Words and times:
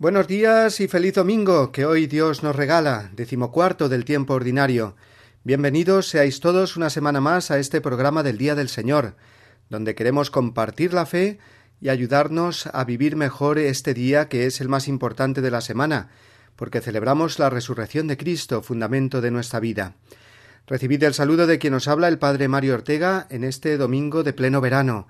Buenos 0.00 0.28
días 0.28 0.80
y 0.80 0.88
feliz 0.88 1.12
domingo 1.12 1.72
que 1.72 1.84
hoy 1.84 2.06
Dios 2.06 2.42
nos 2.42 2.56
regala, 2.56 3.10
decimocuarto 3.12 3.90
del 3.90 4.06
tiempo 4.06 4.32
ordinario. 4.32 4.96
Bienvenidos 5.44 6.08
seáis 6.08 6.40
todos 6.40 6.78
una 6.78 6.88
semana 6.88 7.20
más 7.20 7.50
a 7.50 7.58
este 7.58 7.82
programa 7.82 8.22
del 8.22 8.38
Día 8.38 8.54
del 8.54 8.70
Señor, 8.70 9.14
donde 9.68 9.94
queremos 9.94 10.30
compartir 10.30 10.94
la 10.94 11.04
fe 11.04 11.38
y 11.82 11.90
ayudarnos 11.90 12.66
a 12.72 12.82
vivir 12.84 13.14
mejor 13.14 13.58
este 13.58 13.92
día 13.92 14.30
que 14.30 14.46
es 14.46 14.62
el 14.62 14.70
más 14.70 14.88
importante 14.88 15.42
de 15.42 15.50
la 15.50 15.60
semana, 15.60 16.08
porque 16.56 16.80
celebramos 16.80 17.38
la 17.38 17.50
resurrección 17.50 18.06
de 18.06 18.16
Cristo, 18.16 18.62
fundamento 18.62 19.20
de 19.20 19.30
nuestra 19.30 19.60
vida. 19.60 19.96
Recibid 20.66 21.02
el 21.02 21.12
saludo 21.12 21.46
de 21.46 21.58
quien 21.58 21.74
nos 21.74 21.88
habla 21.88 22.08
el 22.08 22.18
Padre 22.18 22.48
Mario 22.48 22.72
Ortega 22.72 23.26
en 23.28 23.44
este 23.44 23.76
domingo 23.76 24.22
de 24.22 24.32
pleno 24.32 24.62
verano 24.62 25.08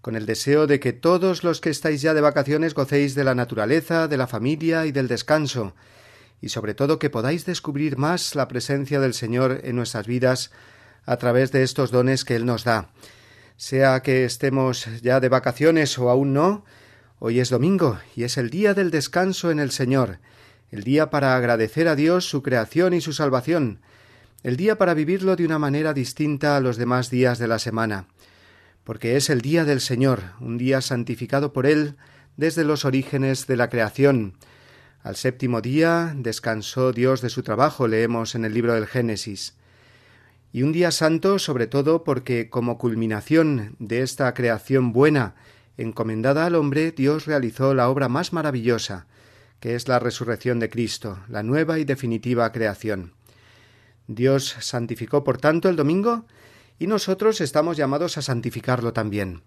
con 0.00 0.16
el 0.16 0.26
deseo 0.26 0.66
de 0.66 0.80
que 0.80 0.92
todos 0.92 1.44
los 1.44 1.60
que 1.60 1.70
estáis 1.70 2.00
ya 2.00 2.14
de 2.14 2.20
vacaciones 2.20 2.74
gocéis 2.74 3.14
de 3.14 3.24
la 3.24 3.34
naturaleza, 3.34 4.08
de 4.08 4.16
la 4.16 4.26
familia 4.26 4.86
y 4.86 4.92
del 4.92 5.08
descanso, 5.08 5.74
y 6.40 6.48
sobre 6.48 6.74
todo 6.74 6.98
que 6.98 7.10
podáis 7.10 7.44
descubrir 7.44 7.98
más 7.98 8.34
la 8.34 8.48
presencia 8.48 8.98
del 9.00 9.12
Señor 9.12 9.60
en 9.62 9.76
nuestras 9.76 10.06
vidas 10.06 10.50
a 11.04 11.16
través 11.16 11.52
de 11.52 11.62
estos 11.62 11.90
dones 11.90 12.24
que 12.24 12.34
Él 12.34 12.46
nos 12.46 12.64
da. 12.64 12.90
Sea 13.56 14.00
que 14.00 14.24
estemos 14.24 14.86
ya 15.02 15.20
de 15.20 15.28
vacaciones 15.28 15.98
o 15.98 16.08
aún 16.08 16.32
no, 16.32 16.64
hoy 17.18 17.40
es 17.40 17.50
domingo 17.50 17.98
y 18.16 18.24
es 18.24 18.38
el 18.38 18.48
día 18.48 18.72
del 18.72 18.90
descanso 18.90 19.50
en 19.50 19.60
el 19.60 19.70
Señor, 19.70 20.18
el 20.70 20.82
día 20.82 21.10
para 21.10 21.36
agradecer 21.36 21.88
a 21.88 21.96
Dios 21.96 22.24
su 22.24 22.42
creación 22.42 22.94
y 22.94 23.02
su 23.02 23.12
salvación, 23.12 23.80
el 24.42 24.56
día 24.56 24.78
para 24.78 24.94
vivirlo 24.94 25.36
de 25.36 25.44
una 25.44 25.58
manera 25.58 25.92
distinta 25.92 26.56
a 26.56 26.60
los 26.60 26.78
demás 26.78 27.10
días 27.10 27.38
de 27.38 27.48
la 27.48 27.58
semana 27.58 28.06
porque 28.90 29.16
es 29.16 29.30
el 29.30 29.40
día 29.40 29.64
del 29.64 29.80
Señor, 29.80 30.32
un 30.40 30.58
día 30.58 30.80
santificado 30.80 31.52
por 31.52 31.64
Él 31.64 31.94
desde 32.36 32.64
los 32.64 32.84
orígenes 32.84 33.46
de 33.46 33.56
la 33.56 33.70
creación. 33.70 34.34
Al 35.04 35.14
séptimo 35.14 35.60
día 35.60 36.12
descansó 36.16 36.90
Dios 36.90 37.20
de 37.20 37.28
su 37.28 37.44
trabajo, 37.44 37.86
leemos 37.86 38.34
en 38.34 38.44
el 38.44 38.52
libro 38.52 38.74
del 38.74 38.88
Génesis. 38.88 39.54
Y 40.52 40.64
un 40.64 40.72
día 40.72 40.90
santo 40.90 41.38
sobre 41.38 41.68
todo 41.68 42.02
porque 42.02 42.50
como 42.50 42.78
culminación 42.78 43.76
de 43.78 44.02
esta 44.02 44.34
creación 44.34 44.92
buena 44.92 45.36
encomendada 45.76 46.46
al 46.46 46.56
hombre, 46.56 46.90
Dios 46.90 47.26
realizó 47.26 47.74
la 47.74 47.88
obra 47.88 48.08
más 48.08 48.32
maravillosa, 48.32 49.06
que 49.60 49.76
es 49.76 49.86
la 49.86 50.00
resurrección 50.00 50.58
de 50.58 50.68
Cristo, 50.68 51.20
la 51.28 51.44
nueva 51.44 51.78
y 51.78 51.84
definitiva 51.84 52.50
creación. 52.50 53.12
Dios 54.08 54.56
santificó, 54.58 55.22
por 55.22 55.38
tanto, 55.38 55.68
el 55.68 55.76
domingo 55.76 56.24
y 56.80 56.86
nosotros 56.86 57.42
estamos 57.42 57.76
llamados 57.76 58.16
a 58.16 58.22
santificarlo 58.22 58.94
también. 58.94 59.42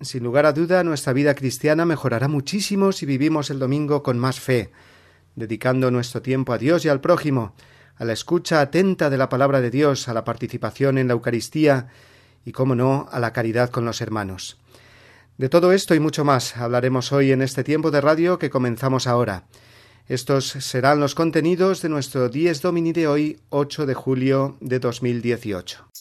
Sin 0.00 0.24
lugar 0.24 0.46
a 0.46 0.52
duda, 0.52 0.82
nuestra 0.82 1.12
vida 1.12 1.34
cristiana 1.34 1.84
mejorará 1.84 2.28
muchísimo 2.28 2.92
si 2.92 3.04
vivimos 3.04 3.50
el 3.50 3.58
domingo 3.58 4.02
con 4.02 4.18
más 4.18 4.40
fe, 4.40 4.72
dedicando 5.36 5.90
nuestro 5.90 6.22
tiempo 6.22 6.54
a 6.54 6.58
Dios 6.58 6.86
y 6.86 6.88
al 6.88 7.02
prójimo, 7.02 7.54
a 7.96 8.06
la 8.06 8.14
escucha 8.14 8.62
atenta 8.62 9.10
de 9.10 9.18
la 9.18 9.28
palabra 9.28 9.60
de 9.60 9.70
Dios, 9.70 10.08
a 10.08 10.14
la 10.14 10.24
participación 10.24 10.96
en 10.96 11.08
la 11.08 11.12
Eucaristía 11.12 11.88
y, 12.46 12.52
cómo 12.52 12.74
no, 12.74 13.06
a 13.12 13.20
la 13.20 13.34
caridad 13.34 13.68
con 13.68 13.84
los 13.84 14.00
hermanos. 14.00 14.58
De 15.36 15.50
todo 15.50 15.72
esto 15.72 15.94
y 15.94 16.00
mucho 16.00 16.24
más 16.24 16.56
hablaremos 16.56 17.12
hoy 17.12 17.32
en 17.32 17.42
este 17.42 17.64
tiempo 17.64 17.90
de 17.90 18.00
radio 18.00 18.38
que 18.38 18.48
comenzamos 18.48 19.06
ahora. 19.06 19.44
Estos 20.08 20.46
serán 20.46 21.00
los 21.00 21.14
contenidos 21.14 21.82
de 21.82 21.90
nuestro 21.90 22.30
Dies 22.30 22.62
Domini 22.62 22.92
de 22.92 23.08
hoy, 23.08 23.40
8 23.50 23.84
de 23.84 23.94
julio 23.94 24.56
de 24.60 24.78
2018. 24.78 25.92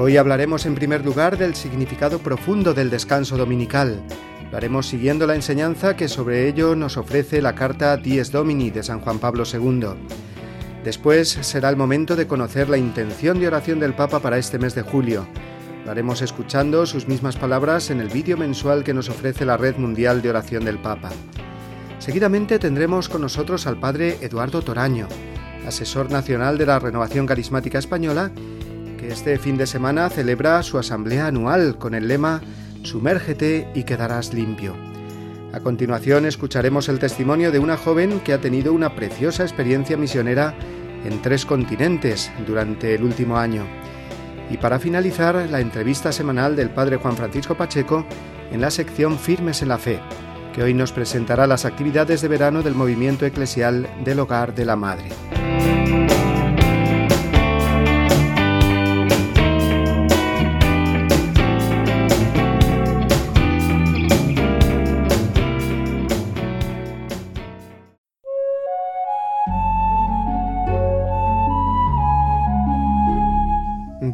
Hoy 0.00 0.16
hablaremos 0.16 0.64
en 0.64 0.76
primer 0.76 1.04
lugar 1.04 1.36
del 1.38 1.56
significado 1.56 2.20
profundo 2.20 2.72
del 2.72 2.88
descanso 2.88 3.36
dominical. 3.36 4.00
Lo 4.48 4.56
haremos 4.56 4.86
siguiendo 4.86 5.26
la 5.26 5.34
enseñanza 5.34 5.96
que 5.96 6.06
sobre 6.06 6.46
ello 6.46 6.76
nos 6.76 6.96
ofrece 6.96 7.42
la 7.42 7.56
carta 7.56 7.96
Dies 7.96 8.30
Domini 8.30 8.70
de 8.70 8.84
San 8.84 9.00
Juan 9.00 9.18
Pablo 9.18 9.42
II. 9.52 9.88
Después 10.84 11.30
será 11.40 11.68
el 11.68 11.76
momento 11.76 12.14
de 12.14 12.28
conocer 12.28 12.68
la 12.68 12.78
intención 12.78 13.40
de 13.40 13.48
oración 13.48 13.80
del 13.80 13.92
Papa 13.92 14.20
para 14.20 14.38
este 14.38 14.60
mes 14.60 14.76
de 14.76 14.82
julio. 14.82 15.26
Lo 15.84 15.90
haremos 15.90 16.22
escuchando 16.22 16.86
sus 16.86 17.08
mismas 17.08 17.36
palabras 17.36 17.90
en 17.90 18.00
el 18.00 18.08
vídeo 18.08 18.36
mensual 18.36 18.84
que 18.84 18.94
nos 18.94 19.08
ofrece 19.08 19.44
la 19.44 19.56
Red 19.56 19.78
Mundial 19.78 20.22
de 20.22 20.30
Oración 20.30 20.64
del 20.64 20.78
Papa. 20.78 21.10
Seguidamente 21.98 22.60
tendremos 22.60 23.08
con 23.08 23.22
nosotros 23.22 23.66
al 23.66 23.80
Padre 23.80 24.18
Eduardo 24.20 24.62
Toraño, 24.62 25.08
asesor 25.66 26.08
nacional 26.08 26.56
de 26.56 26.66
la 26.66 26.78
Renovación 26.78 27.26
Carismática 27.26 27.80
Española 27.80 28.30
que 28.98 29.08
este 29.08 29.38
fin 29.38 29.56
de 29.56 29.66
semana 29.66 30.10
celebra 30.10 30.62
su 30.62 30.76
asamblea 30.76 31.28
anual 31.28 31.78
con 31.78 31.94
el 31.94 32.08
lema 32.08 32.42
Sumérgete 32.82 33.70
y 33.74 33.84
quedarás 33.84 34.34
limpio. 34.34 34.76
A 35.52 35.60
continuación 35.60 36.26
escucharemos 36.26 36.88
el 36.90 36.98
testimonio 36.98 37.50
de 37.50 37.58
una 37.58 37.78
joven 37.78 38.20
que 38.20 38.34
ha 38.34 38.40
tenido 38.40 38.74
una 38.74 38.94
preciosa 38.94 39.44
experiencia 39.44 39.96
misionera 39.96 40.54
en 41.04 41.22
tres 41.22 41.46
continentes 41.46 42.30
durante 42.46 42.94
el 42.94 43.04
último 43.04 43.38
año. 43.38 43.64
Y 44.50 44.58
para 44.58 44.78
finalizar, 44.78 45.48
la 45.50 45.60
entrevista 45.60 46.12
semanal 46.12 46.56
del 46.56 46.70
Padre 46.70 46.96
Juan 46.96 47.16
Francisco 47.16 47.54
Pacheco 47.54 48.04
en 48.50 48.60
la 48.60 48.70
sección 48.70 49.18
Firmes 49.18 49.62
en 49.62 49.68
la 49.68 49.78
Fe, 49.78 50.00
que 50.54 50.62
hoy 50.62 50.74
nos 50.74 50.92
presentará 50.92 51.46
las 51.46 51.64
actividades 51.64 52.20
de 52.20 52.28
verano 52.28 52.62
del 52.62 52.74
movimiento 52.74 53.26
eclesial 53.26 53.88
del 54.04 54.20
Hogar 54.20 54.54
de 54.54 54.64
la 54.64 54.76
Madre. 54.76 55.08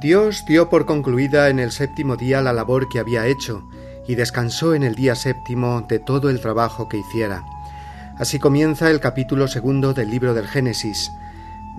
Dios 0.05 0.45
dio 0.45 0.69
por 0.69 0.85
concluida 0.85 1.49
en 1.49 1.59
el 1.59 1.73
séptimo 1.73 2.19
día 2.19 2.43
la 2.43 2.53
labor 2.53 2.91
que 2.91 2.99
había 2.99 3.27
hecho, 3.27 3.67
y 4.07 4.17
descansó 4.17 4.75
en 4.75 4.83
el 4.83 4.95
día 4.95 5.15
séptimo 5.15 5.87
de 5.89 5.99
todo 5.99 6.29
el 6.29 6.43
trabajo 6.43 6.91
que 6.91 6.99
hiciera. 6.99 7.43
Así 8.19 8.39
comienza 8.39 8.91
el 8.91 9.01
capítulo 9.01 9.49
segundo 9.49 9.95
del 9.95 10.11
libro 10.11 10.35
del 10.35 10.47
Génesis. 10.47 11.11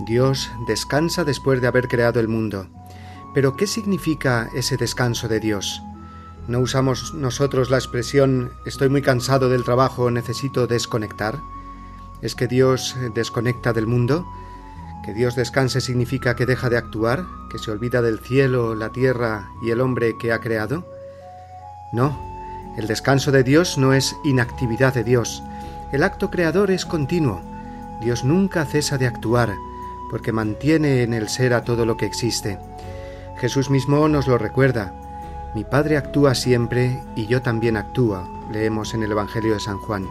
Dios 0.00 0.50
descansa 0.66 1.22
después 1.22 1.60
de 1.60 1.68
haber 1.68 1.86
creado 1.86 2.18
el 2.18 2.26
mundo. 2.26 2.66
Pero 3.32 3.56
¿qué 3.56 3.68
significa 3.68 4.50
ese 4.56 4.76
descanso 4.76 5.28
de 5.28 5.38
Dios? 5.38 5.80
¿No 6.48 6.58
usamos 6.58 7.14
nosotros 7.14 7.70
la 7.70 7.76
expresión 7.76 8.50
estoy 8.66 8.88
muy 8.88 9.02
cansado 9.02 9.48
del 9.48 9.62
trabajo, 9.62 10.10
necesito 10.10 10.66
desconectar? 10.66 11.38
¿Es 12.22 12.34
que 12.34 12.48
Dios 12.48 12.96
desconecta 13.14 13.72
del 13.72 13.86
mundo? 13.86 14.26
Que 15.06 15.14
Dios 15.14 15.36
descanse 15.36 15.80
significa 15.80 16.34
que 16.34 16.46
deja 16.46 16.68
de 16.68 16.76
actuar, 16.76 17.26
que 17.48 17.58
se 17.58 17.70
olvida 17.70 18.02
del 18.02 18.18
cielo, 18.18 18.74
la 18.74 18.90
tierra 18.90 19.48
y 19.62 19.70
el 19.70 19.80
hombre 19.80 20.18
que 20.18 20.32
ha 20.32 20.40
creado. 20.40 20.84
No, 21.92 22.18
el 22.76 22.88
descanso 22.88 23.30
de 23.30 23.44
Dios 23.44 23.78
no 23.78 23.92
es 23.92 24.16
inactividad 24.24 24.92
de 24.94 25.04
Dios. 25.04 25.44
El 25.92 26.02
acto 26.02 26.28
creador 26.28 26.72
es 26.72 26.84
continuo. 26.84 27.40
Dios 28.00 28.24
nunca 28.24 28.64
cesa 28.64 28.98
de 28.98 29.06
actuar, 29.06 29.54
porque 30.10 30.32
mantiene 30.32 31.04
en 31.04 31.14
el 31.14 31.28
ser 31.28 31.54
a 31.54 31.62
todo 31.62 31.86
lo 31.86 31.96
que 31.96 32.06
existe. 32.06 32.58
Jesús 33.38 33.70
mismo 33.70 34.08
nos 34.08 34.26
lo 34.26 34.38
recuerda. 34.38 34.92
Mi 35.54 35.62
Padre 35.62 35.98
actúa 35.98 36.34
siempre 36.34 37.00
y 37.14 37.26
yo 37.26 37.42
también 37.42 37.76
actúo, 37.76 38.28
leemos 38.50 38.92
en 38.92 39.04
el 39.04 39.12
Evangelio 39.12 39.54
de 39.54 39.60
San 39.60 39.78
Juan. 39.78 40.08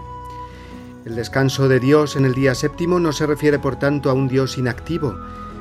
El 1.05 1.15
descanso 1.15 1.67
de 1.67 1.79
Dios 1.79 2.15
en 2.15 2.25
el 2.25 2.33
día 2.33 2.55
séptimo 2.55 2.99
no 2.99 3.13
se 3.13 3.27
refiere 3.27 3.59
por 3.59 3.75
tanto 3.75 4.09
a 4.09 4.13
un 4.13 4.27
Dios 4.27 4.57
inactivo, 4.57 5.15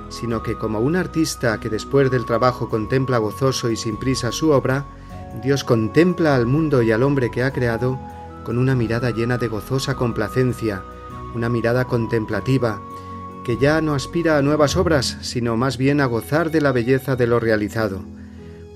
sino 0.09 0.43
que 0.43 0.57
como 0.57 0.81
un 0.81 0.97
artista 0.97 1.61
que 1.61 1.69
después 1.69 2.11
del 2.11 2.25
trabajo 2.25 2.71
contempla 2.71 3.19
gozoso 3.19 3.71
y 3.71 3.77
sin 3.77 3.99
prisa 3.99 4.33
su 4.33 4.53
obra, 4.53 4.87
Dios 5.43 5.63
contempla 5.63 6.35
al 6.35 6.47
mundo 6.47 6.81
y 6.81 6.93
al 6.93 7.03
hombre 7.03 7.31
que 7.31 7.43
ha 7.43 7.53
creado 7.53 8.01
con 8.43 8.57
una 8.57 8.75
mirada 8.75 9.11
llena 9.11 9.37
de 9.37 9.49
gozosa 9.49 9.97
complacencia, 9.97 10.83
una 11.35 11.51
mirada 11.51 11.85
contemplativa, 11.85 12.81
que 13.45 13.59
ya 13.59 13.83
no 13.83 13.93
aspira 13.95 14.39
a 14.39 14.43
nuevas 14.43 14.77
obras, 14.77 15.19
sino 15.21 15.59
más 15.59 15.77
bien 15.77 16.01
a 16.01 16.07
gozar 16.07 16.51
de 16.53 16.63
la 16.63 16.73
belleza 16.73 17.17
de 17.17 17.27
lo 17.27 17.39
realizado, 17.39 18.01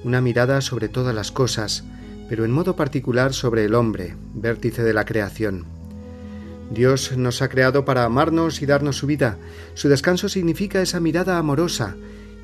una 0.05 0.21
mirada 0.21 0.61
sobre 0.61 0.91
todas 0.91 1.15
las 1.15 1.33
cosas, 1.33 1.85
pero 2.29 2.45
en 2.45 2.51
modo 2.51 2.77
particular 2.77 3.33
sobre 3.33 3.65
el 3.65 3.75
hombre, 3.75 4.17
vértice 4.35 4.83
de 4.83 4.93
la 4.93 5.07
creación. 5.07 5.78
Dios 6.71 7.17
nos 7.17 7.41
ha 7.41 7.49
creado 7.49 7.85
para 7.85 8.05
amarnos 8.05 8.61
y 8.61 8.67
darnos 8.67 8.97
su 8.97 9.07
vida. 9.07 9.39
Su 9.75 9.89
descanso 9.89 10.29
significa 10.29 10.83
esa 10.83 11.01
mirada 11.01 11.39
amorosa 11.39 11.97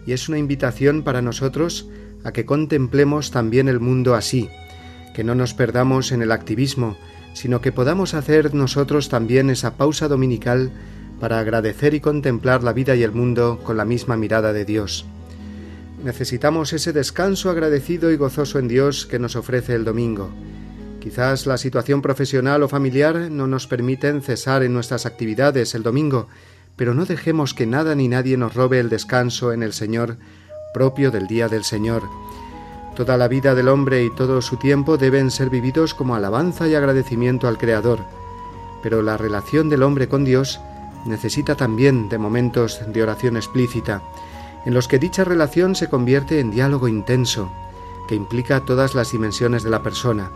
y 0.06 0.12
es 0.12 0.28
una 0.28 0.38
invitación 0.38 1.02
para 1.02 1.22
nosotros 1.22 1.88
a 2.24 2.32
que 2.32 2.46
contemplemos 2.46 3.30
también 3.30 3.68
el 3.68 3.80
mundo 3.80 4.14
así, 4.14 4.48
que 5.14 5.24
no 5.24 5.34
nos 5.34 5.54
perdamos 5.54 6.10
en 6.12 6.22
el 6.22 6.32
activismo, 6.32 6.96
sino 7.34 7.60
que 7.60 7.72
podamos 7.72 8.14
hacer 8.14 8.54
nosotros 8.54 9.08
también 9.08 9.50
esa 9.50 9.76
pausa 9.76 10.08
dominical 10.08 10.70
para 11.20 11.38
agradecer 11.38 11.94
y 11.94 12.00
contemplar 12.00 12.62
la 12.62 12.72
vida 12.72 12.96
y 12.96 13.02
el 13.02 13.12
mundo 13.12 13.60
con 13.62 13.76
la 13.76 13.84
misma 13.84 14.16
mirada 14.16 14.52
de 14.52 14.64
Dios. 14.64 15.04
Necesitamos 16.02 16.72
ese 16.72 16.92
descanso 16.92 17.50
agradecido 17.50 18.10
y 18.10 18.16
gozoso 18.16 18.58
en 18.58 18.68
Dios 18.68 19.06
que 19.06 19.18
nos 19.18 19.36
ofrece 19.36 19.74
el 19.74 19.84
domingo. 19.84 20.30
Quizás 21.04 21.46
la 21.46 21.58
situación 21.58 22.00
profesional 22.00 22.62
o 22.62 22.68
familiar 22.68 23.30
no 23.30 23.46
nos 23.46 23.66
permiten 23.66 24.22
cesar 24.22 24.62
en 24.62 24.72
nuestras 24.72 25.04
actividades 25.04 25.74
el 25.74 25.82
domingo, 25.82 26.28
pero 26.76 26.94
no 26.94 27.04
dejemos 27.04 27.52
que 27.52 27.66
nada 27.66 27.94
ni 27.94 28.08
nadie 28.08 28.38
nos 28.38 28.54
robe 28.54 28.80
el 28.80 28.88
descanso 28.88 29.52
en 29.52 29.62
el 29.62 29.74
Señor 29.74 30.16
propio 30.72 31.10
del 31.10 31.26
día 31.26 31.48
del 31.48 31.62
Señor 31.62 32.02
Toda 32.96 33.18
la 33.18 33.28
vida 33.28 33.54
del 33.54 33.68
hombre 33.68 34.02
y 34.02 34.10
todo 34.10 34.40
su 34.40 34.56
tiempo 34.56 34.96
deben 34.96 35.30
ser 35.30 35.50
vividos 35.50 35.92
como 35.92 36.14
alabanza 36.14 36.68
y 36.68 36.74
agradecimiento 36.74 37.48
al 37.48 37.58
Creador, 37.58 37.98
pero 38.82 39.02
la 39.02 39.18
relación 39.18 39.68
del 39.68 39.82
hombre 39.82 40.08
con 40.08 40.24
Dios 40.24 40.58
necesita 41.04 41.54
también 41.54 42.08
de 42.08 42.16
momentos 42.16 42.80
de 42.86 43.02
oración 43.02 43.36
explícita, 43.36 44.00
en 44.64 44.72
los 44.72 44.88
que 44.88 44.98
dicha 44.98 45.22
relación 45.22 45.74
se 45.74 45.90
convierte 45.90 46.40
en 46.40 46.50
diálogo 46.50 46.88
intenso, 46.88 47.52
que 48.08 48.14
implica 48.14 48.64
todas 48.64 48.94
las 48.94 49.12
dimensiones 49.12 49.64
de 49.64 49.70
la 49.70 49.82
persona. 49.82 50.30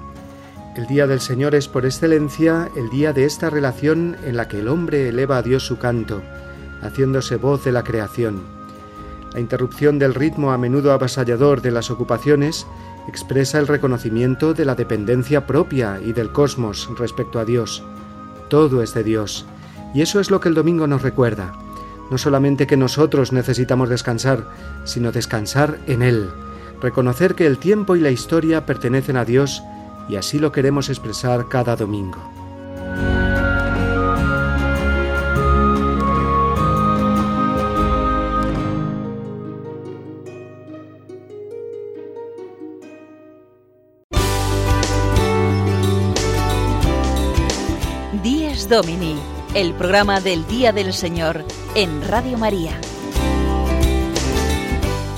El 0.79 0.87
día 0.87 1.09
del 1.09 1.19
Señor 1.19 1.57
es 1.57 1.67
por 1.67 1.85
excelencia 1.85 2.71
el 2.77 2.89
día 2.89 3.13
de 3.13 3.25
esta 3.25 3.51
relación 3.51 4.17
en 4.25 4.37
la 4.37 4.47
que 4.47 4.61
el 4.61 4.69
hombre 4.69 5.09
eleva 5.09 5.39
a 5.39 5.43
Dios 5.43 5.67
su 5.67 5.77
canto, 5.77 6.23
haciéndose 6.83 7.35
voz 7.35 7.65
de 7.65 7.73
la 7.73 7.83
creación. 7.83 8.45
La 9.35 9.41
interrupción 9.41 9.99
del 9.99 10.15
ritmo 10.15 10.53
a 10.53 10.57
menudo 10.57 10.93
avasallador 10.93 11.63
de 11.63 11.73
las 11.73 11.91
ocupaciones 11.91 12.65
expresa 13.09 13.59
el 13.59 13.67
reconocimiento 13.67 14.55
de 14.55 14.65
la 14.65 14.77
dependencia 14.77 15.49
propia 15.49 15.99
y 16.01 16.13
del 16.13 16.31
cosmos 16.31 16.89
respecto 16.97 17.41
a 17.41 17.45
Dios. 17.45 17.83
Todo 18.49 18.81
es 18.81 18.95
de 18.95 19.03
Dios, 19.03 19.47
y 19.95 20.03
eso 20.03 20.21
es 20.21 20.31
lo 20.31 20.39
que 20.39 20.49
el 20.49 20.55
domingo 20.55 20.87
nos 20.87 21.03
recuerda. 21.03 21.55
No 22.09 22.19
solamente 22.19 22.69
que 22.69 22.77
nosotros 22.77 23.33
necesitamos 23.33 23.89
descansar, 23.89 24.49
sino 24.85 25.11
descansar 25.11 25.81
en 25.89 26.03
Él, 26.03 26.31
reconocer 26.81 27.35
que 27.35 27.47
el 27.47 27.59
tiempo 27.59 27.97
y 27.97 28.01
la 28.01 28.13
historia 28.13 28.65
pertenecen 28.65 29.17
a 29.17 29.25
Dios, 29.25 29.61
y 30.09 30.17
así 30.17 30.39
lo 30.39 30.53
queremos 30.53 30.89
expresar 30.89 31.49
cada 31.49 31.77
domingo. 31.77 32.19
Domini, 48.69 49.17
el 49.55 49.73
programa 49.73 50.21
del 50.21 50.47
Día 50.47 50.73
del 50.73 50.93
Señor 50.93 51.43
en 51.75 52.07
Radio 52.07 52.37
María. 52.37 52.79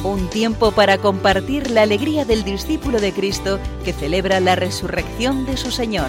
Un 0.02 0.28
tiempo 0.30 0.72
para 0.72 0.96
compartir 0.96 1.70
la 1.70 1.82
alegría 1.82 2.24
del 2.24 2.42
discípulo 2.42 3.00
de 3.00 3.12
Cristo 3.12 3.58
que 3.84 3.92
celebra 3.92 4.40
la 4.40 4.56
resurrección 4.56 5.44
de 5.44 5.58
su 5.58 5.70
Señor. 5.70 6.08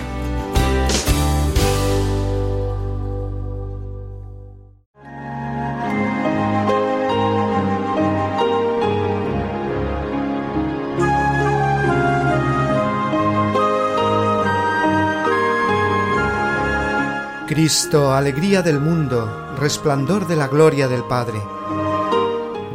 Cristo, 17.45 18.13
alegría 18.13 18.61
del 18.61 18.79
mundo, 18.79 19.53
resplandor 19.59 20.25
de 20.25 20.37
la 20.37 20.47
gloria 20.47 20.87
del 20.87 21.03
Padre. 21.03 21.41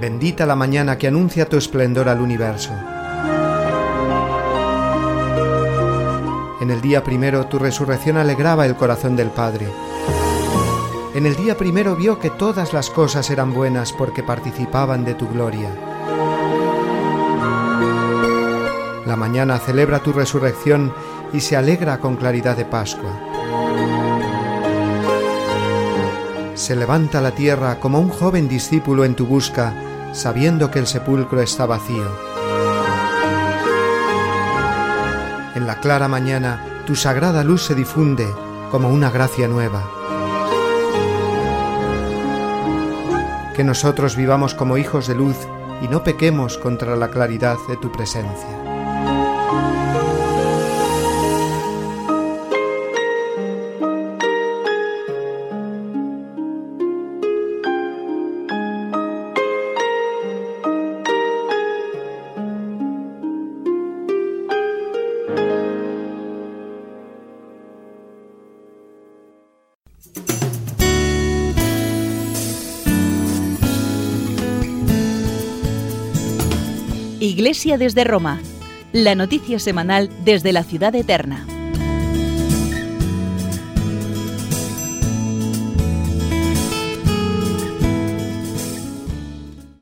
Bendita 0.07 0.47
la 0.47 0.55
mañana 0.55 0.97
que 0.99 1.09
anuncia 1.09 1.49
tu 1.49 1.57
esplendor 1.57 2.09
al 2.09 2.21
universo. 2.21 2.71
En 6.61 6.71
el 6.71 6.81
día 6.81 7.03
primero 7.03 7.49
tu 7.49 7.59
resurrección 7.59 8.17
alegraba 8.17 8.67
el 8.67 8.77
corazón 8.77 9.17
del 9.17 9.31
Padre. 9.31 9.67
En 11.13 11.27
el 11.27 11.35
día 11.35 11.57
primero 11.57 11.97
vio 11.97 12.21
que 12.21 12.31
todas 12.31 12.73
las 12.73 12.89
cosas 12.89 13.31
eran 13.31 13.53
buenas 13.53 13.93
porque 13.93 14.23
participaban 14.23 15.05
de 15.05 15.15
tu 15.15 15.27
gloria. 15.29 15.71
La 19.07 19.17
mañana 19.17 19.59
celebra 19.59 19.99
tu 19.99 20.13
resurrección 20.13 20.95
y 21.33 21.41
se 21.41 21.57
alegra 21.57 21.99
con 21.99 22.15
claridad 22.15 22.57
de 22.57 22.65
Pascua. 22.65 23.11
se 26.57 26.75
levanta 26.75 27.21
la 27.21 27.33
tierra 27.33 27.79
como 27.79 28.01
un 28.01 28.09
joven 28.09 28.49
discípulo 28.49 29.05
en 29.05 29.15
tu 29.15 29.27
busca, 29.27 29.73
sabiendo 30.17 30.71
que 30.71 30.79
el 30.79 30.87
sepulcro 30.87 31.43
está 31.43 31.67
vacío. 31.67 32.11
En 35.55 35.67
la 35.67 35.79
clara 35.81 36.09
mañana, 36.09 36.65
tu 36.87 36.97
sagrada 36.97 37.45
luz 37.45 37.63
se 37.63 37.75
difunde 37.75 38.27
como 38.71 38.89
una 38.89 39.11
gracia 39.11 39.47
nueva. 39.47 39.83
Que 43.55 43.63
nosotros 43.63 44.17
vivamos 44.17 44.55
como 44.55 44.79
hijos 44.79 45.07
de 45.07 45.15
luz 45.15 45.37
y 45.83 45.89
no 45.89 46.03
pequemos 46.03 46.57
contra 46.57 46.97
la 46.97 47.09
claridad 47.09 47.59
de 47.69 47.77
tu 47.77 47.93
presencia. 47.93 48.66
Desde 77.67 78.05
Roma, 78.05 78.41
la 78.93 79.17
noticia 79.17 79.59
semanal 79.59 80.09
desde 80.25 80.53
la 80.53 80.63
ciudad 80.63 80.95
eterna. 80.95 81.45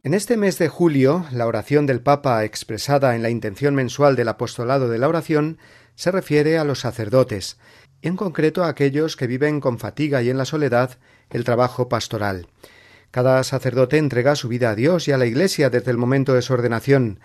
En 0.03 0.14
este 0.14 0.38
mes 0.38 0.59
de 0.59 0.69
julio, 0.69 1.26
la 1.31 1.47
oración 1.47 1.85
del 1.85 2.00
Papa 2.00 2.43
expresada 2.45 3.14
en 3.14 3.23
la 3.23 3.29
intención 3.29 3.75
mensual 3.75 4.17
del 4.17 4.29
apostolado 4.29 4.88
de 4.88 4.99
la 4.99 5.07
oración 5.07 5.59
se 5.95 6.11
refiere 6.11 6.59
a 6.59 6.64
los 6.64 6.81
sacerdotes, 6.81 7.59
en 8.03 8.17
concreto 8.17 8.64
a 8.64 8.69
aquellos 8.69 9.14
que 9.14 9.29
viven 9.29 9.61
con 9.61 9.79
fatiga 9.79 10.23
y 10.23 10.31
en 10.31 10.38
la 10.38 10.47
soledad 10.47 10.99
el 11.31 11.45
trabajo 11.45 11.88
pastoral. 11.91 12.49
Cada 13.11 13.45
sacerdote 13.45 13.99
entrega 13.99 14.35
su 14.35 14.49
vida 14.49 14.71
a 14.71 14.75
Dios 14.75 15.07
y 15.07 15.12
a 15.12 15.19
la 15.19 15.26
Iglesia 15.26 15.71
desde 15.71 15.93
el 15.93 15.99
momento 15.99 16.35
de 16.35 16.43
su 16.43 16.55
ordenación, 16.55 17.21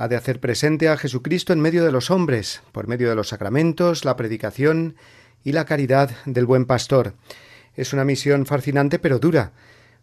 ha 0.00 0.08
de 0.08 0.16
hacer 0.16 0.40
presente 0.40 0.88
a 0.88 0.96
Jesucristo 0.96 1.52
en 1.52 1.60
medio 1.60 1.84
de 1.84 1.92
los 1.92 2.10
hombres, 2.10 2.62
por 2.72 2.88
medio 2.88 3.10
de 3.10 3.14
los 3.14 3.28
sacramentos, 3.28 4.06
la 4.06 4.16
predicación 4.16 4.96
y 5.44 5.52
la 5.52 5.66
caridad 5.66 6.10
del 6.24 6.46
buen 6.46 6.64
pastor. 6.64 7.12
Es 7.76 7.92
una 7.92 8.06
misión 8.06 8.46
fascinante 8.46 8.98
pero 8.98 9.18
dura. 9.18 9.52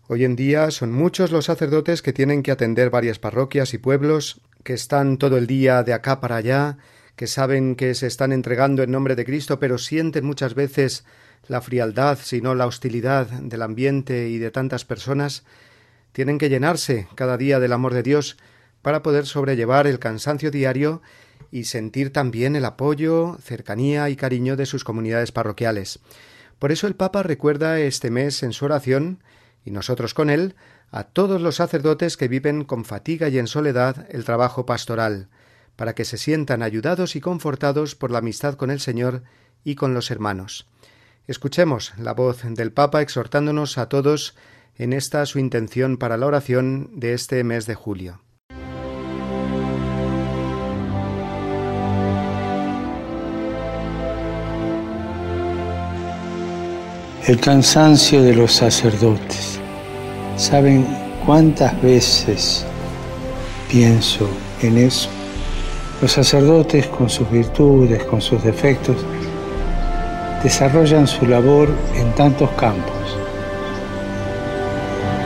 Hoy 0.08 0.24
en 0.24 0.36
día 0.36 0.70
son 0.70 0.92
muchos 0.92 1.32
los 1.32 1.46
sacerdotes 1.46 2.04
que 2.04 2.14
tienen 2.14 2.44
que 2.44 2.52
atender 2.52 2.92
varias 2.92 3.18
parroquias 3.18 3.74
y 3.74 3.80
pueblos, 3.80 4.40
que 4.64 4.74
están 4.74 5.18
todo 5.18 5.36
el 5.36 5.48
día 5.48 5.82
de 5.82 5.94
acá 5.94 6.20
para 6.20 6.36
allá, 6.36 6.78
que 7.16 7.26
saben 7.26 7.76
que 7.76 7.96
se 7.96 8.06
están 8.06 8.34
entregando 8.34 8.84
en 8.84 8.92
nombre 8.92 9.16
de 9.16 9.26
Cristo, 9.26 9.60
pero 9.60 9.80
sienten 9.80 10.26
muchas 10.26 10.54
veces 10.54 11.06
la 11.48 11.60
frialdad, 11.60 12.20
si 12.22 12.40
no 12.40 12.54
la 12.54 12.68
hostilidad 12.68 13.26
del 13.30 13.64
ambiente 13.64 14.30
y 14.30 14.38
de 14.38 14.52
tantas 14.52 14.86
personas, 14.86 15.44
tienen 16.12 16.38
que 16.38 16.50
llenarse 16.50 17.08
cada 17.16 17.36
día 17.36 17.60
del 17.60 17.74
amor 17.74 17.96
de 17.96 18.04
Dios, 18.04 18.38
para 18.88 19.04
poder 19.04 19.26
sobrellevar 19.26 19.86
el 19.86 20.00
cansancio 20.00 20.50
diario 20.50 21.02
y 21.52 21.66
sentir 21.66 22.14
también 22.14 22.56
el 22.56 22.64
apoyo, 22.64 23.36
cercanía 23.42 24.10
y 24.10 24.16
cariño 24.16 24.56
de 24.56 24.66
sus 24.66 24.86
comunidades 24.86 25.34
parroquiales. 25.34 26.00
Por 26.58 26.72
eso 26.72 26.88
el 26.88 26.96
Papa 26.96 27.22
recuerda 27.22 27.82
este 27.82 28.12
mes 28.12 28.44
en 28.44 28.54
su 28.54 28.64
oración, 28.64 29.22
y 29.66 29.72
nosotros 29.72 30.14
con 30.14 30.30
él, 30.30 30.56
a 30.90 31.04
todos 31.04 31.42
los 31.42 31.56
sacerdotes 31.56 32.16
que 32.16 32.30
viven 32.30 32.64
con 32.64 32.86
fatiga 32.86 33.28
y 33.28 33.40
en 33.40 33.48
soledad 33.48 34.06
el 34.10 34.24
trabajo 34.24 34.66
pastoral, 34.66 35.28
para 35.76 35.94
que 35.94 36.06
se 36.06 36.18
sientan 36.18 36.64
ayudados 36.64 37.18
y 37.18 37.20
confortados 37.20 37.94
por 37.94 38.10
la 38.10 38.20
amistad 38.20 38.54
con 38.54 38.72
el 38.72 38.80
Señor 38.80 39.22
y 39.66 39.76
con 39.76 39.94
los 39.94 40.12
hermanos. 40.12 40.66
Escuchemos 41.28 41.92
la 41.98 42.14
voz 42.14 42.44
del 42.44 42.72
Papa 42.72 43.02
exhortándonos 43.02 43.78
a 43.80 43.90
todos 43.90 44.34
en 44.78 44.94
esta 44.94 45.26
su 45.26 45.40
intención 45.40 45.98
para 45.98 46.16
la 46.16 46.28
oración 46.28 46.90
de 46.94 47.12
este 47.12 47.44
mes 47.44 47.66
de 47.66 47.76
julio. 47.76 48.22
El 57.28 57.42
cansancio 57.42 58.24
de 58.24 58.34
los 58.34 58.54
sacerdotes. 58.54 59.60
¿Saben 60.38 60.88
cuántas 61.26 61.82
veces 61.82 62.66
pienso 63.70 64.30
en 64.62 64.78
eso? 64.78 65.10
Los 66.02 66.14
sacerdotes 66.14 66.88
con 66.88 67.10
sus 67.10 67.30
virtudes, 67.30 68.02
con 68.06 68.22
sus 68.22 68.42
defectos, 68.46 68.96
desarrollan 70.42 71.06
su 71.06 71.26
labor 71.26 71.68
en 71.98 72.16
tantos 72.16 72.50
campos. 72.52 73.18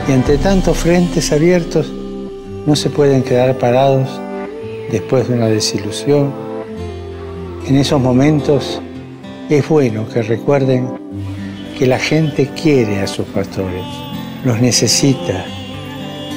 Y 0.08 0.12
ante 0.12 0.38
tantos 0.38 0.78
frentes 0.78 1.30
abiertos, 1.30 1.88
no 2.66 2.74
se 2.74 2.90
pueden 2.90 3.22
quedar 3.22 3.56
parados 3.58 4.08
después 4.90 5.28
de 5.28 5.34
una 5.34 5.46
desilusión. 5.46 6.32
En 7.64 7.76
esos 7.76 8.00
momentos 8.00 8.82
es 9.48 9.68
bueno 9.68 10.08
que 10.08 10.22
recuerden 10.22 11.01
que 11.82 11.88
la 11.88 11.98
gente 11.98 12.48
quiere 12.50 13.00
a 13.00 13.08
sus 13.08 13.26
pastores, 13.26 13.84
los 14.44 14.60
necesita, 14.60 15.44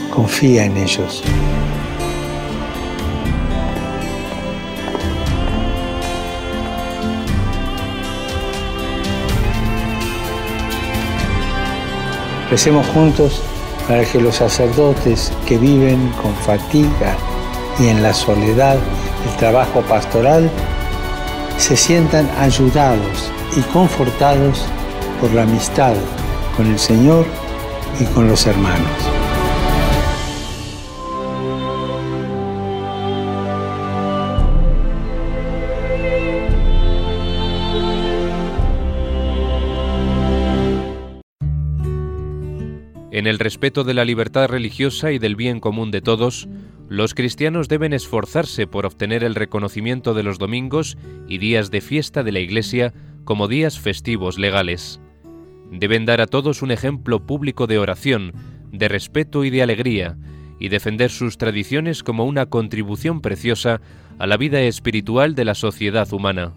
confía 0.09 0.65
en 0.65 0.75
ellos. 0.75 1.21
Recemos 12.49 12.87
juntos 12.87 13.43
para 13.87 14.03
que 14.03 14.19
los 14.19 14.37
sacerdotes 14.37 15.31
que 15.45 15.59
viven 15.59 16.09
con 16.23 16.33
fatiga 16.37 17.15
y 17.79 17.89
en 17.89 18.01
la 18.01 18.15
soledad 18.15 18.79
el 19.29 19.37
trabajo 19.37 19.81
pastoral 19.81 20.49
se 21.59 21.77
sientan 21.77 22.27
ayudados 22.39 23.31
y 23.55 23.61
confortados 23.71 24.65
por 25.25 25.33
la 25.33 25.41
amistad 25.41 25.95
con 26.55 26.67
el 26.67 26.77
Señor 26.77 27.25
y 27.99 28.05
con 28.13 28.27
los 28.27 28.45
hermanos. 28.45 28.85
En 43.09 43.25
el 43.25 43.39
respeto 43.39 43.83
de 43.83 43.95
la 43.95 44.05
libertad 44.05 44.47
religiosa 44.47 45.11
y 45.11 45.17
del 45.17 45.35
bien 45.35 45.59
común 45.59 45.89
de 45.89 46.01
todos, 46.01 46.47
los 46.87 47.15
cristianos 47.15 47.67
deben 47.67 47.93
esforzarse 47.93 48.67
por 48.67 48.85
obtener 48.85 49.23
el 49.23 49.33
reconocimiento 49.33 50.13
de 50.13 50.21
los 50.21 50.37
domingos 50.37 50.99
y 51.27 51.39
días 51.39 51.71
de 51.71 51.81
fiesta 51.81 52.21
de 52.21 52.31
la 52.31 52.41
Iglesia 52.41 52.93
como 53.23 53.47
días 53.47 53.79
festivos 53.79 54.37
legales. 54.37 54.99
Deben 55.71 56.05
dar 56.05 56.21
a 56.21 56.27
todos 56.27 56.61
un 56.61 56.71
ejemplo 56.71 57.25
público 57.25 57.67
de 57.67 57.79
oración, 57.79 58.33
de 58.71 58.87
respeto 58.87 59.43
y 59.43 59.49
de 59.49 59.63
alegría, 59.63 60.17
y 60.59 60.69
defender 60.69 61.11
sus 61.11 61.37
tradiciones 61.37 62.03
como 62.03 62.25
una 62.25 62.45
contribución 62.45 63.21
preciosa 63.21 63.81
a 64.19 64.27
la 64.27 64.37
vida 64.37 64.61
espiritual 64.61 65.35
de 65.35 65.45
la 65.45 65.55
sociedad 65.55 66.11
humana. 66.13 66.53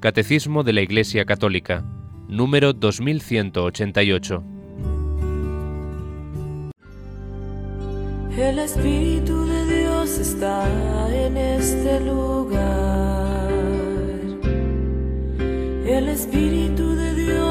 Catecismo 0.00 0.62
de 0.62 0.72
la 0.72 0.82
Iglesia 0.82 1.24
Católica, 1.24 1.84
número 2.28 2.72
2188. 2.72 4.44
El 8.38 8.60
Espíritu 8.60 9.44
de 9.46 9.80
Dios 9.80 10.18
está 10.18 10.64
en 11.12 11.36
este 11.36 12.00
lugar. 12.00 13.50
El 15.84 16.08
Espíritu 16.08 16.94
de 16.94 17.07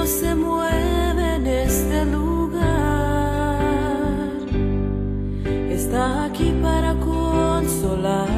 se 0.07 0.33
mueve 0.35 1.35
en 1.35 1.47
este 1.47 2.05
lugar. 2.05 3.59
Está 5.69 6.25
aquí 6.25 6.57
para 6.61 6.93
consolar. 6.95 8.29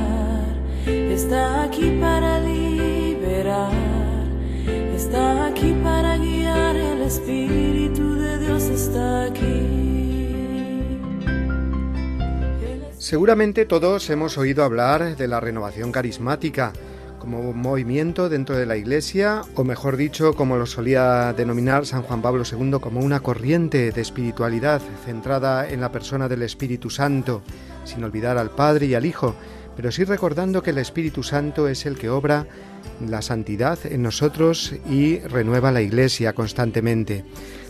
Está 0.88 1.64
aquí 1.64 1.98
para 2.02 2.40
liberar. 2.40 3.72
Está 4.96 5.46
aquí 5.46 5.76
para 5.84 6.18
guiar. 6.18 6.76
El 6.76 7.04
Espíritu 7.04 8.16
de 8.16 8.40
Dios 8.40 8.64
está 8.64 9.26
aquí. 9.26 9.80
Seguramente 12.98 13.66
todos 13.66 14.10
hemos 14.10 14.38
oído 14.38 14.64
hablar 14.64 15.16
de 15.16 15.28
la 15.28 15.40
renovación 15.40 15.92
carismática 15.92 16.74
como 17.20 17.54
movimiento 17.54 18.30
dentro 18.30 18.56
de 18.56 18.66
la 18.66 18.78
Iglesia, 18.78 19.44
o 19.56 19.64
mejor 19.64 19.98
dicho, 19.98 20.34
como 20.34 20.58
lo 20.58 20.66
solía 20.66 21.34
denominar 21.34 21.86
San 21.86 22.02
Juan 22.02 22.22
Pablo 22.22 22.44
II, 22.50 22.78
como 22.80 23.02
una 23.02 23.20
corriente 23.20 23.92
de 23.92 24.02
espiritualidad 24.02 24.82
centrada 25.06 25.70
en 25.70 25.82
la 25.82 25.92
persona 25.92 26.28
del 26.28 26.42
Espíritu 26.42 26.90
Santo, 26.90 27.44
sin 27.84 28.04
olvidar 28.04 28.38
al 28.38 28.52
Padre 28.52 28.88
y 28.88 28.96
al 28.96 29.06
Hijo, 29.06 29.36
pero 29.76 29.92
sí 29.92 30.04
recordando 30.04 30.64
que 30.64 30.72
el 30.72 30.78
Espíritu 30.78 31.22
Santo 31.24 31.68
es 31.68 31.86
el 31.86 31.98
que 31.98 32.10
obra 32.10 32.48
la 33.06 33.22
santidad 33.22 33.80
en 33.86 34.02
nosotros 34.02 34.74
y 34.90 35.20
renueva 35.20 35.72
la 35.72 35.82
Iglesia 35.82 36.34
constantemente. 36.34 37.26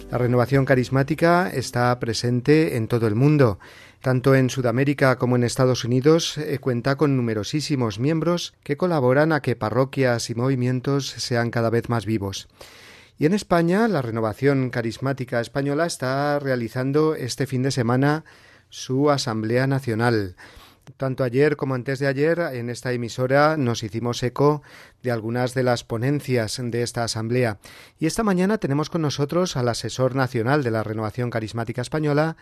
La 0.10 0.18
renovación 0.18 0.66
carismática 0.66 1.52
está 1.54 2.00
presente 2.00 2.78
en 2.78 2.88
todo 2.88 3.06
el 3.06 3.14
mundo 3.14 3.60
tanto 4.02 4.36
en 4.36 4.50
Sudamérica 4.50 5.18
como 5.18 5.36
en 5.36 5.44
Estados 5.44 5.84
Unidos 5.84 6.38
eh, 6.38 6.60
cuenta 6.60 6.96
con 6.96 7.18
numerosísimos 7.18 8.00
miembros 8.00 8.54
que 8.64 8.78
colaboran 8.78 9.32
a 9.32 9.42
que 9.42 9.56
parroquias 9.56 10.30
y 10.30 10.36
movimientos 10.36 11.10
sean 11.10 11.52
cada 11.52 11.70
vez 11.70 11.90
más 11.90 12.06
vivos. 12.06 12.48
Y 13.18 13.26
en 13.26 13.34
España, 13.34 13.88
la 13.90 14.02
Renovación 14.02 14.70
Carismática 14.70 15.42
Española 15.42 15.86
está 15.86 16.40
realizando 16.40 17.16
este 17.16 17.48
fin 17.48 17.64
de 17.64 17.72
semana 17.72 18.24
su 18.70 19.12
Asamblea 19.12 19.68
Nacional. 19.68 20.38
Tanto 20.98 21.24
ayer 21.24 21.56
como 21.56 21.76
antes 21.76 22.00
de 22.00 22.08
ayer, 22.08 22.40
en 22.40 22.70
esta 22.70 22.94
emisora 22.94 23.58
nos 23.58 23.84
hicimos 23.84 24.24
eco 24.24 24.64
de 25.04 25.12
algunas 25.12 25.54
de 25.54 25.64
las 25.64 25.84
ponencias 25.84 26.60
de 26.64 26.82
esta 26.82 27.04
asamblea. 27.04 27.60
Y 28.00 28.06
esta 28.06 28.24
mañana 28.24 28.58
tenemos 28.58 28.90
con 28.90 29.02
nosotros 29.02 29.58
al 29.58 29.68
asesor 29.68 30.16
nacional 30.16 30.64
de 30.64 30.72
la 30.72 30.84
Renovación 30.84 31.30
Carismática 31.30 31.82
Española, 31.82 32.38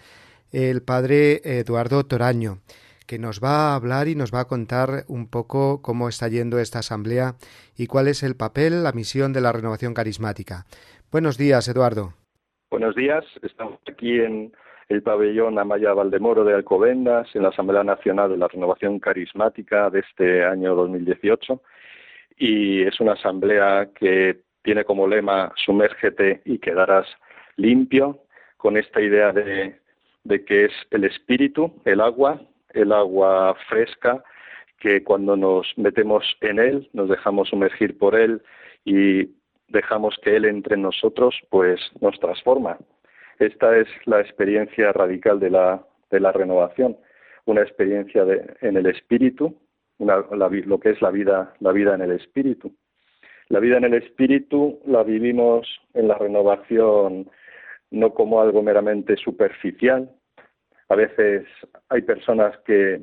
el 0.52 0.82
padre 0.82 1.42
Eduardo 1.44 2.06
Toraño, 2.06 2.60
que 3.08 3.20
nos 3.20 3.42
va 3.42 3.72
a 3.72 3.76
hablar 3.76 4.08
y 4.08 4.16
nos 4.16 4.34
va 4.34 4.42
a 4.42 4.48
contar 4.48 5.06
un 5.08 5.30
poco 5.30 5.82
cómo 5.82 6.10
está 6.10 6.28
yendo 6.28 6.60
esta 6.60 6.80
asamblea 6.80 7.36
y 7.78 7.88
cuál 7.88 8.08
es 8.08 8.24
el 8.24 8.36
papel, 8.36 8.84
la 8.84 8.92
misión 8.92 9.34
de 9.34 9.42
la 9.42 9.52
renovación 9.52 9.94
carismática. 9.94 10.66
Buenos 11.12 11.38
días, 11.38 11.68
Eduardo. 11.68 12.14
Buenos 12.70 12.96
días, 12.96 13.24
estamos 13.42 13.80
aquí 13.88 14.20
en 14.20 14.52
el 14.90 15.04
pabellón 15.04 15.58
Amaya 15.60 15.94
Valdemoro 15.94 16.44
de 16.44 16.54
Alcobendas, 16.54 17.28
en 17.34 17.44
la 17.44 17.50
Asamblea 17.50 17.84
Nacional 17.84 18.30
de 18.30 18.38
la 18.38 18.48
Renovación 18.48 19.00
Carismática 19.00 19.90
de 19.90 20.00
este 20.00 20.46
año 20.46 20.76
2018. 20.76 21.62
Y 22.38 22.84
es 22.84 23.00
una 23.00 23.14
asamblea 23.14 23.90
que 23.96 24.42
tiene 24.64 24.86
como 24.86 25.08
lema 25.08 25.52
Sumérgete 25.56 26.42
y 26.46 26.60
quedarás 26.60 27.08
limpio, 27.56 28.24
con 28.58 28.78
esta 28.78 29.02
idea 29.02 29.32
de 29.32 29.80
de 30.28 30.44
que 30.44 30.66
es 30.66 30.74
el 30.92 31.06
espíritu, 31.06 31.74
el 31.86 32.02
agua, 32.02 32.42
el 32.74 32.92
agua 32.92 33.56
fresca, 33.70 34.24
que 34.80 35.04
cuando 35.04 35.36
nos 35.36 35.66
metemos 35.78 36.24
en 36.42 36.60
él, 36.60 36.90
nos 36.94 37.10
dejamos 37.10 37.50
sumergir 37.50 37.98
por 37.98 38.14
él 38.14 38.42
y 38.86 39.32
dejamos 39.70 40.16
que 40.22 40.36
él 40.36 40.46
entre 40.46 40.76
en 40.76 40.84
nosotros, 40.84 41.36
pues 41.50 41.80
nos 42.02 42.20
transforma. 42.20 42.78
Esta 43.40 43.78
es 43.78 43.88
la 44.06 44.20
experiencia 44.20 44.92
radical 44.92 45.40
de 45.40 45.50
la, 45.50 45.84
de 46.12 46.20
la 46.20 46.32
renovación, 46.32 46.98
una 47.46 47.62
experiencia 47.62 48.26
de, 48.26 48.56
en 48.62 48.78
el 48.78 48.86
espíritu, 48.88 49.58
lo 50.00 50.80
que 50.80 50.90
es 50.92 51.02
la 51.02 51.10
vida, 51.10 51.54
la 51.60 51.72
vida 51.72 51.96
en 51.96 52.02
el 52.02 52.12
espíritu. 52.12 52.76
La 53.50 53.60
vida 53.60 53.78
en 53.78 53.86
el 53.86 53.94
espíritu 53.94 54.80
la 54.86 55.04
vivimos 55.04 55.68
en 55.94 56.10
la 56.10 56.16
renovación 56.16 57.30
no 57.92 58.14
como 58.14 58.42
algo 58.42 58.62
meramente 58.62 59.16
superficial, 59.16 60.10
a 60.90 60.96
veces 60.96 61.46
hay 61.90 62.02
personas 62.02 62.58
que 62.66 63.02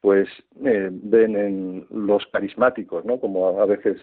pues 0.00 0.28
eh, 0.64 0.88
ven 0.90 1.36
en 1.36 1.86
los 1.90 2.26
carismáticos, 2.26 3.04
¿no? 3.04 3.20
Como 3.20 3.60
a 3.60 3.66
veces 3.66 4.00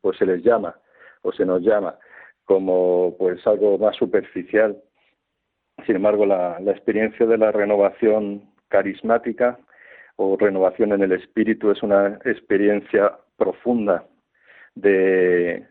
pues 0.00 0.18
se 0.18 0.26
les 0.26 0.42
llama 0.42 0.76
o 1.22 1.32
se 1.32 1.46
nos 1.46 1.62
llama, 1.62 1.98
como 2.44 3.16
pues 3.18 3.46
algo 3.46 3.78
más 3.78 3.96
superficial. 3.96 4.76
Sin 5.86 5.96
embargo, 5.96 6.26
la, 6.26 6.58
experiencia 6.66 7.24
de 7.26 7.38
la 7.38 7.50
renovación 7.50 8.52
carismática 8.68 9.58
o 10.16 10.36
renovación 10.36 10.92
en 10.92 11.02
el 11.02 11.12
espíritu 11.12 11.70
es 11.70 11.82
una 11.82 12.18
experiencia 12.24 13.16
profunda 13.36 14.04
de 14.74 15.66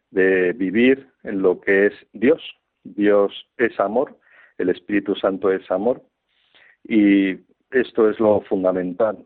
vivir 0.56 1.08
en 1.24 1.42
lo 1.44 1.62
que 1.62 1.88
es 1.88 1.94
Dios. 2.14 2.42
Dios 2.84 3.48
es 3.58 3.80
amor, 3.80 4.18
el 4.58 4.70
Espíritu 4.70 5.16
Santo 5.16 5.52
es 5.52 5.70
amor 5.70 6.02
y 6.84 7.38
esto 7.72 8.10
es 8.10 8.20
lo 8.20 8.42
fundamental. 8.42 9.18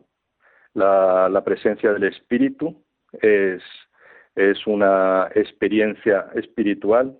La, 0.74 1.42
presencia 1.44 1.92
del 1.92 2.04
Espíritu 2.04 2.82
es, 3.12 3.62
es 4.34 4.66
una 4.66 5.28
experiencia 5.34 6.26
espiritual 6.34 7.16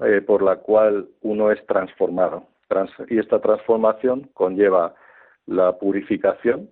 eh, 0.00 0.20
por 0.20 0.42
la 0.42 0.56
cual 0.56 1.08
uno 1.20 1.52
es 1.52 1.64
transformado. 1.66 2.48
y 3.08 3.18
esta 3.18 3.40
transformación 3.40 4.28
conlleva 4.34 4.94
la 5.46 5.78
purificación, 5.78 6.68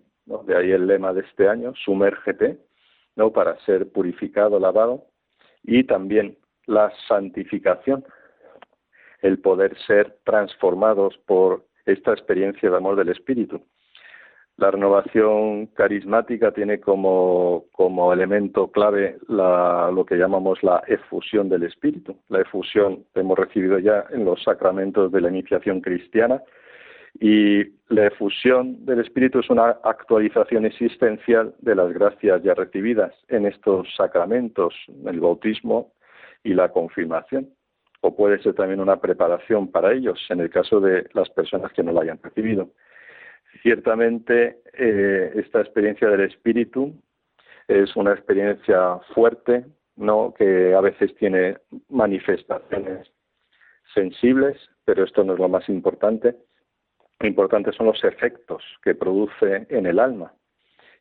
de 0.46 0.56
ahí 0.56 0.72
el 0.72 0.86
lema 0.86 1.12
de 1.12 1.20
este 1.20 1.48
año, 1.48 1.72
sumérgete, 1.84 2.58
¿no? 3.16 3.32
para 3.32 3.58
ser 3.60 3.90
purificado, 3.92 4.58
lavado, 4.58 5.04
y 5.62 5.84
también 5.84 6.36
la 6.66 6.92
santificación, 7.06 8.04
el 9.20 9.38
poder 9.38 9.78
ser 9.86 10.18
transformados 10.24 11.16
por 11.26 11.64
esta 11.86 12.12
experiencia 12.12 12.70
de 12.70 12.76
amor 12.76 12.96
del 12.96 13.08
Espíritu. 13.08 13.60
La 14.56 14.70
renovación 14.70 15.66
carismática 15.68 16.52
tiene 16.52 16.78
como, 16.78 17.64
como 17.72 18.12
elemento 18.12 18.70
clave 18.70 19.16
la, 19.28 19.90
lo 19.92 20.04
que 20.04 20.16
llamamos 20.16 20.62
la 20.62 20.82
efusión 20.86 21.48
del 21.48 21.62
Espíritu. 21.62 22.16
La 22.28 22.42
efusión 22.42 23.04
que 23.14 23.20
hemos 23.20 23.38
recibido 23.38 23.78
ya 23.78 24.04
en 24.10 24.24
los 24.24 24.42
sacramentos 24.42 25.10
de 25.10 25.20
la 25.20 25.30
iniciación 25.30 25.80
cristiana 25.80 26.42
y 27.18 27.64
la 27.88 28.06
efusión 28.06 28.84
del 28.84 29.00
Espíritu 29.00 29.40
es 29.40 29.50
una 29.50 29.76
actualización 29.82 30.64
existencial 30.64 31.54
de 31.60 31.74
las 31.74 31.92
gracias 31.92 32.42
ya 32.42 32.54
recibidas 32.54 33.12
en 33.28 33.46
estos 33.46 33.88
sacramentos, 33.96 34.74
el 35.06 35.20
bautismo 35.20 35.92
y 36.44 36.54
la 36.54 36.70
confirmación. 36.70 37.50
O 38.02 38.14
puede 38.14 38.42
ser 38.42 38.54
también 38.54 38.80
una 38.80 39.00
preparación 39.00 39.68
para 39.68 39.92
ellos 39.92 40.18
en 40.28 40.40
el 40.40 40.50
caso 40.50 40.80
de 40.80 41.08
las 41.14 41.30
personas 41.30 41.72
que 41.72 41.82
no 41.82 41.92
la 41.92 42.02
hayan 42.02 42.20
recibido. 42.22 42.70
Ciertamente, 43.62 44.60
eh, 44.74 45.32
esta 45.34 45.60
experiencia 45.60 46.08
del 46.08 46.20
Espíritu 46.20 46.94
es 47.66 47.96
una 47.96 48.12
experiencia 48.12 48.98
fuerte, 49.14 49.64
¿no? 49.96 50.34
que 50.36 50.74
a 50.74 50.80
veces 50.80 51.14
tiene 51.16 51.58
manifestaciones 51.88 53.10
sensibles, 53.94 54.56
pero 54.84 55.04
esto 55.04 55.24
no 55.24 55.34
es 55.34 55.38
lo 55.38 55.48
más 55.48 55.68
importante 55.68 56.36
importantes 57.26 57.74
son 57.76 57.86
los 57.86 58.02
efectos 58.04 58.62
que 58.82 58.94
produce 58.94 59.66
en 59.68 59.86
el 59.86 59.98
alma. 59.98 60.32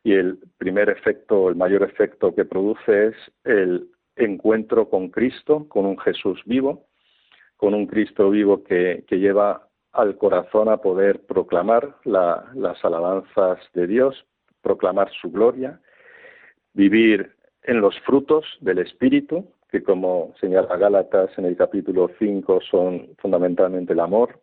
Y 0.04 0.14
el 0.14 0.38
primer 0.58 0.90
efecto, 0.90 1.48
el 1.48 1.56
mayor 1.56 1.82
efecto 1.82 2.34
que 2.34 2.44
produce 2.44 3.08
es 3.08 3.14
el 3.44 3.88
encuentro 4.16 4.88
con 4.88 5.08
Cristo, 5.08 5.68
con 5.68 5.86
un 5.86 5.98
Jesús 5.98 6.42
vivo, 6.44 6.86
con 7.62 7.74
un 7.74 7.86
Cristo 7.86 8.28
vivo 8.28 8.64
que, 8.64 9.04
lleva 9.08 9.68
al 9.92 10.18
corazón 10.18 10.68
a 10.68 10.78
poder 10.78 11.20
proclamar 11.26 11.94
las 12.02 12.84
alabanzas 12.84 13.60
de 13.72 13.86
Dios, 13.86 14.26
proclamar 14.62 15.12
su 15.20 15.30
gloria, 15.30 15.80
vivir 16.72 17.36
en 17.62 17.80
los 17.80 17.96
frutos 18.00 18.44
del 18.62 18.80
Espíritu, 18.80 19.46
que 19.70 19.80
como 19.84 20.34
señala 20.40 20.76
Gálatas 20.76 21.30
en 21.38 21.44
el 21.44 21.56
capítulo 21.56 22.10
5 22.18 22.62
son 22.68 23.14
fundamentalmente 23.18 23.92
el 23.92 24.00
amor, 24.00 24.40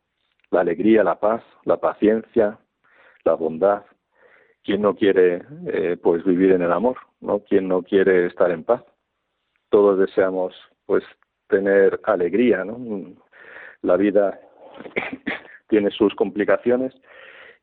la 0.49 0.61
alegría, 0.61 1.03
la 1.03 1.19
paz, 1.19 1.43
la 1.65 1.75
paciencia, 1.75 2.57
la 3.25 3.33
bondad. 3.33 3.83
¿Quién 4.63 4.81
no 4.81 4.95
quiere 4.95 5.43
eh, 5.67 5.97
pues 6.01 6.23
vivir 6.23 6.53
en 6.53 6.61
el 6.61 6.71
amor? 6.71 6.95
¿no? 7.19 7.39
¿Quién 7.39 7.67
no 7.67 7.83
quiere 7.83 8.27
estar 8.27 8.49
en 8.49 8.63
paz? 8.63 8.81
Todos 9.67 9.99
deseamos 9.99 10.55
pues 10.85 11.03
tener 11.49 11.99
alegría, 12.03 12.63
¿no? 12.63 12.77
La 13.81 13.97
vida 13.97 14.39
tiene 15.67 15.91
sus 15.91 16.15
complicaciones 16.15 16.93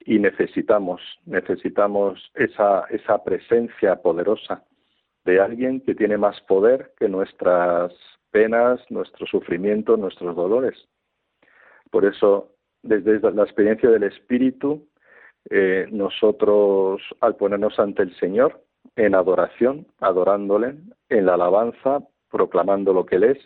y 0.01 0.19
necesitamos 0.19 1.01
necesitamos 1.25 2.31
esa 2.35 2.85
esa 2.91 3.25
presencia 3.25 3.97
poderosa 3.97 4.63
de 5.25 5.41
alguien 5.41 5.81
que 5.81 5.95
tiene 5.95 6.17
más 6.17 6.41
poder 6.43 6.93
que 6.99 7.09
nuestras 7.09 7.93
penas, 8.31 8.81
nuestros 8.91 9.29
sufrimientos, 9.31 9.99
nuestros 9.99 10.37
dolores. 10.37 10.77
Por 11.91 12.05
eso 12.05 12.53
desde 12.83 13.19
la 13.33 13.43
experiencia 13.43 13.91
del 13.91 14.05
Espíritu, 14.05 14.87
eh, 15.51 15.87
nosotros 15.91 17.03
al 17.21 17.37
ponernos 17.37 17.79
ante 17.79 18.03
el 18.03 18.15
Señor 18.17 18.63
en 18.95 19.15
adoración, 19.15 19.87
adorándole, 20.01 20.75
en 21.09 21.27
la 21.27 21.35
alabanza, 21.35 22.01
proclamando 22.31 22.93
lo 22.93 23.05
que 23.05 23.17
Él 23.17 23.25
es, 23.25 23.39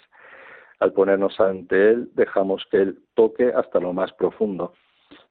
al 0.81 0.93
ponernos 0.93 1.39
ante 1.39 1.91
Él, 1.91 2.11
dejamos 2.15 2.67
que 2.71 2.79
Él 2.79 2.99
toque 3.15 3.53
hasta 3.55 3.79
lo 3.79 3.93
más 3.93 4.13
profundo. 4.15 4.73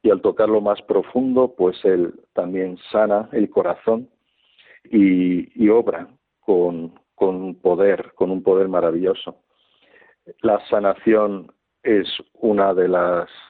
Y 0.01 0.12
al 0.12 0.21
tocar 0.21 0.47
lo 0.47 0.62
más 0.62 0.81
profundo, 0.83 1.53
pues 1.57 1.83
Él 1.83 2.13
también 2.33 2.77
sana 2.91 3.27
el 3.31 3.49
corazón 3.49 4.09
y, 4.83 5.67
obra 5.69 6.07
con, 6.39 6.93
con 7.15 7.55
poder, 7.55 8.13
con 8.15 8.31
un 8.31 8.43
poder 8.43 8.69
maravilloso. 8.69 9.38
La 10.41 10.59
sanación 10.69 11.51
es 11.83 12.07
una 12.33 12.73
de 12.73 12.88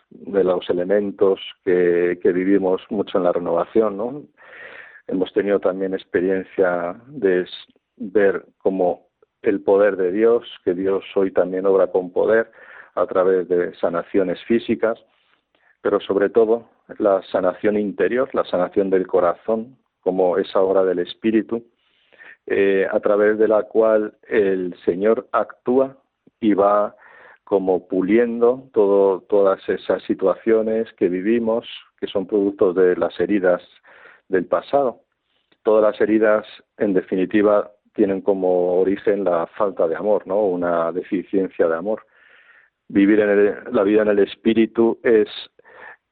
de 0.09 0.43
los 0.43 0.69
elementos 0.69 1.39
que, 1.63 2.17
que 2.21 2.31
vivimos 2.31 2.81
mucho 2.89 3.17
en 3.17 3.25
la 3.25 3.31
renovación, 3.31 3.97
¿no? 3.97 4.23
Hemos 5.07 5.31
tenido 5.33 5.59
también 5.59 5.93
experiencia 5.93 6.95
de 7.07 7.45
ver 7.97 8.45
como 8.57 9.08
el 9.41 9.61
poder 9.61 9.95
de 9.95 10.11
Dios, 10.11 10.43
que 10.63 10.73
Dios 10.73 11.03
hoy 11.15 11.31
también 11.31 11.65
obra 11.65 11.87
con 11.87 12.11
poder 12.11 12.51
a 12.95 13.05
través 13.05 13.47
de 13.47 13.73
sanaciones 13.75 14.43
físicas, 14.43 14.99
pero 15.81 15.99
sobre 15.99 16.29
todo 16.29 16.69
la 16.97 17.21
sanación 17.31 17.77
interior, 17.77 18.29
la 18.33 18.43
sanación 18.45 18.89
del 18.89 19.07
corazón, 19.07 19.77
como 20.01 20.37
esa 20.37 20.59
obra 20.59 20.83
del 20.83 20.99
Espíritu, 20.99 21.63
eh, 22.47 22.87
a 22.91 22.99
través 22.99 23.37
de 23.37 23.47
la 23.47 23.63
cual 23.63 24.13
el 24.27 24.75
Señor 24.83 25.27
actúa 25.31 25.97
y 26.39 26.53
va 26.53 26.95
como 27.43 27.87
puliendo 27.87 28.69
todas 28.73 29.67
esas 29.67 30.03
situaciones 30.03 30.91
que 30.93 31.09
vivimos, 31.09 31.67
que 31.99 32.07
son 32.07 32.27
productos 32.27 32.75
de 32.75 32.95
las 32.95 33.19
heridas 33.19 33.61
del 34.27 34.45
pasado. 34.45 35.01
Todas 35.63 35.91
las 35.91 35.99
heridas, 35.99 36.45
en 36.77 36.93
definitiva, 36.93 37.71
tienen 37.99 38.21
como 38.21 38.79
origen 38.79 39.25
la 39.25 39.45
falta 39.57 39.85
de 39.85 39.97
amor, 39.97 40.25
¿no? 40.25 40.39
Una 40.45 40.93
deficiencia 40.93 41.67
de 41.67 41.75
amor. 41.75 42.05
Vivir 42.87 43.19
en 43.19 43.75
la 43.75 43.83
vida 43.83 44.03
en 44.03 44.07
el 44.07 44.19
espíritu 44.19 44.99
es 45.03 45.27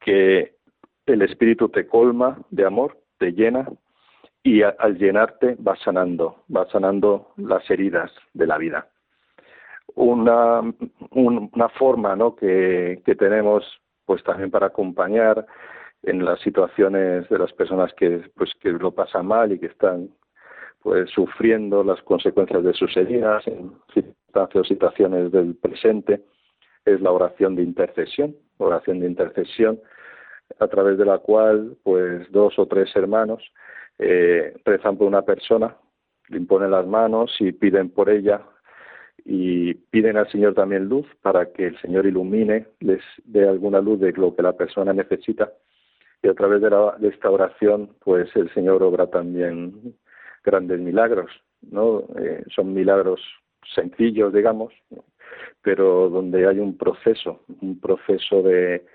que 0.01 0.57
el 1.05 1.21
espíritu 1.21 1.69
te 1.69 1.87
colma 1.87 2.39
de 2.51 2.65
amor, 2.65 2.97
te 3.19 3.31
llena 3.31 3.69
y 4.43 4.63
al 4.63 4.97
llenarte 4.97 5.55
va 5.55 5.77
sanando, 5.77 6.43
va 6.53 6.69
sanando 6.69 7.31
las 7.37 7.69
heridas 7.69 8.11
de 8.33 8.47
la 8.47 8.57
vida 8.57 8.89
una, 9.95 10.61
una 11.11 11.69
forma 11.69 12.15
¿no? 12.15 12.35
que, 12.35 13.01
que 13.05 13.15
tenemos 13.15 13.63
pues 14.05 14.23
también 14.23 14.51
para 14.51 14.67
acompañar 14.67 15.45
en 16.03 16.23
las 16.23 16.39
situaciones 16.41 17.27
de 17.29 17.39
las 17.39 17.51
personas 17.53 17.93
que 17.93 18.29
pues 18.35 18.51
que 18.61 18.69
lo 18.69 18.91
pasan 18.91 19.27
mal 19.27 19.51
y 19.51 19.59
que 19.59 19.67
están 19.67 20.09
pues 20.81 21.09
sufriendo 21.11 21.83
las 21.83 22.01
consecuencias 22.03 22.63
de 22.63 22.73
sus 22.73 22.95
heridas 22.95 23.45
en 23.47 23.73
circunstancias 23.93 24.61
o 24.61 24.63
situaciones 24.63 25.31
del 25.31 25.55
presente 25.55 26.21
es 26.85 27.01
la 27.01 27.11
oración 27.11 27.55
de 27.55 27.63
intercesión 27.63 28.35
oración 28.57 28.99
de 28.99 29.07
intercesión 29.07 29.79
a 30.59 30.67
través 30.67 30.97
de 30.97 31.05
la 31.05 31.19
cual 31.19 31.75
pues 31.83 32.31
dos 32.31 32.57
o 32.57 32.65
tres 32.65 32.95
hermanos 32.95 33.43
eh, 33.99 34.55
rezan 34.65 34.97
por 34.97 35.07
una 35.07 35.23
persona 35.23 35.75
le 36.29 36.37
imponen 36.37 36.71
las 36.71 36.85
manos 36.85 37.35
y 37.39 37.51
piden 37.51 37.89
por 37.89 38.09
ella 38.09 38.41
y 39.25 39.73
piden 39.73 40.17
al 40.17 40.29
Señor 40.31 40.53
también 40.53 40.85
luz 40.85 41.05
para 41.21 41.51
que 41.51 41.67
el 41.67 41.81
Señor 41.81 42.05
ilumine, 42.05 42.67
les 42.79 43.01
dé 43.25 43.47
alguna 43.47 43.81
luz 43.81 43.99
de 43.99 44.13
lo 44.13 44.35
que 44.35 44.41
la 44.41 44.53
persona 44.53 44.93
necesita. 44.93 45.51
Y 46.23 46.29
a 46.29 46.33
través 46.33 46.61
de, 46.61 46.69
de 46.69 47.07
esta 47.09 47.29
oración 47.29 47.95
pues 48.03 48.33
el 48.35 48.53
Señor 48.53 48.83
obra 48.83 49.07
también 49.07 49.95
grandes 50.43 50.79
milagros, 50.79 51.31
¿no? 51.61 52.03
Eh, 52.19 52.43
son 52.53 52.73
milagros 52.73 53.21
sencillos, 53.73 54.33
digamos, 54.33 54.73
pero 55.61 56.09
donde 56.09 56.47
hay 56.47 56.59
un 56.59 56.77
proceso, 56.77 57.41
un 57.61 57.79
proceso 57.79 58.41
de, 58.41 58.85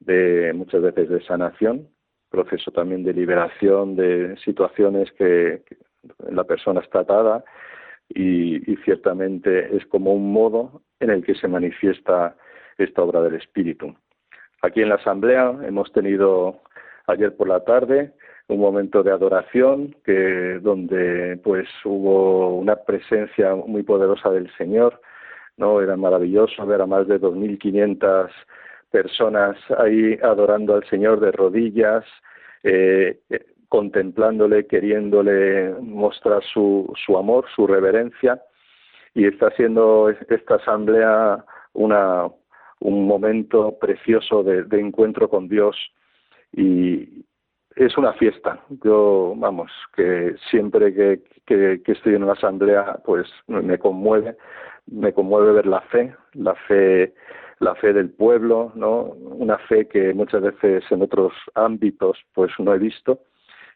de 0.00 0.52
muchas 0.54 0.82
veces 0.82 1.08
de 1.08 1.22
sanación 1.24 1.88
proceso 2.32 2.72
también 2.72 3.04
de 3.04 3.12
liberación 3.12 3.94
de 3.94 4.36
situaciones 4.38 5.12
que, 5.12 5.62
la 6.30 6.42
persona 6.42 6.80
está 6.80 7.00
atada 7.00 7.44
y, 8.08 8.56
y, 8.68 8.76
ciertamente 8.78 9.76
es 9.76 9.86
como 9.86 10.12
un 10.12 10.32
modo 10.32 10.82
en 10.98 11.10
el 11.10 11.22
que 11.22 11.36
se 11.36 11.46
manifiesta 11.46 12.34
esta 12.76 13.02
obra 13.02 13.22
del 13.22 13.36
Espíritu. 13.36 13.94
Aquí 14.62 14.82
en 14.82 14.88
la 14.88 14.96
Asamblea 14.96 15.56
hemos 15.62 15.92
tenido 15.92 16.60
ayer 17.06 17.36
por 17.36 17.46
la 17.46 17.62
tarde 17.62 18.14
un 18.52 18.60
momento 18.60 19.02
de 19.02 19.10
adoración 19.10 19.96
que 20.04 20.58
donde 20.60 21.38
pues 21.42 21.68
hubo 21.84 22.56
una 22.56 22.76
presencia 22.76 23.54
muy 23.54 23.82
poderosa 23.82 24.30
del 24.30 24.50
Señor, 24.56 25.00
no 25.56 25.80
era 25.80 25.96
maravilloso 25.96 26.64
ver 26.66 26.80
a 26.80 26.86
más 26.86 27.06
de 27.08 27.18
2500 27.18 28.30
personas 28.90 29.56
ahí 29.78 30.18
adorando 30.22 30.74
al 30.74 30.84
Señor 30.88 31.20
de 31.20 31.32
rodillas, 31.32 32.04
eh, 32.62 33.20
eh, 33.30 33.46
contemplándole, 33.68 34.66
queriéndole 34.66 35.74
mostrar 35.80 36.42
su, 36.44 36.92
su 37.04 37.16
amor, 37.16 37.46
su 37.56 37.66
reverencia, 37.66 38.40
y 39.14 39.26
está 39.26 39.50
siendo 39.52 40.10
esta 40.10 40.56
asamblea 40.56 41.44
una, 41.72 42.28
un 42.80 43.06
momento 43.06 43.78
precioso 43.78 44.42
de, 44.42 44.64
de 44.64 44.80
encuentro 44.80 45.28
con 45.28 45.48
Dios. 45.48 45.76
Y 46.52 47.24
es 47.76 47.96
una 47.96 48.12
fiesta. 48.14 48.60
Yo, 48.84 49.34
vamos, 49.36 49.70
que 49.94 50.34
siempre 50.50 50.94
que, 50.94 51.22
que, 51.46 51.82
que 51.84 51.92
estoy 51.92 52.14
en 52.14 52.24
una 52.24 52.32
asamblea, 52.32 53.00
pues 53.04 53.26
me 53.46 53.78
conmueve, 53.78 54.36
me 54.86 55.12
conmueve 55.12 55.52
ver 55.52 55.66
la 55.66 55.80
fe, 55.82 56.14
la 56.34 56.54
fe 56.54 57.14
la 57.62 57.76
fe 57.76 57.92
del 57.92 58.10
pueblo, 58.10 58.72
¿no? 58.74 59.02
Una 59.02 59.56
fe 59.56 59.86
que 59.86 60.12
muchas 60.14 60.42
veces 60.42 60.82
en 60.90 61.00
otros 61.00 61.32
ámbitos 61.54 62.18
pues 62.34 62.50
no 62.58 62.74
he 62.74 62.78
visto 62.78 63.20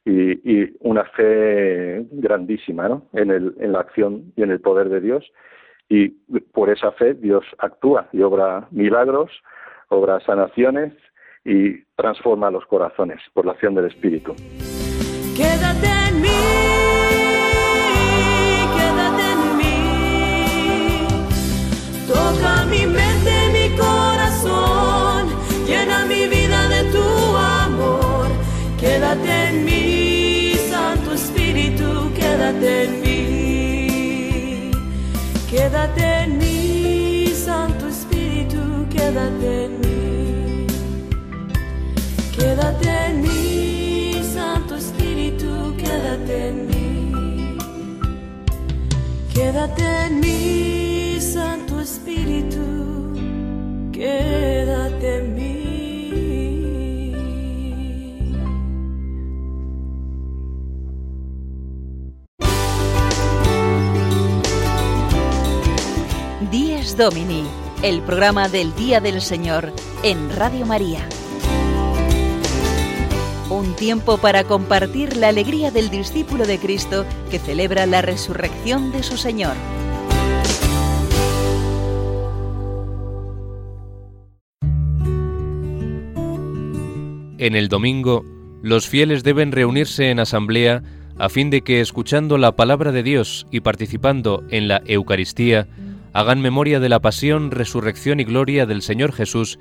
y, 0.04 0.32
y 0.42 0.76
una 0.80 1.04
fe 1.04 2.04
grandísima, 2.10 2.88
¿no? 2.88 3.06
En, 3.12 3.30
el, 3.30 3.54
en 3.60 3.72
la 3.72 3.80
acción 3.80 4.32
y 4.34 4.42
en 4.42 4.50
el 4.50 4.60
poder 4.60 4.88
de 4.88 5.00
Dios 5.00 5.24
y 5.88 6.08
por 6.52 6.68
esa 6.68 6.90
fe 6.92 7.14
Dios 7.14 7.44
actúa 7.58 8.08
y 8.12 8.22
obra 8.22 8.66
milagros, 8.72 9.30
obra 9.88 10.18
sanaciones 10.20 10.92
y 11.46 11.84
transforma 11.94 12.50
los 12.50 12.66
corazones 12.66 13.20
por 13.32 13.46
la 13.46 13.52
acción 13.52 13.74
del 13.74 13.86
Espíritu. 13.86 14.34
Domini, 66.96 67.44
el 67.82 68.00
programa 68.00 68.48
del 68.48 68.74
Día 68.74 69.00
del 69.00 69.20
Señor 69.20 69.70
en 70.02 70.34
Radio 70.34 70.64
María. 70.64 71.06
Un 73.50 73.74
tiempo 73.76 74.16
para 74.16 74.44
compartir 74.44 75.14
la 75.14 75.28
alegría 75.28 75.70
del 75.70 75.90
discípulo 75.90 76.46
de 76.46 76.58
Cristo 76.58 77.04
que 77.30 77.38
celebra 77.38 77.84
la 77.84 78.00
resurrección 78.00 78.92
de 78.92 79.02
su 79.02 79.18
Señor. 79.18 79.54
En 87.36 87.56
el 87.56 87.68
domingo, 87.68 88.24
los 88.62 88.88
fieles 88.88 89.22
deben 89.22 89.52
reunirse 89.52 90.10
en 90.10 90.18
asamblea 90.18 90.82
a 91.18 91.28
fin 91.28 91.50
de 91.50 91.60
que, 91.60 91.82
escuchando 91.82 92.38
la 92.38 92.56
palabra 92.56 92.90
de 92.90 93.02
Dios 93.02 93.46
y 93.50 93.60
participando 93.60 94.44
en 94.48 94.68
la 94.68 94.82
Eucaristía, 94.86 95.68
hagan 96.16 96.40
memoria 96.40 96.80
de 96.80 96.88
la 96.88 97.00
pasión, 97.00 97.50
resurrección 97.50 98.20
y 98.20 98.24
gloria 98.24 98.64
del 98.64 98.80
Señor 98.80 99.12
Jesús 99.12 99.58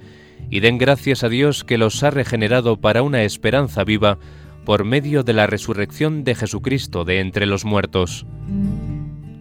y 0.49 0.61
den 0.61 0.77
gracias 0.77 1.25
a 1.25 1.29
Dios 1.29 1.65
que 1.65 1.77
los 1.77 2.01
ha 2.01 2.11
regenerado 2.11 2.77
para 2.77 3.03
una 3.03 3.23
esperanza 3.23 3.83
viva 3.83 4.19
por 4.63 4.85
medio 4.85 5.23
de 5.23 5.33
la 5.33 5.47
resurrección 5.47 6.23
de 6.23 6.33
Jesucristo 6.33 7.03
de 7.03 7.19
entre 7.19 7.45
los 7.45 7.65
muertos. 7.65 8.25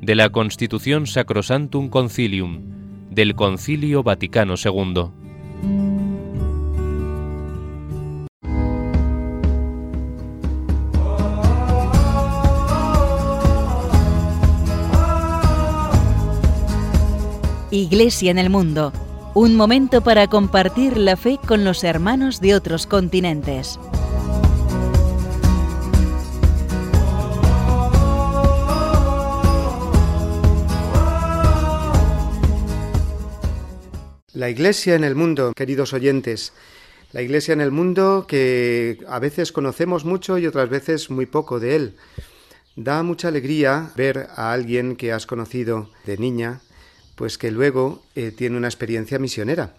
De 0.01 0.17
la 0.17 0.31
Constitución 0.31 1.07
Sacrosantum 1.07 1.89
Concilium, 1.89 2.63
del 3.13 3.37
Concilio 3.37 4.03
Vaticano 4.03 4.57
II. 4.57 5.94
Iglesia 17.75 18.31
en 18.31 18.39
el 18.39 18.51
mundo, 18.51 18.93
un 19.35 19.57
momento 19.57 20.01
para 20.01 20.29
compartir 20.29 20.97
la 20.97 21.17
fe 21.17 21.41
con 21.45 21.65
los 21.65 21.83
hermanos 21.83 22.41
de 22.41 22.55
otros 22.55 22.87
continentes. 22.87 23.81
La 34.33 34.49
Iglesia 34.49 34.95
en 34.95 35.03
el 35.03 35.17
mundo, 35.17 35.53
queridos 35.57 35.93
oyentes. 35.95 36.53
La 37.11 37.23
Iglesia 37.23 37.55
en 37.55 37.61
el 37.61 37.73
mundo 37.73 38.27
que 38.29 38.99
a 39.09 39.19
veces 39.19 39.51
conocemos 39.51 40.05
mucho 40.05 40.39
y 40.39 40.47
otras 40.47 40.69
veces 40.69 41.11
muy 41.11 41.27
poco 41.27 41.59
de 41.59 41.75
él. 41.75 41.97
Da 42.77 43.03
mucha 43.03 43.27
alegría 43.27 43.91
ver 43.97 44.29
a 44.37 44.53
alguien 44.53 44.95
que 44.95 45.13
has 45.13 45.27
conocido 45.27 45.91
de 46.07 46.19
niña, 46.19 46.61
pues 47.15 47.39
que 47.39 47.51
luego 47.51 48.03
eh, 48.15 48.31
tiene 48.31 48.57
una 48.57 48.69
experiencia 48.69 49.19
misionera. 49.19 49.75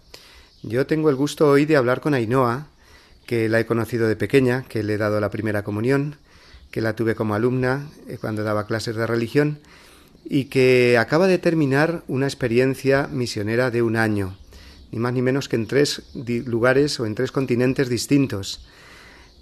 Yo 0.62 0.86
tengo 0.86 1.10
el 1.10 1.16
gusto 1.16 1.48
hoy 1.48 1.64
de 1.64 1.76
hablar 1.76 2.00
con 2.00 2.14
Ainhoa, 2.14 2.68
que 3.26 3.48
la 3.48 3.60
he 3.60 3.66
conocido 3.66 4.08
de 4.08 4.16
pequeña, 4.16 4.64
que 4.68 4.82
le 4.82 4.94
he 4.94 4.98
dado 4.98 5.20
la 5.20 5.30
primera 5.30 5.62
comunión, 5.64 6.16
que 6.70 6.80
la 6.80 6.94
tuve 6.94 7.14
como 7.14 7.34
alumna 7.34 7.88
eh, 8.08 8.18
cuando 8.20 8.44
daba 8.44 8.66
clases 8.66 8.96
de 8.96 9.06
religión 9.06 9.58
y 10.28 10.46
que 10.46 10.98
acaba 10.98 11.26
de 11.26 11.38
terminar 11.38 12.02
una 12.08 12.26
experiencia 12.26 13.08
misionera 13.10 13.70
de 13.70 13.82
un 13.82 13.96
año, 13.96 14.36
ni 14.90 14.98
más 14.98 15.12
ni 15.12 15.22
menos 15.22 15.48
que 15.48 15.56
en 15.56 15.66
tres 15.66 16.02
lugares 16.14 16.98
o 16.98 17.06
en 17.06 17.14
tres 17.14 17.30
continentes 17.32 17.88
distintos. 17.88 18.66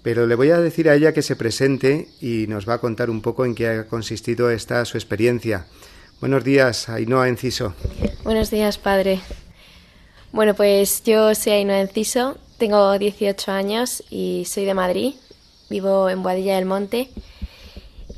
Pero 0.03 0.27
le 0.27 0.35
voy 0.35 0.51
a 0.51 0.59
decir 0.59 0.87
a 0.87 0.95
ella 0.95 1.13
que 1.13 1.23
se 1.23 1.35
presente 1.35 2.07
y 2.21 2.45
nos 2.47 2.69
va 2.69 2.75
a 2.75 2.81
contar 2.81 3.09
un 3.09 3.21
poco 3.21 3.45
en 3.45 3.55
qué 3.55 3.67
ha 3.67 3.87
consistido 3.87 4.51
esta 4.51 4.85
su 4.85 4.97
experiencia. 4.97 5.65
Buenos 6.21 6.45
días, 6.45 6.87
Ainhoa 6.87 7.27
Enciso. 7.27 7.73
Buenos 8.23 8.49
días, 8.49 8.77
padre. 8.77 9.19
Bueno, 10.31 10.53
pues 10.53 11.03
yo 11.03 11.35
soy 11.35 11.51
Ainhoa 11.51 11.81
Enciso, 11.81 12.37
tengo 12.57 12.97
18 12.97 13.51
años 13.51 14.01
y 14.09 14.45
soy 14.45 14.63
de 14.63 14.73
Madrid. 14.73 15.15
Vivo 15.69 16.09
en 16.09 16.23
Boadilla 16.23 16.55
del 16.55 16.65
Monte. 16.65 17.09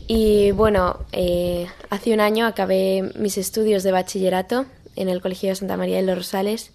Y 0.07 0.51
bueno, 0.51 0.99
eh, 1.11 1.67
hace 1.89 2.13
un 2.13 2.19
año 2.19 2.45
acabé 2.45 3.11
mis 3.15 3.39
estudios 3.39 3.81
de 3.81 3.91
bachillerato 3.91 4.65
en 4.95 5.09
el 5.09 5.19
Colegio 5.19 5.49
de 5.49 5.55
Santa 5.55 5.75
María 5.75 5.97
de 5.97 6.03
los 6.03 6.17
Rosales. 6.17 6.71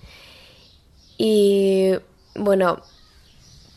Y 1.18 1.92
bueno, 2.34 2.82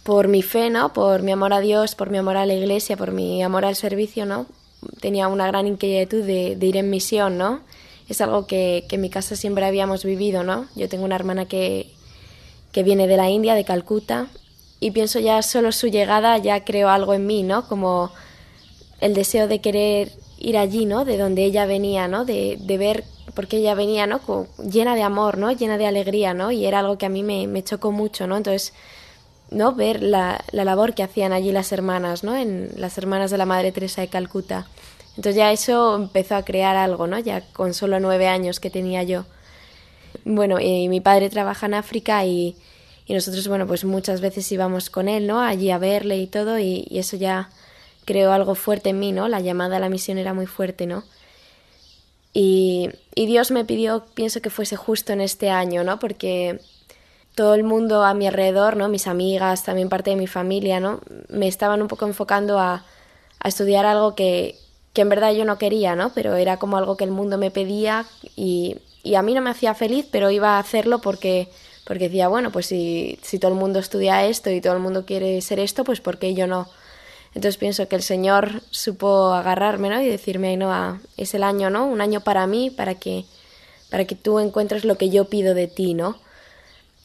por 0.04 0.30
mi 0.30 0.42
fe, 0.42 0.72
¿no? 0.72 0.94
Por 0.94 1.22
mi 1.22 1.32
amor 1.32 1.54
a 1.54 1.60
Dios, 1.60 1.94
por 1.94 2.10
mi 2.10 2.18
amor 2.18 2.38
a 2.38 2.48
la 2.48 2.56
iglesia, 2.56 2.98
por 2.98 3.12
mi 3.12 3.44
amor 3.44 3.66
al 3.66 3.76
servicio, 3.76 4.26
¿no? 4.26 4.48
Tenía 5.00 5.28
una 5.28 5.48
gran 5.48 5.68
inquietud 5.68 6.24
de, 6.24 6.58
ir 6.60 6.78
en 6.78 6.90
misión, 6.90 7.38
¿no? 7.38 7.62
Es 8.08 8.22
algo 8.22 8.48
que, 8.48 8.86
que, 8.88 8.96
en 8.96 9.02
mi 9.02 9.10
casa 9.10 9.36
siempre 9.36 9.66
habíamos 9.66 10.04
vivido, 10.04 10.44
¿no? 10.44 10.68
Yo 10.76 10.90
tengo 10.90 11.06
una 11.06 11.16
hermana 11.16 11.46
que, 11.46 11.92
que 12.72 12.84
viene 12.84 13.08
de 13.08 13.18
la 13.18 13.30
India, 13.30 13.56
de 13.56 13.64
Calcuta, 13.64 14.28
y 14.80 14.92
pienso 14.92 15.20
ya 15.20 15.42
solo 15.42 15.72
su 15.72 15.88
llegada 15.88 16.38
ya 16.38 16.64
creo 16.64 16.90
algo 16.90 17.14
en 17.14 17.26
mí, 17.26 17.44
¿no? 17.44 17.68
Como 17.68 18.12
el 19.02 19.14
deseo 19.14 19.48
de 19.48 19.62
querer 19.62 20.12
ir 20.38 20.58
allí, 20.58 20.86
¿no? 20.86 21.06
De 21.06 21.18
donde 21.18 21.44
ella 21.44 21.66
venía, 21.66 22.08
¿no? 22.08 22.26
De, 22.26 22.58
de 22.60 22.78
ver 22.78 23.04
porque 23.34 23.58
ella 23.58 23.76
venía, 23.76 24.08
¿no? 24.08 24.20
Como 24.20 24.48
llena 24.58 24.96
de 24.96 25.04
amor, 25.04 25.38
¿no? 25.38 25.52
Llena 25.52 25.78
de 25.78 25.88
alegría, 25.88 26.34
¿no? 26.34 26.52
Y 26.52 26.66
era 26.66 26.80
algo 26.80 26.98
que 26.98 27.06
a 27.06 27.10
mí 27.10 27.24
me, 27.24 27.48
me 27.48 27.64
chocó 27.64 27.92
mucho, 27.92 28.28
¿no? 28.28 28.38
Entonces 28.38 28.74
¿no? 29.56 29.74
ver 29.74 30.04
la, 30.04 30.44
la, 30.52 30.66
labor 30.66 30.94
que 30.94 31.04
hacían 31.04 31.32
allí 31.32 31.52
las 31.52 31.72
hermanas, 31.72 32.24
¿no? 32.24 32.36
En 32.36 32.70
las 32.76 32.98
hermanas 32.98 33.32
de 33.32 33.38
la 33.38 33.46
Madre 33.46 33.72
Teresa 33.72 34.02
de 34.02 34.10
Calcuta. 34.10 34.68
Entonces 35.12 35.36
ya 35.36 35.52
eso 35.52 35.96
empezó 35.96 36.36
a 36.36 36.44
crear 36.44 36.76
algo, 36.76 37.08
¿no? 37.08 37.18
Ya 37.20 37.42
con 37.54 37.74
solo 37.74 38.00
nueve 38.02 38.28
años 38.28 38.60
que 38.60 38.70
tenía 38.70 39.04
yo. 39.04 39.26
Bueno, 40.26 40.60
y 40.60 40.90
mi 40.90 41.00
padre 41.00 41.30
trabaja 41.30 41.68
en 41.68 41.74
África 41.74 42.26
y, 42.26 42.58
y 43.06 43.14
nosotros, 43.14 43.48
bueno, 43.48 43.66
pues 43.66 43.86
muchas 43.86 44.20
veces 44.20 44.52
íbamos 44.52 44.90
con 44.90 45.08
él, 45.08 45.26
¿no? 45.26 45.40
Allí 45.40 45.72
a 45.72 45.78
verle 45.78 46.18
y 46.18 46.28
todo 46.28 46.60
y, 46.60 46.88
eso 46.92 47.16
ya 47.16 47.50
creó 48.04 48.34
algo 48.34 48.56
fuerte 48.56 48.90
en 48.90 49.00
mí, 49.00 49.14
¿no? 49.14 49.30
La 49.30 49.40
llamada 49.40 49.78
a 49.78 49.80
la 49.80 49.90
misión 49.90 50.18
era 50.18 50.34
muy 50.34 50.48
fuerte, 50.48 50.86
¿no? 50.86 51.06
Y, 52.34 52.90
y 53.16 53.26
Dios 53.26 53.52
me 53.52 53.64
pidió, 53.64 54.06
pienso 54.16 54.42
que 54.42 54.50
fuese 54.50 54.76
justo 54.76 55.14
en 55.14 55.22
este 55.22 55.50
año, 55.50 55.86
¿no? 55.86 55.98
Porque 56.00 56.60
todo 57.36 57.54
el 57.54 57.64
mundo 57.64 58.04
a 58.04 58.14
mi 58.14 58.28
alrededor, 58.28 58.78
¿no? 58.78 58.88
Mis 58.88 59.08
amigas, 59.08 59.64
también 59.64 59.90
parte 59.90 60.12
de 60.12 60.16
mi 60.16 60.28
familia, 60.28 60.80
¿no? 60.80 61.02
Me 61.30 61.48
estaban 61.48 61.82
un 61.82 61.88
poco 61.88 62.06
enfocando 62.08 62.60
a, 62.60 62.86
a 63.40 63.48
estudiar 63.48 63.86
algo 63.86 64.16
que, 64.16 64.58
que 64.94 65.02
en 65.02 65.10
verdad 65.10 65.34
yo 65.34 65.44
no 65.46 65.58
quería, 65.58 65.96
¿no? 65.96 66.12
Pero 66.14 66.36
era 66.36 66.58
como 66.58 66.78
algo 66.78 66.96
que 66.96 67.04
el 67.04 67.12
mundo 67.12 67.38
me 67.38 67.52
pedía 67.52 68.06
y, 68.36 68.78
y 69.04 69.16
a 69.16 69.22
mí 69.22 69.34
no 69.34 69.42
me 69.42 69.50
hacía 69.50 69.76
feliz, 69.76 70.08
pero 70.10 70.32
iba 70.32 70.56
a 70.56 70.60
hacerlo 70.60 71.00
porque, 71.00 71.50
porque 71.86 72.06
decía, 72.06 72.30
bueno, 72.30 72.52
pues 72.52 72.68
si, 72.68 73.20
si 73.22 73.38
todo 73.38 73.52
el 73.52 73.58
mundo 73.58 73.80
estudia 73.80 74.26
esto 74.26 74.50
y 74.50 74.62
todo 74.62 74.74
el 74.74 74.80
mundo 74.80 75.06
quiere 75.06 75.42
ser 75.42 75.60
esto, 75.60 75.84
pues 75.84 76.00
¿por 76.00 76.18
qué 76.18 76.34
yo 76.34 76.48
no? 76.48 76.70
Entonces 77.36 77.58
pienso 77.58 77.90
que 77.90 77.98
el 77.98 78.02
Señor 78.02 78.62
supo 78.72 79.34
agarrarme, 79.34 79.90
¿no? 79.90 80.02
Y 80.02 80.08
decirme, 80.08 80.50
Ainhoa, 80.50 81.02
es 81.18 81.34
el 81.34 81.44
año, 81.44 81.70
¿no? 81.70 81.86
Un 81.86 82.00
año 82.00 82.22
para 82.22 82.48
mí, 82.48 82.70
para 82.72 82.96
que, 82.96 83.26
para 83.92 84.06
que 84.06 84.16
tú 84.16 84.40
encuentres 84.40 84.86
lo 84.86 84.98
que 84.98 85.10
yo 85.10 85.26
pido 85.26 85.54
de 85.54 85.68
ti, 85.68 85.94
¿no? 85.94 86.16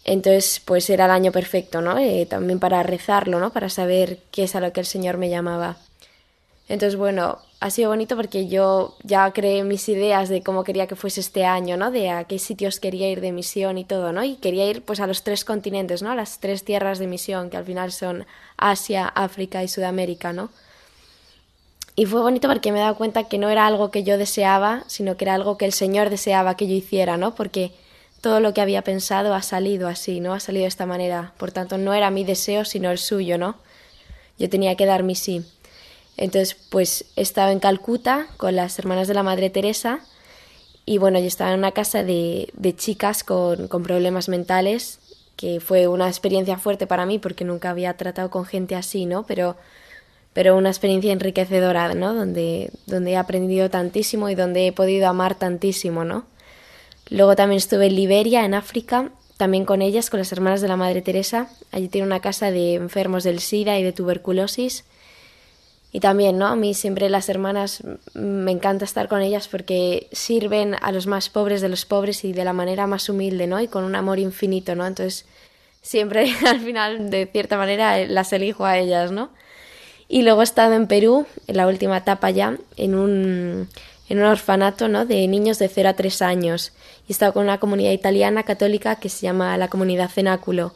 Entonces, 0.04 0.60
pues 0.64 0.88
era 0.90 1.04
el 1.04 1.10
año 1.10 1.32
perfecto, 1.32 1.80
¿no? 1.80 1.98
Eh, 1.98 2.26
también 2.26 2.58
para 2.58 2.82
rezarlo, 2.82 3.38
¿no? 3.38 3.52
Para 3.52 3.68
saber 3.68 4.18
qué 4.30 4.44
es 4.44 4.54
a 4.54 4.60
lo 4.60 4.72
que 4.72 4.80
el 4.80 4.86
Señor 4.86 5.18
me 5.18 5.28
llamaba. 5.28 5.76
Entonces, 6.68 6.96
bueno, 6.96 7.38
ha 7.58 7.70
sido 7.70 7.90
bonito 7.90 8.16
porque 8.16 8.48
yo 8.48 8.96
ya 9.02 9.30
creé 9.32 9.64
mis 9.64 9.88
ideas 9.88 10.28
de 10.28 10.42
cómo 10.42 10.64
quería 10.64 10.86
que 10.86 10.96
fuese 10.96 11.20
este 11.20 11.44
año, 11.44 11.76
¿no? 11.76 11.90
De 11.90 12.08
a 12.10 12.24
qué 12.24 12.38
sitios 12.38 12.80
quería 12.80 13.10
ir 13.10 13.20
de 13.20 13.32
misión 13.32 13.76
y 13.76 13.84
todo, 13.84 14.12
¿no? 14.12 14.24
Y 14.24 14.36
quería 14.36 14.70
ir 14.70 14.82
pues 14.82 15.00
a 15.00 15.06
los 15.06 15.22
tres 15.22 15.44
continentes, 15.44 16.00
¿no? 16.00 16.10
A 16.10 16.14
las 16.14 16.38
tres 16.38 16.64
tierras 16.64 16.98
de 16.98 17.06
misión, 17.06 17.50
que 17.50 17.58
al 17.58 17.64
final 17.64 17.92
son 17.92 18.24
Asia, 18.56 19.06
África 19.06 19.62
y 19.62 19.68
Sudamérica, 19.68 20.32
¿no? 20.32 20.50
Y 21.96 22.06
fue 22.06 22.22
bonito 22.22 22.48
porque 22.48 22.72
me 22.72 22.78
he 22.78 22.82
dado 22.82 22.96
cuenta 22.96 23.24
que 23.24 23.36
no 23.36 23.50
era 23.50 23.66
algo 23.66 23.90
que 23.90 24.04
yo 24.04 24.16
deseaba, 24.16 24.84
sino 24.86 25.16
que 25.16 25.24
era 25.26 25.34
algo 25.34 25.58
que 25.58 25.66
el 25.66 25.72
Señor 25.72 26.08
deseaba 26.08 26.56
que 26.56 26.66
yo 26.66 26.74
hiciera, 26.74 27.18
¿no? 27.18 27.34
Porque 27.34 27.72
todo 28.20 28.40
lo 28.40 28.52
que 28.52 28.60
había 28.60 28.82
pensado 28.82 29.34
ha 29.34 29.42
salido 29.42 29.88
así, 29.88 30.20
¿no? 30.20 30.34
Ha 30.34 30.40
salido 30.40 30.62
de 30.62 30.68
esta 30.68 30.86
manera. 30.86 31.32
Por 31.38 31.52
tanto, 31.52 31.78
no 31.78 31.94
era 31.94 32.10
mi 32.10 32.24
deseo, 32.24 32.64
sino 32.64 32.90
el 32.90 32.98
suyo, 32.98 33.38
¿no? 33.38 33.56
Yo 34.38 34.48
tenía 34.48 34.74
que 34.76 34.86
dar 34.86 35.02
mi 35.02 35.14
sí. 35.14 35.44
Entonces, 36.16 36.54
pues 36.70 37.06
he 37.16 37.22
estado 37.22 37.50
en 37.50 37.60
Calcuta 37.60 38.26
con 38.36 38.56
las 38.56 38.78
hermanas 38.78 39.08
de 39.08 39.14
la 39.14 39.22
Madre 39.22 39.48
Teresa 39.48 40.00
y 40.84 40.98
bueno, 40.98 41.18
yo 41.18 41.26
estaba 41.26 41.52
en 41.52 41.58
una 41.58 41.72
casa 41.72 42.02
de, 42.02 42.50
de 42.54 42.74
chicas 42.74 43.24
con, 43.24 43.68
con, 43.68 43.82
problemas 43.82 44.28
mentales, 44.28 44.98
que 45.36 45.60
fue 45.60 45.88
una 45.88 46.08
experiencia 46.08 46.58
fuerte 46.58 46.86
para 46.86 47.06
mí 47.06 47.18
porque 47.18 47.44
nunca 47.44 47.70
había 47.70 47.96
tratado 47.96 48.30
con 48.30 48.44
gente 48.44 48.74
así, 48.74 49.06
¿no? 49.06 49.24
Pero, 49.24 49.56
pero 50.32 50.56
una 50.56 50.68
experiencia 50.68 51.12
enriquecedora, 51.12 51.94
¿no? 51.94 52.12
Donde, 52.12 52.70
donde 52.86 53.12
he 53.12 53.16
aprendido 53.16 53.70
tantísimo 53.70 54.28
y 54.28 54.34
donde 54.34 54.66
he 54.66 54.72
podido 54.72 55.08
amar 55.08 55.36
tantísimo, 55.36 56.04
¿no? 56.04 56.24
Luego 57.10 57.36
también 57.36 57.58
estuve 57.58 57.86
en 57.86 57.96
Liberia, 57.96 58.44
en 58.44 58.54
África, 58.54 59.10
también 59.36 59.64
con 59.64 59.82
ellas, 59.82 60.10
con 60.10 60.18
las 60.18 60.32
hermanas 60.32 60.60
de 60.60 60.68
la 60.68 60.76
Madre 60.76 61.02
Teresa. 61.02 61.48
Allí 61.72 61.88
tiene 61.88 62.06
una 62.06 62.20
casa 62.20 62.50
de 62.50 62.74
enfermos 62.74 63.24
del 63.24 63.40
SIDA 63.40 63.78
y 63.78 63.82
de 63.82 63.92
tuberculosis. 63.92 64.84
Y 65.92 65.98
también, 65.98 66.38
¿no? 66.38 66.46
A 66.46 66.54
mí 66.54 66.72
siempre 66.72 67.08
las 67.10 67.28
hermanas 67.28 67.82
me 68.14 68.52
encanta 68.52 68.84
estar 68.84 69.08
con 69.08 69.22
ellas 69.22 69.48
porque 69.48 70.08
sirven 70.12 70.76
a 70.80 70.92
los 70.92 71.08
más 71.08 71.30
pobres 71.30 71.60
de 71.60 71.68
los 71.68 71.84
pobres 71.84 72.24
y 72.24 72.32
de 72.32 72.44
la 72.44 72.52
manera 72.52 72.86
más 72.86 73.08
humilde, 73.08 73.48
¿no? 73.48 73.60
Y 73.60 73.66
con 73.66 73.82
un 73.82 73.96
amor 73.96 74.20
infinito, 74.20 74.76
¿no? 74.76 74.86
Entonces, 74.86 75.24
siempre 75.82 76.32
al 76.46 76.60
final, 76.60 77.10
de 77.10 77.26
cierta 77.26 77.56
manera, 77.56 77.98
las 78.06 78.32
elijo 78.32 78.64
a 78.64 78.78
ellas, 78.78 79.10
¿no? 79.10 79.30
Y 80.08 80.22
luego 80.22 80.42
he 80.42 80.44
estado 80.44 80.74
en 80.74 80.86
Perú, 80.86 81.26
en 81.46 81.56
la 81.56 81.66
última 81.66 81.96
etapa 81.96 82.30
ya, 82.30 82.56
en 82.76 82.94
un, 82.94 83.68
en 84.08 84.18
un 84.18 84.24
orfanato 84.24 84.88
¿no? 84.88 85.06
de 85.06 85.26
niños 85.28 85.60
de 85.60 85.68
0 85.68 85.88
a 85.88 85.94
3 85.94 86.22
años. 86.22 86.72
Y 87.10 87.12
he 87.12 87.14
estado 87.14 87.32
con 87.32 87.42
una 87.42 87.58
comunidad 87.58 87.90
italiana 87.90 88.44
católica 88.44 88.94
que 88.94 89.08
se 89.08 89.22
llama 89.22 89.58
la 89.58 89.66
comunidad 89.66 90.08
Cenáculo. 90.08 90.74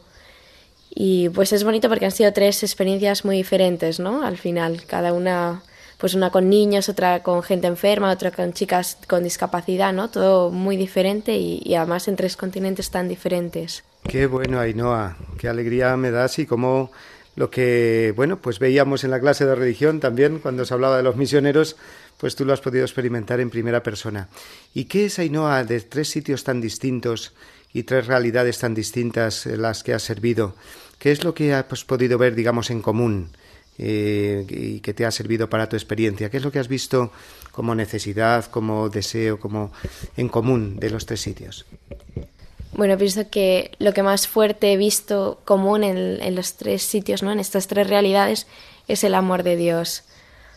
Y 0.93 1.29
pues 1.29 1.53
es 1.53 1.63
bonito 1.63 1.87
porque 1.87 2.03
han 2.03 2.11
sido 2.11 2.33
tres 2.33 2.61
experiencias 2.61 3.23
muy 3.23 3.37
diferentes, 3.37 4.01
¿no? 4.01 4.21
Al 4.21 4.35
final, 4.37 4.83
cada 4.85 5.13
una, 5.13 5.63
pues 5.97 6.13
una 6.13 6.31
con 6.31 6.49
niños, 6.49 6.89
otra 6.89 7.23
con 7.23 7.41
gente 7.41 7.67
enferma, 7.67 8.11
otra 8.11 8.31
con 8.31 8.51
chicas 8.51 8.97
con 9.07 9.23
discapacidad, 9.23 9.93
¿no? 9.93 10.09
Todo 10.09 10.51
muy 10.51 10.75
diferente 10.75 11.37
y, 11.37 11.61
y 11.63 11.75
además 11.75 12.09
en 12.09 12.17
tres 12.17 12.35
continentes 12.35 12.91
tan 12.91 13.07
diferentes. 13.07 13.85
Qué 14.03 14.25
bueno, 14.25 14.59
Ainhoa, 14.59 15.15
qué 15.37 15.47
alegría 15.47 15.95
me 15.95 16.11
das 16.11 16.37
y 16.39 16.45
cómo 16.45 16.91
lo 17.37 17.49
que, 17.49 18.13
bueno, 18.15 18.41
pues 18.41 18.59
veíamos 18.59 19.05
en 19.05 19.11
la 19.11 19.21
clase 19.21 19.45
de 19.45 19.55
religión 19.55 20.01
también 20.01 20.39
cuando 20.39 20.65
se 20.65 20.73
hablaba 20.73 20.97
de 20.97 21.03
los 21.03 21.15
misioneros, 21.15 21.75
pues 22.17 22.35
tú 22.35 22.45
lo 22.45 22.53
has 22.53 22.61
podido 22.61 22.85
experimentar 22.85 23.39
en 23.39 23.49
primera 23.49 23.83
persona. 23.83 24.29
¿Y 24.73 24.85
qué 24.85 25.05
es 25.05 25.19
Ainhoa 25.19 25.63
de 25.63 25.81
tres 25.81 26.09
sitios 26.09 26.43
tan 26.43 26.61
distintos 26.61 27.33
y 27.73 27.83
tres 27.83 28.07
realidades 28.07 28.59
tan 28.59 28.73
distintas 28.73 29.45
en 29.45 29.61
las 29.61 29.83
que 29.83 29.93
has 29.93 30.03
servido? 30.03 30.55
¿Qué 30.99 31.11
es 31.11 31.23
lo 31.23 31.33
que 31.33 31.53
has 31.53 31.83
podido 31.83 32.17
ver, 32.17 32.35
digamos, 32.35 32.69
en 32.69 32.81
común 32.81 33.29
eh, 33.77 34.45
y 34.49 34.79
que 34.79 34.93
te 34.93 35.05
ha 35.05 35.11
servido 35.11 35.49
para 35.49 35.67
tu 35.67 35.75
experiencia? 35.75 36.29
¿Qué 36.29 36.37
es 36.37 36.43
lo 36.43 36.51
que 36.51 36.59
has 36.59 36.69
visto 36.69 37.11
como 37.51 37.75
necesidad, 37.75 38.45
como 38.45 38.89
deseo, 38.89 39.39
como 39.39 39.71
en 40.15 40.29
común 40.29 40.77
de 40.79 40.89
los 40.89 41.05
tres 41.05 41.21
sitios? 41.21 41.65
Bueno, 42.73 42.97
pienso 42.97 43.29
que 43.29 43.71
lo 43.79 43.93
que 43.93 44.03
más 44.03 44.27
fuerte 44.27 44.73
he 44.73 44.77
visto 44.77 45.39
común 45.45 45.83
en, 45.83 46.21
en, 46.21 46.35
los 46.35 46.55
tres 46.55 46.83
sitios, 46.83 47.23
¿no? 47.23 47.31
en 47.31 47.39
estas 47.39 47.67
tres 47.67 47.87
realidades, 47.87 48.47
es 48.87 49.03
el 49.03 49.15
amor 49.15 49.43
de 49.43 49.55
Dios. 49.55 50.03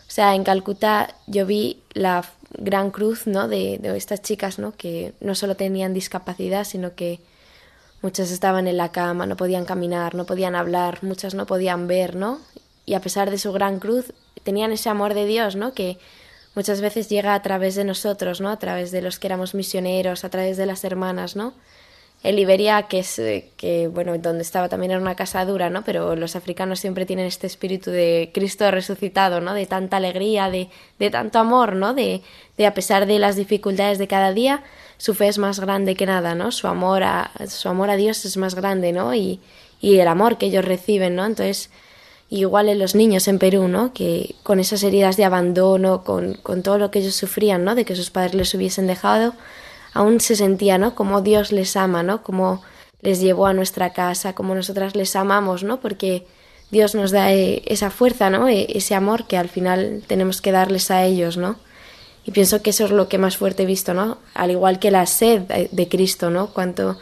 O 0.09 0.11
sea, 0.11 0.35
en 0.35 0.43
Calcuta 0.43 1.15
yo 1.27 1.45
vi 1.45 1.81
la 1.93 2.25
gran 2.57 2.89
cruz 2.89 3.27
¿no? 3.27 3.47
de, 3.47 3.77
de 3.77 3.95
estas 3.95 4.21
chicas 4.21 4.59
¿no? 4.59 4.73
que 4.75 5.13
no 5.21 5.35
solo 5.35 5.55
tenían 5.55 5.93
discapacidad, 5.93 6.65
sino 6.65 6.95
que 6.95 7.21
Muchas 8.01 8.31
estaban 8.31 8.67
en 8.67 8.77
la 8.77 8.93
cama, 8.93 9.25
no 9.25 9.35
podían 9.35 9.65
caminar, 9.65 10.15
no 10.15 10.25
podían 10.25 10.55
hablar, 10.55 10.99
muchas 11.01 11.33
no 11.33 11.45
podían 11.45 11.87
ver, 11.87 12.15
¿no? 12.15 12.39
Y 12.85 12.93
a 12.93 13.01
pesar 13.01 13.29
de 13.29 13.37
su 13.37 13.51
gran 13.51 13.79
cruz, 13.79 14.13
tenían 14.43 14.71
ese 14.71 14.89
amor 14.89 15.13
de 15.13 15.25
Dios, 15.25 15.57
¿no? 15.57 15.73
Que 15.73 15.97
muchas 16.55 16.79
veces 16.79 17.09
llega 17.09 17.33
a 17.33 17.41
través 17.41 17.75
de 17.75 17.83
nosotros, 17.83 18.39
¿no? 18.39 18.49
A 18.49 18.57
través 18.57 18.91
de 18.91 19.01
los 19.01 19.19
que 19.19 19.27
éramos 19.27 19.53
misioneros, 19.53 20.23
a 20.23 20.29
través 20.29 20.55
de 20.55 20.65
las 20.65 20.85
hermanas, 20.85 21.35
¿no? 21.35 21.53
En 22.21 22.35
Liberia, 22.35 22.83
que 22.83 22.99
es, 22.99 23.21
que, 23.55 23.87
bueno, 23.87 24.17
donde 24.17 24.41
estaba 24.41 24.67
también 24.67 24.91
era 24.91 24.99
una 24.99 25.15
casa 25.15 25.45
dura, 25.45 25.69
¿no? 25.69 25.83
Pero 25.85 26.17
los 26.17 26.35
africanos 26.35 26.81
siempre 26.81 27.05
tienen 27.05 27.25
este 27.25 27.47
espíritu 27.47 27.91
de 27.91 28.31
Cristo 28.33 28.69
resucitado, 28.71 29.39
¿no? 29.39 29.53
De 29.53 29.65
tanta 29.65 29.97
alegría, 29.97 30.49
de, 30.49 30.69
de 30.99 31.09
tanto 31.09 31.39
amor, 31.39 31.75
¿no? 31.77 31.93
De, 31.93 32.21
de 32.57 32.65
a 32.65 32.73
pesar 32.73 33.05
de 33.05 33.19
las 33.19 33.37
dificultades 33.37 33.99
de 33.99 34.07
cada 34.07 34.33
día, 34.33 34.63
su 34.97 35.13
fe 35.13 35.29
es 35.29 35.37
más 35.37 35.61
grande 35.61 35.95
que 35.95 36.05
nada, 36.05 36.35
¿no? 36.35 36.51
Su 36.51 36.67
amor 36.67 37.03
a, 37.03 37.31
su 37.47 37.69
amor 37.69 37.89
a 37.89 37.95
Dios 37.95 38.25
es 38.25 38.35
más 38.35 38.53
grande, 38.53 38.91
¿no? 38.91 39.15
Y, 39.15 39.39
y 39.79 39.99
el 39.99 40.07
amor 40.09 40.37
que 40.37 40.47
ellos 40.47 40.65
reciben, 40.65 41.15
¿no? 41.15 41.25
Entonces, 41.25 41.69
igual 42.29 42.67
en 42.67 42.79
los 42.79 42.95
niños 42.95 43.29
en 43.29 43.39
Perú, 43.39 43.69
¿no? 43.69 43.93
Que 43.93 44.35
con 44.43 44.59
esas 44.59 44.83
heridas 44.83 45.15
de 45.15 45.23
abandono, 45.23 46.03
con, 46.03 46.33
con 46.33 46.63
todo 46.63 46.77
lo 46.77 46.91
que 46.91 46.99
ellos 46.99 47.15
sufrían, 47.15 47.63
¿no? 47.63 47.75
De 47.75 47.85
que 47.85 47.95
sus 47.95 48.09
padres 48.11 48.35
les 48.35 48.53
hubiesen 48.53 48.87
dejado, 48.87 49.35
aún 49.93 50.19
se 50.19 50.35
sentía, 50.35 50.77
¿no? 50.77 50.95
Como 50.95 51.21
Dios 51.21 51.51
les 51.51 51.75
ama, 51.75 52.03
¿no? 52.03 52.23
Como 52.23 52.61
les 53.01 53.19
llevó 53.19 53.47
a 53.47 53.53
nuestra 53.53 53.93
casa, 53.93 54.33
como 54.33 54.55
nosotras 54.55 54.95
les 54.95 55.15
amamos, 55.15 55.63
¿no? 55.63 55.79
Porque 55.79 56.25
Dios 56.71 56.95
nos 56.95 57.11
da 57.11 57.33
eh, 57.33 57.63
esa 57.65 57.89
fuerza, 57.89 58.29
¿no? 58.29 58.47
E, 58.47 58.67
ese 58.69 58.95
amor 58.95 59.25
que 59.27 59.37
al 59.37 59.49
final 59.49 60.03
tenemos 60.07 60.41
que 60.41 60.51
darles 60.51 60.91
a 60.91 61.05
ellos, 61.05 61.37
¿no? 61.37 61.57
Y 62.25 62.31
pienso 62.31 62.61
que 62.61 62.71
eso 62.71 62.85
es 62.85 62.91
lo 62.91 63.07
que 63.07 63.17
más 63.17 63.37
fuerte 63.37 63.63
he 63.63 63.65
visto, 63.65 63.93
¿no? 63.93 64.17
Al 64.33 64.51
igual 64.51 64.79
que 64.79 64.91
la 64.91 65.05
sed 65.05 65.43
de 65.71 65.87
Cristo, 65.87 66.29
¿no? 66.29 66.53
Cuánto, 66.53 66.97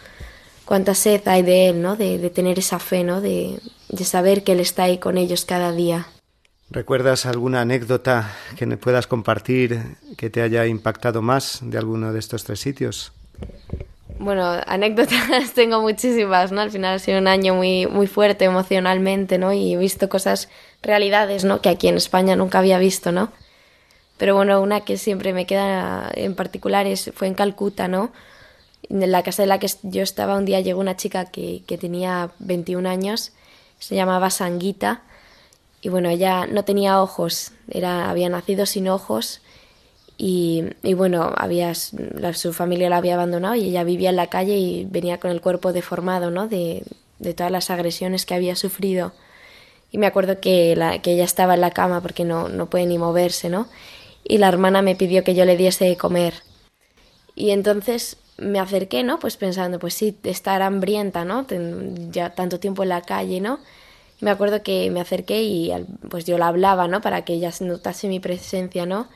cuánta 0.65 0.93
sed 0.93 1.27
hay 1.27 1.41
de 1.41 1.69
Él, 1.69 1.81
¿no? 1.81 1.95
De, 1.95 2.17
de 2.17 2.29
tener 2.29 2.59
esa 2.59 2.79
fe, 2.79 3.03
¿no? 3.03 3.19
De, 3.19 3.59
de 3.89 4.05
saber 4.05 4.43
que 4.43 4.53
Él 4.53 4.59
está 4.59 4.83
ahí 4.83 4.99
con 4.99 5.17
ellos 5.17 5.43
cada 5.45 5.71
día. 5.71 6.07
¿Recuerdas 6.69 7.25
alguna 7.25 7.61
anécdota 7.61 8.35
que 8.57 8.65
me 8.65 8.75
puedas 8.75 9.07
compartir 9.07 9.81
que 10.17 10.29
te 10.29 10.41
haya 10.41 10.65
impactado 10.65 11.21
más 11.21 11.59
de 11.61 11.77
alguno 11.77 12.11
de 12.11 12.19
estos 12.19 12.43
tres 12.43 12.59
sitios? 12.59 13.13
Bueno, 14.19 14.43
anécdotas 14.65 15.53
tengo 15.55 15.81
muchísimas, 15.81 16.51
¿no? 16.51 16.59
Al 16.59 16.71
final 16.71 16.95
ha 16.95 16.99
sido 16.99 17.19
un 17.19 17.27
año 17.27 17.55
muy, 17.55 17.87
muy 17.87 18.07
fuerte 18.07 18.45
emocionalmente, 18.45 19.37
¿no? 19.37 19.53
Y 19.53 19.73
he 19.73 19.77
visto 19.77 20.09
cosas, 20.09 20.49
realidades, 20.81 21.45
¿no? 21.45 21.61
Que 21.61 21.69
aquí 21.69 21.87
en 21.87 21.95
España 21.95 22.35
nunca 22.35 22.59
había 22.59 22.79
visto, 22.79 23.13
¿no? 23.13 23.31
Pero 24.17 24.35
bueno, 24.35 24.59
una 24.61 24.81
que 24.81 24.97
siempre 24.97 25.31
me 25.31 25.45
queda 25.45 26.11
en 26.15 26.35
particular 26.35 26.85
es, 26.85 27.11
fue 27.15 27.27
en 27.27 27.35
Calcuta, 27.35 27.87
¿no? 27.87 28.11
En 28.89 29.09
la 29.09 29.23
casa 29.23 29.43
de 29.43 29.47
la 29.47 29.59
que 29.59 29.67
yo 29.83 30.03
estaba 30.03 30.35
un 30.35 30.43
día 30.43 30.59
llegó 30.59 30.81
una 30.81 30.97
chica 30.97 31.25
que, 31.25 31.63
que 31.65 31.77
tenía 31.77 32.31
21 32.39 32.89
años 32.89 33.31
se 33.79 33.95
llamaba 33.95 34.29
Sanguita 34.29 35.03
y 35.87 35.89
bueno, 35.89 36.09
ella 36.09 36.47
no 36.47 36.65
tenía 36.65 37.01
ojos, 37.01 37.53
era, 37.69 38.09
había 38.09 38.27
nacido 38.27 38.65
sin 38.65 38.89
ojos 38.89 39.39
y, 40.17 40.65
bueno, 40.95 41.31
había, 41.37 41.73
su 41.75 42.51
familia 42.51 42.89
la 42.89 42.97
había 42.97 43.13
abandonado 43.13 43.55
y 43.55 43.69
ella 43.69 43.85
vivía 43.85 44.09
en 44.09 44.17
la 44.17 44.27
calle 44.27 44.57
y 44.57 44.83
venía 44.83 45.17
con 45.17 45.31
el 45.31 45.39
cuerpo 45.39 45.71
deformado, 45.71 46.29
¿no? 46.29 46.49
De, 46.49 46.83
de 47.19 47.33
todas 47.33 47.53
las 47.53 47.69
agresiones 47.69 48.25
que 48.25 48.33
había 48.33 48.57
sufrido. 48.57 49.13
Y 49.89 49.97
me 49.97 50.07
acuerdo 50.07 50.41
que, 50.41 50.75
la, 50.75 51.01
que 51.01 51.13
ella 51.13 51.23
estaba 51.23 51.53
en 51.53 51.61
la 51.61 51.71
cama 51.71 52.01
porque 52.01 52.25
no, 52.25 52.49
no 52.49 52.69
puede 52.69 52.85
ni 52.85 52.97
moverse, 52.97 53.47
¿no? 53.47 53.69
Y 54.25 54.39
la 54.39 54.49
hermana 54.49 54.81
me 54.81 54.97
pidió 54.97 55.23
que 55.23 55.35
yo 55.35 55.45
le 55.45 55.55
diese 55.55 55.85
de 55.85 55.95
comer. 55.95 56.33
Y 57.33 57.51
entonces 57.51 58.17
me 58.37 58.59
acerqué, 58.59 59.03
¿no? 59.03 59.19
Pues 59.19 59.37
pensando, 59.37 59.79
pues 59.79 59.93
sí, 59.93 60.17
estar 60.23 60.61
hambrienta, 60.63 61.23
¿no? 61.23 61.47
ya 62.11 62.31
tanto 62.31 62.59
tiempo 62.59 62.83
en 62.83 62.89
la 62.89 63.03
calle, 63.03 63.39
¿no? 63.39 63.59
Me 64.19 64.31
acuerdo 64.31 64.63
que 64.63 64.89
me 64.89 64.99
acerqué 64.99 65.43
y 65.43 65.71
pues 66.09 66.25
yo 66.25 66.37
la 66.37 66.47
hablaba, 66.47 66.87
¿no? 66.87 67.01
Para 67.01 67.23
que 67.23 67.33
ella 67.33 67.51
notase 67.59 68.07
mi 68.07 68.19
presencia, 68.19 68.85
¿no? 68.85 69.07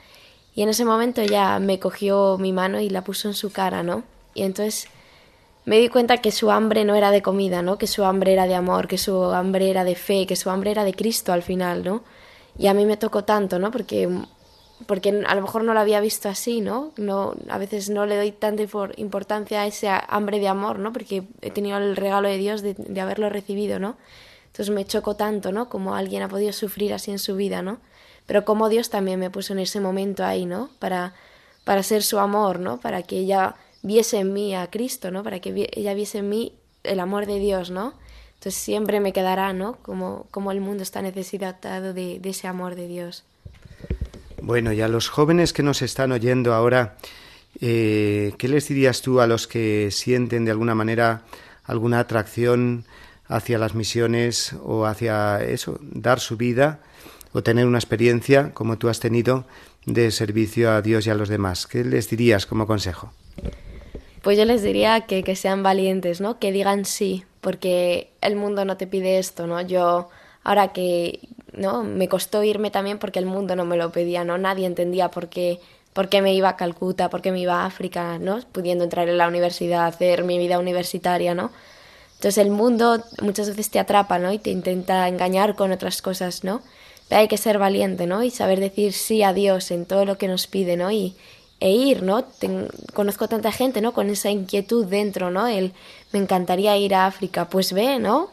Y 0.54 0.62
en 0.62 0.70
ese 0.70 0.86
momento 0.86 1.22
ella 1.22 1.60
me 1.60 1.80
cogió 1.80 2.38
mi 2.38 2.54
mano 2.54 2.80
y 2.80 2.90
la 2.90 3.04
puso 3.04 3.28
en 3.28 3.34
su 3.34 3.52
cara, 3.52 3.84
¿no? 3.84 4.04
Y 4.34 4.44
entonces 4.44 4.88
me 5.66 5.80
di 5.80 5.90
cuenta 5.90 6.18
que 6.18 6.32
su 6.32 6.52
hambre 6.52 6.86
no 6.86 6.96
era 6.96 7.12
de 7.12 7.22
comida, 7.22 7.62
¿no? 7.62 7.78
Que 7.78 7.88
su 7.88 8.04
hambre 8.04 8.34
era 8.34 8.48
de 8.48 8.56
amor, 8.56 8.88
que 8.88 8.98
su 8.98 9.24
hambre 9.32 9.70
era 9.70 9.84
de 9.84 9.96
fe, 9.96 10.28
que 10.28 10.36
su 10.36 10.50
hambre 10.50 10.72
era 10.72 10.84
de 10.84 10.94
Cristo 10.94 11.34
al 11.34 11.44
final, 11.44 11.84
¿no? 11.84 12.04
Y 12.58 12.68
a 12.68 12.74
mí 12.74 12.86
me 12.86 12.98
tocó 12.98 13.24
tanto, 13.24 13.60
¿no? 13.60 13.72
Porque 13.72 14.10
porque 14.88 15.10
a 15.28 15.36
lo 15.36 15.42
mejor 15.42 15.64
no 15.64 15.76
lo 15.76 15.80
había 15.80 16.00
visto 16.00 16.28
así, 16.28 16.60
¿no? 16.60 16.92
no 16.98 17.36
a 17.50 17.60
veces 17.60 17.92
no 17.92 18.08
le 18.08 18.18
doy 18.18 18.32
tanta 18.32 18.64
importancia 18.98 19.62
a 19.62 19.68
ese 19.68 19.88
hambre 20.08 20.40
de 20.40 20.48
amor, 20.48 20.80
¿no? 20.80 20.92
Porque 20.92 21.24
he 21.42 21.52
tenido 21.52 21.78
el 21.78 21.96
regalo 21.96 22.28
de 22.28 22.38
Dios 22.38 22.64
de, 22.64 22.74
de 22.74 23.02
haberlo 23.02 23.30
recibido, 23.30 23.78
¿no? 23.78 23.96
Entonces 24.52 24.74
me 24.76 24.86
chocó 24.86 25.16
tanto, 25.16 25.52
¿no? 25.52 25.70
Como 25.70 25.96
alguien 25.96 26.24
ha 26.24 26.28
podido 26.28 26.52
sufrir 26.52 26.94
así 26.94 27.12
en 27.12 27.20
su 27.20 27.36
vida, 27.36 27.62
¿no? 27.62 27.80
Pero 28.26 28.44
como 28.46 28.70
Dios 28.70 28.90
también 28.90 29.20
me 29.20 29.30
puso 29.30 29.54
en 29.54 29.60
ese 29.60 29.80
momento 29.80 30.26
ahí, 30.26 30.46
¿no? 30.46 30.70
Para, 30.80 31.14
para 31.64 31.84
ser 31.84 32.04
su 32.04 32.20
amor, 32.20 32.60
¿no? 32.60 32.80
Para 32.80 33.04
que 33.04 33.18
ella 33.18 33.56
viese 33.82 34.20
en 34.20 34.34
mí 34.34 34.54
a 34.54 34.70
Cristo, 34.70 35.10
¿no? 35.10 35.24
Para 35.24 35.40
que 35.40 35.70
ella 35.74 35.94
viese 35.94 36.20
en 36.20 36.30
mí 36.30 36.54
el 36.84 37.00
amor 37.00 37.26
de 37.26 37.40
Dios, 37.40 37.72
¿no? 37.72 37.94
Entonces 38.42 38.62
siempre 38.62 39.00
me 39.00 39.14
quedará, 39.14 39.54
¿no? 39.54 39.78
Como, 39.84 40.28
como 40.32 40.52
el 40.52 40.62
mundo 40.62 40.84
está 40.84 41.02
necesitado 41.02 41.94
de, 41.94 42.20
ese 42.24 42.48
amor 42.48 42.76
de 42.76 42.88
Dios. 42.88 43.24
Bueno, 44.42 44.74
y 44.74 44.82
a 44.82 44.88
los 44.88 45.10
jóvenes 45.10 45.54
que 45.54 45.62
nos 45.62 45.82
están 45.82 46.12
oyendo 46.12 46.54
ahora, 46.54 46.98
eh, 47.60 48.34
¿qué 48.38 48.48
les 48.48 48.68
dirías 48.68 49.02
tú 49.02 49.22
a 49.22 49.28
los 49.28 49.48
que 49.48 49.90
sienten 49.92 50.46
de 50.46 50.52
alguna 50.52 50.74
manera 50.74 51.22
alguna 51.66 52.00
atracción 52.00 52.86
hacia 53.32 53.58
las 53.58 53.74
misiones 53.74 54.54
o 54.64 54.86
hacia 54.86 55.42
eso, 55.44 55.80
dar 55.82 56.20
su 56.20 56.38
vida 56.38 56.80
o 57.34 57.42
tener 57.42 57.66
una 57.66 57.78
experiencia 57.78 58.54
como 58.54 58.78
tú 58.78 58.90
has 58.90 59.00
tenido 59.00 59.46
de 59.86 60.12
servicio 60.12 60.70
a 60.72 60.82
Dios 60.82 61.08
y 61.08 61.10
a 61.10 61.16
los 61.16 61.30
demás. 61.30 61.66
¿Qué 61.66 61.84
les 61.84 62.10
dirías 62.10 62.46
como 62.46 62.68
consejo? 62.68 63.14
Pues 64.22 64.38
yo 64.38 64.46
les 64.46 64.62
diría 64.62 65.02
que, 65.02 65.24
que 65.24 65.36
sean 65.36 65.64
valientes, 65.64 66.22
¿no? 66.22 66.38
Que 66.38 66.52
digan 66.52 66.86
sí, 66.86 67.24
porque 67.40 68.12
el 68.22 68.36
mundo 68.36 68.66
no 68.66 68.78
te 68.78 68.86
pide 68.86 69.18
esto, 69.18 69.48
¿no? 69.48 69.62
Yo 69.62 70.10
ahora 70.44 70.74
que 70.74 71.20
no 71.54 71.84
me 71.84 72.08
costó 72.08 72.44
irme 72.44 72.70
también 72.70 73.00
porque 73.00 73.20
el 73.20 73.26
mundo 73.26 73.56
no 73.56 73.66
me 73.66 73.78
lo 73.78 73.92
pedía, 73.92 74.24
¿no? 74.24 74.38
Nadie 74.38 74.68
entendía 74.68 75.10
por 75.10 75.30
qué 75.30 75.60
me 76.22 76.34
iba 76.34 76.50
a 76.50 76.58
Calcuta, 76.58 77.10
por 77.10 77.22
qué 77.22 77.32
me 77.32 77.40
iba 77.40 77.62
a 77.62 77.66
África, 77.66 78.20
¿no? 78.20 78.40
Pudiendo 78.52 78.84
entrar 78.84 79.08
en 79.08 79.18
la 79.18 79.28
universidad, 79.28 79.88
hacer 79.88 80.24
mi 80.24 80.38
vida 80.38 80.60
universitaria, 80.60 81.34
¿no? 81.34 81.52
Entonces 82.22 82.38
el 82.38 82.52
mundo 82.52 83.04
muchas 83.20 83.50
veces 83.50 83.72
te 83.72 83.80
atrapa, 83.80 84.20
¿no? 84.20 84.32
Y 84.32 84.38
te 84.38 84.52
intenta 84.52 85.08
engañar 85.08 85.56
con 85.56 85.72
otras 85.72 86.04
cosas, 86.04 86.44
¿no? 86.44 86.62
Pero 87.10 87.22
hay 87.22 87.28
que 87.28 87.36
ser 87.36 87.58
valiente, 87.58 88.06
¿no? 88.06 88.22
Y 88.22 88.30
saber 88.30 88.60
decir 88.60 88.94
sí 88.94 89.24
a 89.24 89.34
Dios 89.34 89.72
en 89.72 89.88
todo 89.88 90.06
lo 90.06 90.20
que 90.20 90.28
nos 90.28 90.46
pide, 90.46 90.78
¿no? 90.78 90.92
Y, 90.92 91.16
e 91.60 91.72
ir, 91.72 92.04
¿no? 92.04 92.24
conozco 92.94 93.28
tanta 93.28 93.52
gente, 93.52 93.82
¿no? 93.82 93.94
Con 93.94 94.12
esa 94.12 94.30
inquietud 94.30 94.86
dentro, 94.86 95.32
¿no? 95.32 95.48
El, 95.48 95.74
me 96.12 96.20
encantaría 96.20 96.78
ir 96.78 96.94
a 96.94 97.08
África, 97.08 97.50
pues 97.50 97.74
ve, 97.74 97.98
¿no? 97.98 98.30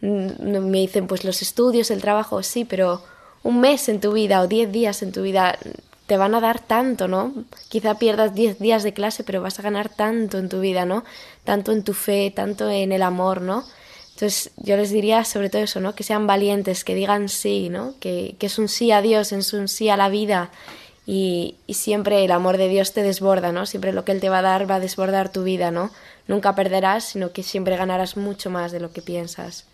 Mm, 0.00 0.58
me 0.70 0.78
dicen, 0.78 1.08
pues 1.08 1.24
los 1.24 1.42
estudios, 1.42 1.90
el 1.90 2.00
trabajo, 2.00 2.40
sí, 2.44 2.64
pero 2.64 3.02
un 3.42 3.60
mes 3.60 3.88
en 3.88 4.00
tu 4.00 4.12
vida 4.12 4.42
o 4.42 4.46
diez 4.46 4.70
días 4.70 5.02
en 5.02 5.10
tu 5.10 5.22
vida 5.22 5.58
te 6.06 6.16
van 6.16 6.34
a 6.34 6.40
dar 6.40 6.60
tanto, 6.60 7.08
¿no? 7.08 7.32
Quizá 7.68 7.98
pierdas 7.98 8.34
10 8.34 8.58
días 8.58 8.82
de 8.82 8.92
clase, 8.92 9.24
pero 9.24 9.40
vas 9.40 9.58
a 9.58 9.62
ganar 9.62 9.88
tanto 9.88 10.38
en 10.38 10.48
tu 10.48 10.60
vida, 10.60 10.84
¿no? 10.84 11.04
Tanto 11.44 11.72
en 11.72 11.82
tu 11.82 11.94
fe, 11.94 12.32
tanto 12.34 12.68
en 12.68 12.92
el 12.92 13.02
amor, 13.02 13.40
¿no? 13.40 13.64
Entonces 14.14 14.50
yo 14.56 14.76
les 14.76 14.90
diría 14.90 15.24
sobre 15.24 15.50
todo 15.50 15.62
eso, 15.62 15.80
¿no? 15.80 15.94
Que 15.94 16.04
sean 16.04 16.26
valientes, 16.26 16.84
que 16.84 16.94
digan 16.94 17.28
sí, 17.28 17.68
¿no? 17.70 17.94
Que, 18.00 18.36
que 18.38 18.46
es 18.46 18.58
un 18.58 18.68
sí 18.68 18.92
a 18.92 19.00
Dios, 19.00 19.32
es 19.32 19.52
un 19.54 19.66
sí 19.66 19.88
a 19.88 19.96
la 19.96 20.08
vida 20.08 20.50
y, 21.06 21.56
y, 21.66 21.74
siempre 21.74 22.24
el 22.24 22.30
amor 22.30 22.56
de 22.56 22.68
Dios 22.68 22.92
te 22.92 23.02
desborda, 23.02 23.50
¿no? 23.52 23.66
Siempre 23.66 23.92
lo 23.92 24.04
que 24.04 24.12
Él 24.12 24.20
te 24.20 24.28
va 24.28 24.38
a 24.38 24.42
dar 24.42 24.70
va 24.70 24.76
a 24.76 24.80
desbordar 24.80 25.32
tu 25.32 25.42
vida, 25.42 25.70
¿no? 25.70 25.90
Nunca 26.28 26.54
perderás, 26.54 27.04
sino 27.04 27.32
que 27.32 27.42
siempre 27.42 27.76
ganarás 27.76 28.16
mucho 28.16 28.50
más 28.50 28.72
de 28.72 28.80
lo 28.80 28.92
que 28.92 29.02
piensas. 29.02 29.66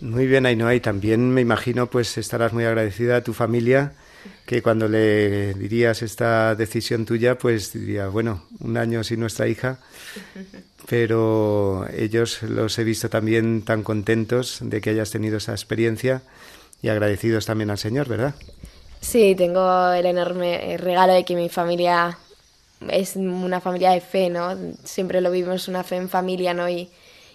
Muy 0.00 0.26
bien, 0.26 0.46
Ainhoa, 0.46 0.74
y 0.74 0.80
también 0.80 1.30
me 1.30 1.40
imagino 1.40 1.88
pues 1.88 2.18
estarás 2.18 2.52
muy 2.52 2.64
agradecida 2.64 3.16
a 3.16 3.20
tu 3.22 3.32
familia 3.32 3.92
que 4.46 4.62
cuando 4.62 4.88
le 4.88 5.54
dirías 5.54 6.02
esta 6.02 6.54
decisión 6.54 7.04
tuya, 7.04 7.36
pues 7.36 7.72
diría, 7.72 8.06
bueno, 8.06 8.44
un 8.60 8.76
año 8.76 9.02
sin 9.02 9.20
nuestra 9.20 9.48
hija, 9.48 9.80
pero 10.88 11.84
ellos 11.92 12.42
los 12.42 12.78
he 12.78 12.84
visto 12.84 13.10
también 13.10 13.62
tan 13.62 13.82
contentos 13.82 14.58
de 14.62 14.80
que 14.80 14.90
hayas 14.90 15.10
tenido 15.10 15.38
esa 15.38 15.52
experiencia 15.52 16.22
y 16.80 16.88
agradecidos 16.88 17.44
también 17.44 17.70
al 17.70 17.78
Señor, 17.78 18.08
¿verdad? 18.08 18.34
Sí, 19.00 19.34
tengo 19.34 19.92
el 19.92 20.06
enorme 20.06 20.76
regalo 20.78 21.12
de 21.12 21.24
que 21.24 21.34
mi 21.34 21.48
familia 21.48 22.16
es 22.88 23.16
una 23.16 23.60
familia 23.60 23.90
de 23.90 24.00
fe, 24.00 24.30
¿no? 24.30 24.56
Siempre 24.84 25.20
lo 25.20 25.30
vivimos 25.30 25.66
una 25.66 25.82
fe 25.82 25.96
en 25.96 26.08
familia, 26.08 26.54
¿no? 26.54 26.68
Y, 26.68 26.88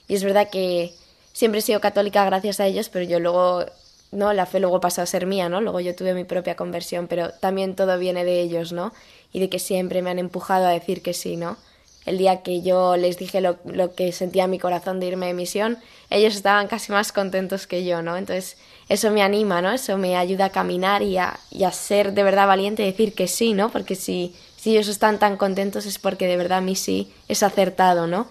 y 0.07 0.15
es 0.15 0.23
verdad 0.23 0.49
que 0.49 0.93
siempre 1.33 1.59
he 1.59 1.61
sido 1.61 1.81
católica 1.81 2.23
gracias 2.23 2.59
a 2.59 2.67
ellos, 2.67 2.89
pero 2.89 3.05
yo 3.05 3.19
luego 3.19 3.65
¿no? 4.11 4.33
La 4.33 4.45
fe 4.45 4.59
luego 4.59 4.81
pasó 4.81 5.01
a 5.01 5.05
ser 5.05 5.25
mía, 5.25 5.49
¿no? 5.49 5.61
Luego 5.61 5.79
yo 5.79 5.95
tuve 5.95 6.13
mi 6.13 6.23
propia 6.23 6.55
conversión, 6.55 7.07
pero 7.07 7.31
también 7.31 7.75
todo 7.75 7.97
viene 7.97 8.25
de 8.25 8.41
ellos, 8.41 8.73
¿no? 8.73 8.93
Y 9.33 9.39
de 9.39 9.49
que 9.49 9.59
siempre 9.59 10.01
me 10.01 10.09
han 10.09 10.19
empujado 10.19 10.67
a 10.67 10.71
decir 10.71 11.01
que 11.01 11.13
sí, 11.13 11.37
¿no? 11.37 11.57
El 12.05 12.17
día 12.17 12.41
que 12.41 12.61
yo 12.61 12.97
les 12.97 13.17
dije 13.17 13.41
lo, 13.41 13.57
lo 13.63 13.93
que 13.93 14.11
sentía 14.11 14.47
mi 14.47 14.57
corazón 14.57 14.99
de 14.99 15.07
irme 15.07 15.27
de 15.27 15.33
misión, 15.33 15.77
ellos 16.09 16.35
estaban 16.35 16.67
casi 16.67 16.91
más 16.91 17.11
contentos 17.11 17.67
que 17.67 17.85
yo, 17.85 18.01
¿no? 18.01 18.17
Entonces, 18.17 18.57
eso 18.89 19.11
me 19.11 19.21
anima, 19.21 19.61
¿no? 19.61 19.71
Eso 19.71 19.97
me 19.97 20.17
ayuda 20.17 20.45
a 20.45 20.49
caminar 20.49 21.03
y 21.03 21.17
a, 21.17 21.39
y 21.49 21.63
a 21.63 21.71
ser 21.71 22.13
de 22.13 22.23
verdad 22.23 22.47
valiente 22.47 22.83
y 22.83 22.87
decir 22.87 23.13
que 23.13 23.27
sí, 23.27 23.53
¿no? 23.53 23.69
Porque 23.71 23.95
si, 23.95 24.35
si 24.57 24.71
ellos 24.71 24.87
están 24.87 25.19
tan 25.19 25.37
contentos 25.37 25.85
es 25.85 25.99
porque 25.99 26.27
de 26.27 26.37
verdad 26.37 26.61
mí 26.61 26.75
sí 26.75 27.11
es 27.27 27.43
acertado, 27.43 28.07
¿no? 28.07 28.27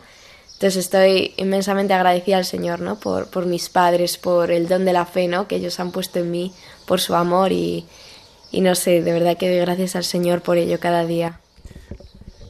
Entonces 0.61 0.85
estoy 0.85 1.33
inmensamente 1.39 1.95
agradecida 1.95 2.37
al 2.37 2.45
Señor, 2.45 2.81
¿no? 2.83 3.01
Por, 3.01 3.47
mis 3.47 3.71
padres, 3.71 4.19
por 4.19 4.51
el 4.51 4.69
don 4.69 4.85
de 4.85 4.93
la 4.93 5.07
fe, 5.07 5.27
¿no? 5.27 5.49
Que 5.49 5.57
ellos 5.57 5.81
han 5.81 5.91
puesto 5.91 6.19
en 6.19 6.31
mí, 6.31 6.53
por 6.87 7.01
su 7.01 7.15
amor 7.15 7.51
y, 7.51 7.87
y 8.53 8.61
no 8.61 8.75
sé, 8.75 9.01
de 9.01 9.11
verdad 9.11 9.39
que 9.39 9.49
doy 9.49 9.61
gracias 9.61 9.97
al 9.97 10.05
Señor 10.05 10.43
por 10.43 10.59
ello 10.59 10.79
cada 10.79 11.07
día. 11.07 11.41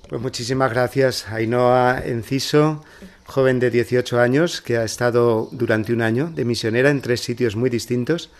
Pues 0.09 0.21
muchísimas 0.21 0.73
gracias, 0.73 1.29
Ainhoa 1.29 2.03
Enciso, 2.05 2.83
joven 3.27 3.61
de 3.61 3.71
18 3.71 4.19
años 4.19 4.61
que 4.61 4.77
ha 4.77 4.83
estado 4.83 5.49
durante 5.53 5.93
un 5.93 6.03
año 6.03 6.33
de 6.35 6.45
misionera 6.45 6.91
en 6.91 7.03
tres 7.03 7.21
sitios 7.21 7.55
muy 7.55 7.71
distintos, 7.71 8.31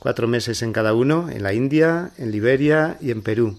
cuatro 0.00 0.28
meses 0.28 0.60
en 0.60 0.74
cada 0.74 0.92
uno, 0.92 1.30
en 1.30 1.44
la 1.44 1.54
India, 1.54 2.10
en 2.18 2.30
Liberia 2.30 2.98
y 3.00 3.10
en 3.10 3.22
Perú, 3.22 3.58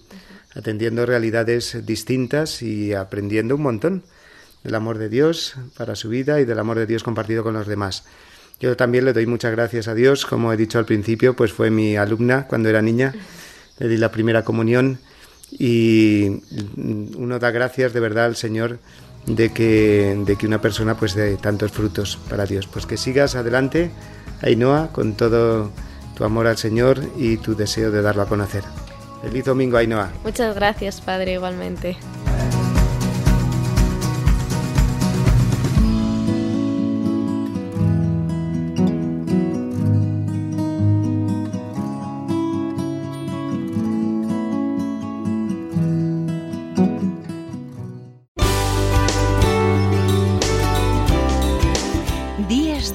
atendiendo 0.53 1.07
realidades 1.07 1.87
distintas 1.87 2.61
y 2.61 2.93
aprendiendo 2.93 3.55
un 3.55 3.63
montón 3.63 4.03
del 4.63 4.75
amor 4.75 4.97
de 4.97 5.09
Dios 5.09 5.55
para 5.77 5.95
su 5.95 6.09
vida 6.09 6.39
y 6.39 6.45
del 6.45 6.59
amor 6.59 6.77
de 6.77 6.85
Dios 6.85 7.03
compartido 7.03 7.43
con 7.43 7.53
los 7.53 7.67
demás. 7.67 8.03
Yo 8.59 8.75
también 8.75 9.05
le 9.05 9.13
doy 9.13 9.25
muchas 9.25 9.51
gracias 9.51 9.87
a 9.87 9.93
Dios, 9.93 10.25
como 10.25 10.51
he 10.51 10.57
dicho 10.57 10.79
al 10.79 10.85
principio, 10.85 11.35
pues 11.35 11.53
fue 11.53 11.69
mi 11.69 11.95
alumna 11.95 12.45
cuando 12.47 12.67
era 12.67 12.81
niña, 12.81 13.13
le 13.77 13.87
di 13.87 13.97
la 13.97 14.11
primera 14.11 14.43
comunión 14.43 14.99
y 15.51 16.41
uno 16.77 17.39
da 17.39 17.51
gracias 17.51 17.93
de 17.93 17.99
verdad 17.99 18.25
al 18.25 18.35
Señor 18.35 18.79
de 19.25 19.51
que, 19.51 20.21
de 20.25 20.35
que 20.35 20.45
una 20.45 20.61
persona 20.61 20.97
pues 20.97 21.15
dé 21.15 21.37
tantos 21.37 21.71
frutos 21.71 22.19
para 22.29 22.45
Dios. 22.45 22.67
Pues 22.67 22.85
que 22.85 22.97
sigas 22.97 23.35
adelante, 23.35 23.91
Ainhoa, 24.41 24.89
con 24.91 25.13
todo 25.13 25.71
tu 26.15 26.23
amor 26.25 26.47
al 26.47 26.57
Señor 26.57 26.99
y 27.17 27.37
tu 27.37 27.55
deseo 27.55 27.91
de 27.91 28.01
darlo 28.01 28.23
a 28.23 28.27
conocer. 28.27 28.63
Feliz 29.21 29.45
domingo, 29.45 29.77
Ainhoa. 29.77 30.11
Muchas 30.23 30.55
gracias, 30.55 31.01
Padre, 31.01 31.33
igualmente. 31.33 31.97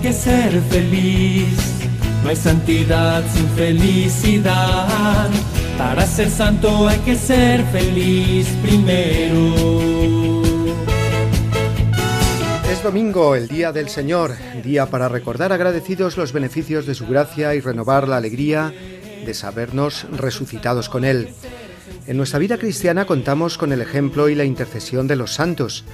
Que 0.00 0.12
ser 0.12 0.60
feliz. 0.62 1.56
No 2.22 2.30
hay 2.30 2.36
santidad 2.36 3.22
sin 3.32 3.48
felicidad. 3.50 5.28
Para 5.76 6.06
ser 6.06 6.30
santo 6.30 6.88
hay 6.88 6.98
que 7.00 7.16
ser 7.16 7.64
feliz 7.66 8.46
primero. 8.62 10.42
Es 12.70 12.82
domingo, 12.82 13.34
el 13.34 13.48
día 13.48 13.72
del 13.72 13.88
Señor, 13.88 14.32
día 14.62 14.86
para 14.86 15.08
recordar 15.08 15.52
agradecidos 15.52 16.16
los 16.16 16.32
beneficios 16.32 16.86
de 16.86 16.94
su 16.94 17.06
gracia 17.06 17.54
y 17.54 17.60
renovar 17.60 18.08
la 18.08 18.16
alegría 18.16 18.72
de 19.24 19.34
sabernos 19.34 20.06
resucitados 20.12 20.88
con 20.88 21.04
Él. 21.04 21.34
En 22.10 22.16
nuestra 22.16 22.40
vida 22.40 22.58
cristiana 22.58 23.04
contamos 23.04 23.56
con 23.56 23.70
el 23.70 23.80
ejemplo 23.80 24.28
y 24.28 24.34
la 24.34 24.42
intercesión 24.42 25.06
de 25.06 25.14
los 25.14 25.32
santos, 25.32 25.84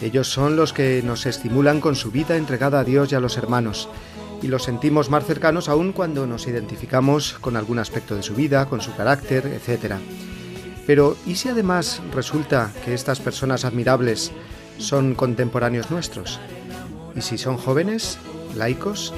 ellos 0.00 0.26
son 0.26 0.56
los 0.56 0.72
que 0.72 1.02
nos 1.04 1.26
estimulan 1.26 1.82
con 1.82 1.96
su 1.96 2.10
vida 2.10 2.38
entregada 2.38 2.80
a 2.80 2.84
Dios 2.84 3.12
y 3.12 3.14
a 3.14 3.20
los 3.20 3.36
hermanos, 3.36 3.86
y 4.40 4.46
los 4.46 4.62
sentimos 4.62 5.10
más 5.10 5.26
cercanos 5.26 5.68
aún 5.68 5.92
cuando 5.92 6.26
nos 6.26 6.46
identificamos 6.46 7.34
con 7.42 7.58
algún 7.58 7.78
aspecto 7.78 8.16
de 8.16 8.22
su 8.22 8.34
vida, 8.34 8.70
con 8.70 8.80
su 8.80 8.96
carácter, 8.96 9.48
etc. 9.48 9.96
Pero, 10.86 11.14
¿y 11.26 11.34
si 11.34 11.50
además 11.50 12.00
resulta 12.14 12.72
que 12.82 12.94
estas 12.94 13.20
personas 13.20 13.66
admirables 13.66 14.32
son 14.78 15.14
contemporáneos 15.14 15.90
nuestros? 15.90 16.40
¿Y 17.14 17.20
si 17.20 17.36
son 17.36 17.58
jóvenes, 17.58 18.16
laicos? 18.56 19.12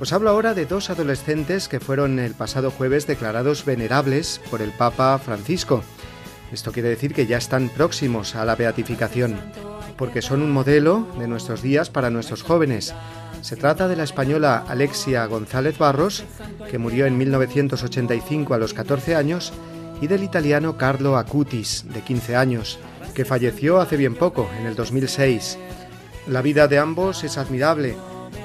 Os 0.00 0.12
hablo 0.12 0.30
ahora 0.30 0.54
de 0.54 0.66
dos 0.66 0.90
adolescentes 0.90 1.68
que 1.68 1.80
fueron 1.80 2.18
el 2.18 2.34
pasado 2.34 2.70
jueves 2.70 3.06
declarados 3.06 3.64
venerables 3.64 4.40
por 4.50 4.62
el 4.62 4.70
Papa 4.70 5.18
Francisco. 5.18 5.82
Esto 6.52 6.72
quiere 6.72 6.88
decir 6.88 7.14
que 7.14 7.26
ya 7.26 7.36
están 7.36 7.68
próximos 7.68 8.34
a 8.34 8.44
la 8.44 8.56
beatificación 8.56 9.36
porque 9.98 10.22
son 10.22 10.40
un 10.40 10.52
modelo 10.52 11.06
de 11.18 11.28
nuestros 11.28 11.60
días 11.60 11.90
para 11.90 12.08
nuestros 12.08 12.42
jóvenes. 12.42 12.94
Se 13.42 13.56
trata 13.56 13.88
de 13.88 13.96
la 13.96 14.04
española 14.04 14.64
Alexia 14.66 15.26
González 15.26 15.76
Barros, 15.76 16.24
que 16.70 16.78
murió 16.78 17.04
en 17.04 17.18
1985 17.18 18.54
a 18.54 18.58
los 18.58 18.72
14 18.72 19.16
años, 19.16 19.52
y 20.00 20.06
del 20.06 20.22
italiano 20.22 20.78
Carlo 20.78 21.16
Acutis, 21.16 21.84
de 21.92 22.02
15 22.02 22.36
años, 22.36 22.78
que 23.14 23.24
falleció 23.24 23.80
hace 23.80 23.96
bien 23.96 24.14
poco, 24.14 24.48
en 24.60 24.66
el 24.66 24.76
2006. 24.76 25.58
La 26.28 26.40
vida 26.40 26.68
de 26.68 26.78
ambos 26.78 27.24
es 27.24 27.36
admirable, 27.36 27.96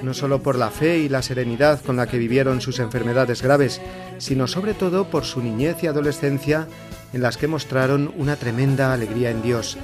no 0.04 0.14
solo 0.14 0.44
por 0.44 0.58
la 0.58 0.70
fe 0.70 1.00
y 1.00 1.10
la 1.10 1.22
serenidad 1.22 1.82
con 1.82 1.96
la 1.96 2.08
que 2.08 2.18
vivieron 2.18 2.62
sus 2.62 2.80
enfermedades 2.80 3.42
graves, 3.42 3.82
sino 4.18 4.48
sobre 4.48 4.74
todo 4.74 5.06
por 5.06 5.24
su 5.24 5.42
niñez 5.42 5.82
y 5.82 5.88
adolescencia 5.88 6.68
en 7.14 7.22
las 7.22 7.38
que 7.38 7.48
mostraron 7.48 8.14
una 8.18 8.36
tremenda 8.36 8.94
alegría 8.94 9.32
en 9.32 9.42
Dios. 9.42 9.78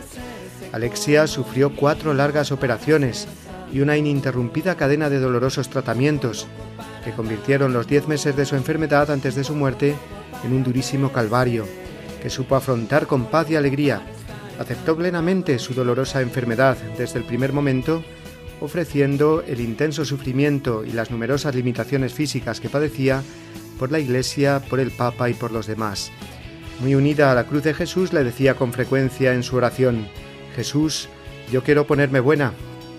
Alexia 0.72 1.26
sufrió 1.26 1.76
cuatro 1.76 2.14
largas 2.14 2.52
operaciones 2.52 3.28
y 3.72 3.80
una 3.80 3.98
ininterrumpida 3.98 4.76
cadena 4.76 5.10
de 5.10 5.20
dolorosos 5.20 5.70
tratamientos 5.70 6.48
que 7.04 7.12
convirtieron 7.12 7.74
los 7.74 7.88
diez 7.88 8.08
meses 8.08 8.36
de 8.36 8.46
su 8.46 8.56
enfermedad 8.56 9.10
antes 9.12 9.36
de 9.36 9.44
su 9.44 9.56
muerte 9.56 9.96
en 10.44 10.54
un 10.54 10.64
durísimo 10.64 11.12
calvario, 11.12 11.66
que 12.22 12.30
supo 12.30 12.56
afrontar 12.56 13.08
con 13.08 13.26
paz 13.26 13.50
y 13.50 13.56
alegría. 13.56 14.02
Aceptó 14.60 14.98
plenamente 14.98 15.58
su 15.60 15.74
dolorosa 15.74 16.22
enfermedad 16.22 16.78
desde 16.98 17.20
el 17.20 17.26
primer 17.26 17.54
momento, 17.54 18.04
ofreciendo 18.62 19.44
el 19.48 19.60
intenso 19.60 20.06
sufrimiento 20.06 20.84
y 20.86 20.92
las 20.92 21.12
numerosas 21.12 21.56
limitaciones 21.56 22.14
físicas 22.14 22.60
que 22.60 22.70
padecía 22.70 23.24
por 23.78 23.92
la 23.92 24.00
Iglesia, 24.00 24.62
por 24.70 24.80
el 24.80 24.92
Papa 24.92 25.30
y 25.30 25.34
por 25.34 25.52
los 25.52 25.68
demás. 25.68 26.12
Muy 26.82 26.96
unida 26.96 27.32
a 27.32 27.36
la 27.36 27.46
cruz 27.46 27.64
de 27.64 27.74
Jesús, 27.74 28.14
le 28.14 28.24
decía 28.24 28.56
con 28.56 28.74
frecuencia 28.74 29.34
en 29.34 29.44
su 29.44 29.56
oración, 29.56 30.08
Jesús, 30.56 31.10
yo 31.52 31.64
quiero 31.64 31.88
ponerme 31.88 32.20
buena, 32.20 32.54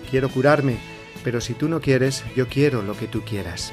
quiero 0.09 0.29
curarme, 0.29 0.77
pero 1.23 1.41
si 1.41 1.53
tú 1.53 1.69
no 1.69 1.81
quieres, 1.81 2.23
yo 2.35 2.47
quiero 2.47 2.81
lo 2.81 2.95
que 2.95 3.07
tú 3.07 3.21
quieras. 3.21 3.71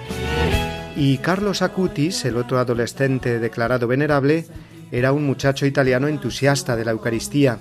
Y 0.97 1.18
Carlos 1.18 1.62
Acutis, 1.62 2.24
el 2.24 2.36
otro 2.36 2.59
adolescente 2.59 3.39
declarado 3.39 3.86
venerable, 3.86 4.47
era 4.91 5.12
un 5.12 5.24
muchacho 5.24 5.66
italiano 5.66 6.09
entusiasta 6.09 6.74
de 6.76 6.84
la 6.84 6.93
Eucaristía. 6.93 7.59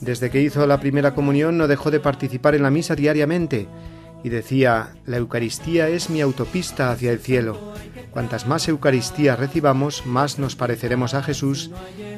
Desde 0.00 0.30
que 0.30 0.40
hizo 0.40 0.66
la 0.66 0.80
primera 0.80 1.14
comunión 1.14 1.58
no 1.58 1.68
dejó 1.68 1.90
de 1.90 2.00
participar 2.00 2.54
en 2.54 2.62
la 2.62 2.70
misa 2.70 2.96
diariamente 2.96 3.68
y 4.22 4.28
decía, 4.28 4.94
la 5.06 5.16
Eucaristía 5.16 5.88
es 5.88 6.10
mi 6.10 6.20
autopista 6.20 6.90
hacia 6.90 7.10
el 7.10 7.20
cielo. 7.20 7.74
Cuantas 8.10 8.46
más 8.46 8.68
Eucaristía 8.68 9.36
recibamos, 9.36 10.04
más 10.06 10.38
nos 10.38 10.56
pareceremos 10.56 11.14
a 11.14 11.22
Jesús 11.22 11.70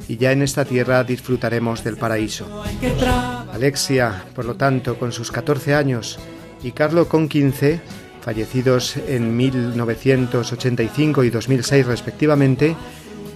y 0.08 0.16
ya 0.16 0.32
en 0.32 0.42
esta 0.42 0.64
tierra 0.64 1.04
disfrutaremos 1.04 1.84
del 1.84 1.96
paraíso. 1.96 2.64
Alexia, 3.52 4.24
por 4.34 4.44
lo 4.44 4.56
tanto, 4.56 4.98
con 4.98 5.12
sus 5.12 5.30
14 5.30 5.74
años, 5.74 6.18
y 6.62 6.72
Carlo 6.72 7.08
con 7.08 7.28
15, 7.28 7.80
fallecidos 8.20 8.96
en 8.96 9.36
1985 9.36 11.24
y 11.24 11.30
2006 11.30 11.86
respectivamente, 11.86 12.76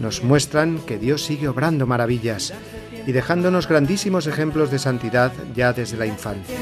nos 0.01 0.23
muestran 0.23 0.79
que 0.79 0.99
Dios 0.99 1.25
sigue 1.25 1.49
obrando 1.49 1.87
maravillas 1.87 2.53
y 3.07 3.13
dejándonos 3.13 3.69
grandísimos 3.69 4.27
ejemplos 4.27 4.71
de 4.71 4.79
santidad 4.79 5.33
ya 5.55 5.73
desde 5.73 5.97
la 5.97 6.07
infancia. 6.07 6.57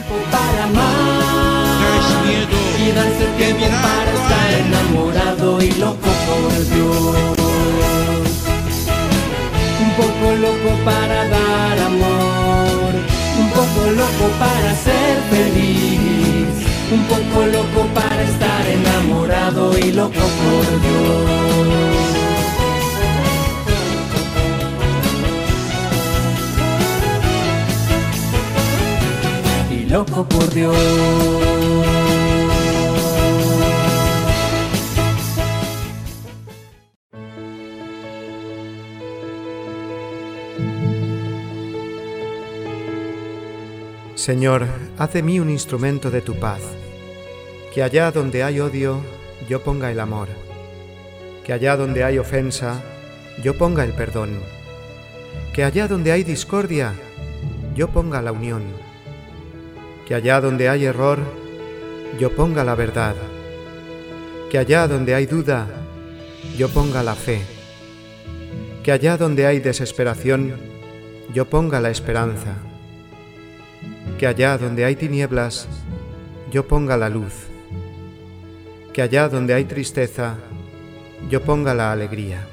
Un 9.81 9.97
poco 9.97 10.35
loco 10.37 10.85
para 10.85 11.29
dar 11.29 11.79
amor, 11.79 12.93
un 13.41 13.51
poco 13.51 13.91
loco 13.91 14.29
para 14.39 14.75
ser 14.75 15.19
feliz, 15.31 16.49
un 16.93 17.05
poco 17.05 17.47
loco 17.47 17.89
para 17.95 18.23
estar 18.23 18.67
enamorado 18.67 19.79
y 19.79 19.93
loco 19.93 20.13
por 20.13 20.83
Dios. 20.83 22.14
Loco 29.95 30.29
por 30.29 30.51
Dios. 30.53 30.77
Señor, 44.17 44.67
haz 44.99 45.13
de 45.13 45.23
mí 45.23 45.39
un 45.39 45.49
instrumento 45.49 46.11
de 46.11 46.21
tu 46.23 46.35
paz, 46.41 46.61
que 47.73 47.85
allá 47.85 48.11
donde 48.11 48.43
hay 48.43 48.59
odio, 48.59 48.99
yo 49.49 49.63
ponga 49.63 49.93
el 49.93 50.01
amor, 50.01 50.27
que 51.45 51.53
allá 51.53 51.77
donde 51.77 52.03
hay 52.03 52.19
ofensa, 52.19 52.83
yo 53.45 53.57
ponga 53.57 53.85
el 53.85 53.93
perdón, 53.93 54.41
que 55.53 55.63
allá 55.63 55.87
donde 55.87 56.11
hay 56.11 56.25
discordia, 56.25 56.95
yo 57.77 57.87
ponga 57.91 58.21
la 58.23 58.33
unión 58.33 58.84
que 60.07 60.15
allá 60.15 60.41
donde 60.41 60.69
hay 60.69 60.85
error, 60.85 61.19
yo 62.19 62.31
ponga 62.31 62.63
la 62.63 62.75
verdad, 62.75 63.15
que 64.51 64.59
allá 64.59 64.87
donde 64.87 65.15
hay 65.15 65.27
duda, 65.27 65.67
yo 66.59 66.69
ponga 66.69 67.03
la 67.03 67.15
fe, 67.15 67.41
que 68.83 68.93
allá 68.93 69.17
donde 69.17 69.47
hay 69.47 69.61
desesperación, 69.61 70.57
yo 71.33 71.47
ponga 71.47 71.81
la 71.81 71.91
esperanza, 71.91 72.57
que 74.19 74.27
allá 74.27 74.59
donde 74.59 74.85
hay 74.85 74.95
tinieblas, 74.95 75.69
yo 76.51 76.69
ponga 76.69 76.99
la 76.99 77.09
luz, 77.09 77.33
que 78.93 79.01
allá 79.01 79.29
donde 79.31 79.55
hay 79.55 79.65
tristeza, 79.65 80.37
yo 81.31 81.43
ponga 81.43 81.73
la 81.75 81.93
alegría. 81.93 82.47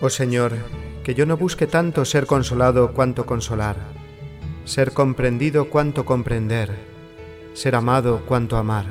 Oh 0.00 0.10
Señor, 0.10 0.52
que 1.02 1.14
yo 1.14 1.24
no 1.24 1.38
busque 1.38 1.66
tanto 1.66 2.04
ser 2.04 2.26
consolado 2.26 2.92
cuanto 2.92 3.24
consolar 3.24 4.03
ser 4.64 4.92
comprendido 4.92 5.68
cuanto 5.68 6.04
comprender, 6.04 6.74
ser 7.52 7.74
amado 7.74 8.22
cuanto 8.26 8.56
amar, 8.56 8.86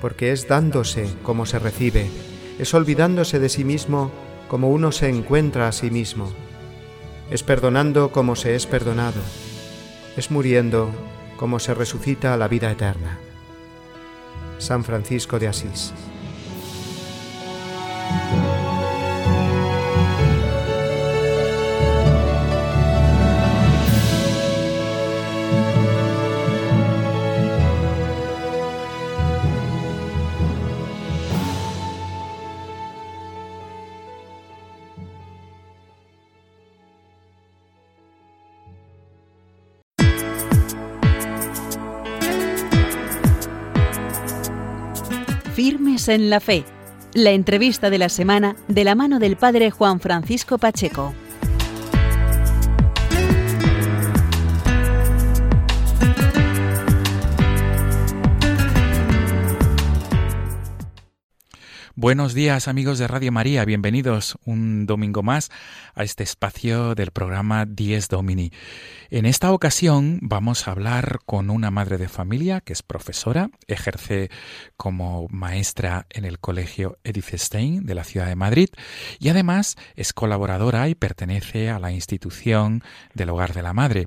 porque 0.00 0.32
es 0.32 0.48
dándose 0.48 1.08
como 1.22 1.46
se 1.46 1.58
recibe, 1.58 2.10
es 2.58 2.74
olvidándose 2.74 3.38
de 3.38 3.48
sí 3.48 3.64
mismo 3.64 4.10
como 4.48 4.70
uno 4.70 4.92
se 4.92 5.08
encuentra 5.08 5.68
a 5.68 5.72
sí 5.72 5.90
mismo, 5.90 6.32
es 7.30 7.42
perdonando 7.42 8.10
como 8.10 8.36
se 8.36 8.54
es 8.54 8.66
perdonado, 8.66 9.20
es 10.16 10.30
muriendo 10.30 10.90
como 11.36 11.58
se 11.58 11.74
resucita 11.74 12.34
a 12.34 12.36
la 12.36 12.48
vida 12.48 12.70
eterna. 12.70 13.18
San 14.58 14.82
Francisco 14.82 15.38
de 15.38 15.46
Asís. 15.46 15.92
En 46.08 46.30
la 46.30 46.40
Fe. 46.40 46.64
La 47.12 47.32
entrevista 47.32 47.90
de 47.90 47.98
la 47.98 48.08
semana 48.08 48.56
de 48.66 48.84
la 48.84 48.94
mano 48.94 49.18
del 49.18 49.36
Padre 49.36 49.70
Juan 49.70 50.00
Francisco 50.00 50.56
Pacheco. 50.56 51.12
Buenos 62.00 62.32
días 62.32 62.68
amigos 62.68 63.00
de 63.00 63.08
Radio 63.08 63.32
María, 63.32 63.64
bienvenidos 63.64 64.38
un 64.44 64.86
domingo 64.86 65.24
más 65.24 65.50
a 65.96 66.04
este 66.04 66.22
espacio 66.22 66.94
del 66.94 67.10
programa 67.10 67.66
10 67.66 68.06
Domini. 68.06 68.52
En 69.10 69.26
esta 69.26 69.50
ocasión 69.50 70.20
vamos 70.22 70.68
a 70.68 70.70
hablar 70.70 71.18
con 71.26 71.50
una 71.50 71.72
madre 71.72 71.98
de 71.98 72.06
familia 72.06 72.60
que 72.60 72.72
es 72.72 72.84
profesora, 72.84 73.50
ejerce 73.66 74.30
como 74.76 75.26
maestra 75.30 76.06
en 76.10 76.24
el 76.24 76.38
Colegio 76.38 76.98
Edith 77.02 77.34
Stein 77.34 77.84
de 77.84 77.96
la 77.96 78.04
ciudad 78.04 78.28
de 78.28 78.36
Madrid 78.36 78.68
y 79.18 79.30
además 79.30 79.74
es 79.96 80.12
colaboradora 80.12 80.88
y 80.88 80.94
pertenece 80.94 81.68
a 81.68 81.80
la 81.80 81.90
institución 81.90 82.84
del 83.12 83.30
Hogar 83.30 83.54
de 83.54 83.62
la 83.62 83.72
Madre. 83.72 84.06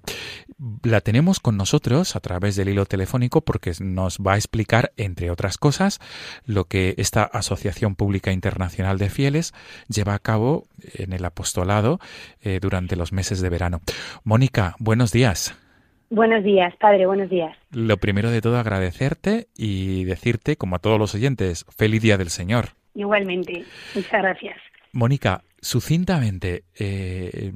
La 0.84 1.02
tenemos 1.02 1.40
con 1.40 1.58
nosotros 1.58 2.16
a 2.16 2.20
través 2.20 2.56
del 2.56 2.70
hilo 2.70 2.86
telefónico 2.86 3.42
porque 3.42 3.72
nos 3.80 4.20
va 4.20 4.34
a 4.34 4.38
explicar, 4.38 4.92
entre 4.96 5.32
otras 5.32 5.58
cosas, 5.58 6.00
lo 6.46 6.66
que 6.66 6.94
esta 6.98 7.24
asociación 7.24 7.96
Pública 7.96 8.32
Internacional 8.32 9.00
de 9.00 9.10
Fieles 9.10 9.54
lleva 9.88 10.14
a 10.14 10.20
cabo 10.20 10.68
en 10.94 11.14
el 11.14 11.26
apostolado 11.26 12.00
eh, 12.42 12.60
durante 12.62 12.96
los 12.96 13.12
meses 13.12 13.42
de 13.42 13.50
verano. 13.50 13.82
Mónica, 14.24 14.76
buenos 14.78 15.12
días. 15.12 15.58
Buenos 16.12 16.44
días, 16.44 16.76
padre, 16.76 17.08
buenos 17.08 17.30
días. 17.30 17.58
Lo 17.72 17.98
primero 17.98 18.30
de 18.30 18.42
todo 18.42 18.60
agradecerte 18.60 19.48
y 19.58 20.04
decirte, 20.04 20.58
como 20.58 20.76
a 20.76 20.80
todos 20.80 21.00
los 21.00 21.16
oyentes, 21.16 21.66
feliz 21.76 22.02
día 22.02 22.18
del 22.18 22.30
Señor. 22.30 22.72
Igualmente, 22.94 23.64
muchas 23.96 24.22
gracias. 24.22 24.58
Mónica, 24.92 25.44
sucintamente, 25.62 26.66
eh, 26.78 27.52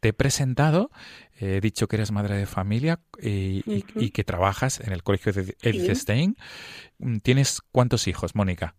te 0.00 0.08
he 0.08 0.12
presentado, 0.14 0.90
he 1.40 1.60
dicho 1.60 1.88
que 1.88 1.96
eres 1.96 2.12
madre 2.12 2.36
de 2.36 2.46
familia 2.46 3.00
y, 3.20 4.10
que 4.10 4.24
trabajas 4.24 4.80
en 4.80 4.92
el 4.92 5.02
colegio 5.02 5.32
de 5.32 5.54
Edith 5.62 5.94
Stein. 5.94 6.36
¿Tienes 7.22 7.60
cuántos 7.72 8.06
hijos, 8.08 8.34
Mónica? 8.34 8.74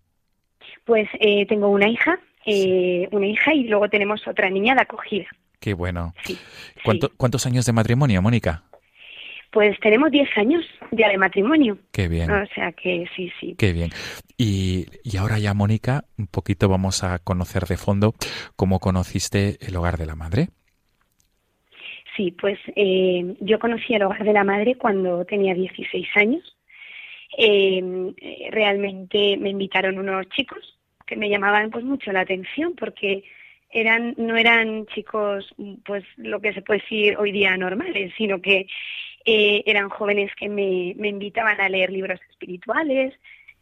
Pues 0.86 1.10
eh, 1.20 1.46
tengo 1.48 1.70
una 1.70 1.90
hija, 1.90 2.20
eh, 2.46 3.08
una 3.12 3.28
hija 3.28 3.54
y 3.54 3.64
luego 3.64 3.90
tenemos 3.90 4.28
otra 4.28 4.50
niña 4.50 4.76
de 4.76 4.82
acogida. 4.82 5.28
Qué 5.60 5.74
bueno. 5.74 6.14
¿Cuántos 7.18 7.46
años 7.46 7.66
de 7.66 7.74
matrimonio, 7.74 8.22
Mónica? 8.22 8.64
Pues 9.52 9.78
tenemos 9.82 10.12
10 10.12 10.30
años 10.38 10.66
ya 10.92 11.10
de 11.10 11.18
matrimonio. 11.18 11.78
Qué 11.92 12.08
bien. 12.08 12.32
O 12.32 12.46
sea 12.56 12.72
que 12.72 13.06
sí, 13.16 13.32
sí. 13.40 13.56
Qué 13.58 13.74
bien. 13.74 13.90
Y, 14.38 14.86
y 15.04 15.18
ahora 15.18 15.40
ya, 15.40 15.54
Mónica, 15.54 16.06
un 16.18 16.28
poquito 16.28 16.70
vamos 16.70 17.04
a 17.04 17.20
conocer 17.20 17.66
de 17.66 17.78
fondo 17.78 18.16
cómo 18.56 18.80
conociste 18.80 19.58
el 19.60 19.76
hogar 19.76 19.98
de 19.98 20.06
la 20.06 20.16
madre. 20.16 20.50
Sí, 22.16 22.32
pues 22.32 22.60
eh, 22.76 23.36
yo 23.40 23.60
conocí 23.60 23.94
el 23.94 24.04
hogar 24.04 24.24
de 24.24 24.34
la 24.34 24.44
madre 24.44 24.76
cuando 24.76 25.24
tenía 25.26 25.54
16 25.54 26.08
años. 26.16 26.58
Em, 27.38 28.14
eh, 28.18 28.50
realmente 28.52 29.38
me 29.38 29.50
invitaron 29.50 29.98
unos 29.98 30.28
chicos 30.30 30.78
que 31.08 31.16
me 31.16 31.30
llamaban 31.30 31.70
pues 31.72 31.86
mucho 31.86 32.12
la 32.12 32.22
atención 32.22 32.76
porque 32.76 33.24
eran 33.70 34.16
no 34.18 34.36
eran 34.36 34.86
chicos 34.88 35.54
pues 35.86 36.04
lo 36.18 36.42
que 36.42 36.54
se 36.54 36.62
puede 36.62 36.82
decir 36.82 37.16
hoy 37.18 37.32
día 37.32 37.56
normales 37.56 38.14
sino 38.18 38.42
que 38.42 38.68
eh, 39.24 39.64
eran 39.66 39.88
jóvenes 39.88 40.32
que 40.36 40.50
me, 40.50 40.94
me, 40.98 41.08
invitaban 41.08 41.62
a 41.62 41.70
leer 41.70 41.90
libros 41.90 42.20
espirituales 42.30 43.14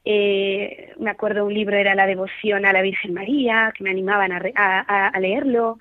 eh, 0.03 0.93
me 0.99 1.11
acuerdo 1.11 1.45
un 1.45 1.53
libro 1.53 1.77
era 1.77 1.93
la 1.93 2.07
devoción 2.07 2.65
a 2.65 2.73
la 2.73 2.81
Virgen 2.81 3.13
María 3.13 3.71
que 3.75 3.83
me 3.83 3.91
animaban 3.91 4.31
a, 4.31 4.41
a, 4.55 5.07
a 5.09 5.19
leerlo 5.19 5.77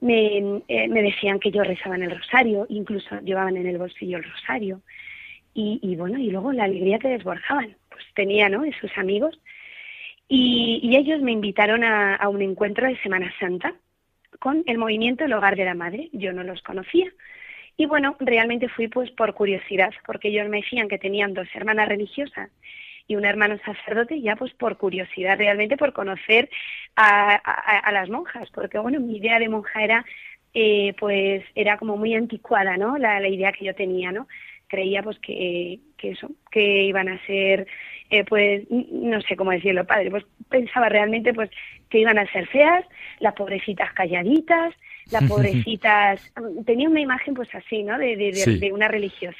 me, 0.00 0.62
eh, 0.68 0.88
me 0.88 1.02
decían 1.02 1.40
que 1.40 1.50
yo 1.50 1.62
rezaba 1.62 1.96
en 1.96 2.04
el 2.04 2.18
rosario 2.18 2.66
incluso 2.68 3.20
llevaban 3.20 3.56
en 3.56 3.66
el 3.66 3.78
bolsillo 3.78 4.18
el 4.18 4.24
rosario 4.24 4.82
y, 5.58 5.96
bueno, 5.96 6.18
y 6.18 6.30
luego 6.30 6.52
la 6.52 6.64
alegría 6.64 6.98
que 6.98 7.08
desbordaban, 7.08 7.74
pues 7.88 8.04
tenía, 8.14 8.50
¿no? 8.50 8.62
sus 8.78 8.96
amigos. 8.98 9.40
Y, 10.28 10.94
ellos 10.94 11.22
me 11.22 11.32
invitaron 11.32 11.82
a, 11.82 12.28
un 12.28 12.42
encuentro 12.42 12.86
de 12.86 12.98
Semana 12.98 13.32
Santa 13.40 13.74
con 14.38 14.62
el 14.66 14.76
movimiento 14.76 15.24
El 15.24 15.32
Hogar 15.32 15.56
de 15.56 15.64
la 15.64 15.74
Madre. 15.74 16.10
Yo 16.12 16.34
no 16.34 16.42
los 16.42 16.60
conocía. 16.60 17.10
Y 17.78 17.86
bueno, 17.86 18.16
realmente 18.20 18.68
fui 18.68 18.88
pues 18.88 19.10
por 19.12 19.32
curiosidad, 19.32 19.94
porque 20.04 20.28
ellos 20.28 20.46
me 20.50 20.58
decían 20.58 20.88
que 20.88 20.98
tenían 20.98 21.32
dos 21.32 21.48
hermanas 21.54 21.88
religiosas 21.88 22.50
y 23.06 23.16
un 23.16 23.24
hermano 23.24 23.58
sacerdote, 23.64 24.20
ya 24.20 24.36
pues 24.36 24.52
por 24.54 24.76
curiosidad, 24.76 25.38
realmente 25.38 25.76
por 25.76 25.92
conocer 25.92 26.48
a, 26.96 27.90
las 27.92 28.08
monjas, 28.08 28.50
porque 28.50 28.78
bueno, 28.78 29.00
mi 29.00 29.18
idea 29.18 29.38
de 29.38 29.48
monja 29.48 29.82
era, 29.82 30.04
eh, 30.54 30.94
pues 30.98 31.44
era 31.54 31.78
como 31.78 31.96
muy 31.96 32.14
anticuada, 32.14 32.76
¿no? 32.76 32.98
La, 32.98 33.20
la 33.20 33.28
idea 33.28 33.52
que 33.52 33.64
yo 33.64 33.74
tenía, 33.74 34.12
¿no? 34.12 34.26
creía 34.66 35.02
pues 35.02 35.18
que, 35.20 35.80
que 35.96 36.10
eso, 36.10 36.30
que 36.50 36.84
iban 36.84 37.08
a 37.08 37.24
ser, 37.26 37.66
eh, 38.10 38.24
pues 38.24 38.64
no 38.70 39.20
sé 39.22 39.36
cómo 39.36 39.50
decirlo, 39.50 39.86
padre, 39.86 40.10
pues 40.10 40.24
pensaba 40.48 40.88
realmente 40.88 41.32
pues 41.34 41.50
que 41.88 42.00
iban 42.00 42.18
a 42.18 42.30
ser 42.32 42.46
feas, 42.48 42.84
las 43.20 43.34
pobrecitas 43.34 43.92
calladitas, 43.92 44.74
las 45.10 45.24
pobrecitas, 45.24 46.32
tenía 46.64 46.88
una 46.88 47.00
imagen 47.00 47.34
pues 47.34 47.54
así, 47.54 47.82
¿no? 47.82 47.98
De, 47.98 48.16
de, 48.16 48.72
una 48.72 48.88
religiosa. 48.88 49.38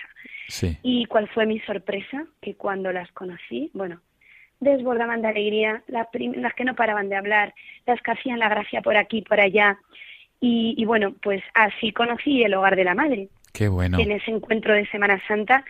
Y 0.82 1.06
cuál 1.06 1.28
fue 1.28 1.46
mi 1.46 1.58
sorpresa, 1.60 2.24
que 2.40 2.54
cuando 2.54 2.92
las 2.92 3.10
conocí, 3.12 3.70
bueno, 3.74 4.00
desbordaban 4.60 5.22
de 5.22 5.28
alegría, 5.28 5.82
las, 5.88 6.06
las 6.12 6.54
que 6.54 6.64
no 6.64 6.74
paraban 6.74 7.08
de 7.08 7.16
hablar, 7.16 7.54
las 7.84 8.00
que 8.00 8.12
hacían 8.12 8.38
la 8.38 8.48
gracia 8.48 8.80
por 8.80 8.96
aquí, 8.96 9.22
por 9.22 9.40
allá. 9.40 9.78
Y, 10.40 10.74
y 10.76 10.84
bueno, 10.84 11.14
pues 11.22 11.42
así 11.54 11.92
conocí 11.92 12.42
el 12.42 12.54
hogar 12.54 12.76
de 12.76 12.84
la 12.84 12.94
madre. 12.94 13.28
Qué 13.52 13.68
bueno. 13.68 13.98
En 13.98 14.12
ese 14.12 14.30
encuentro 14.30 14.74
de 14.74 14.86
Semana 14.86 15.20
Santa 15.26 15.64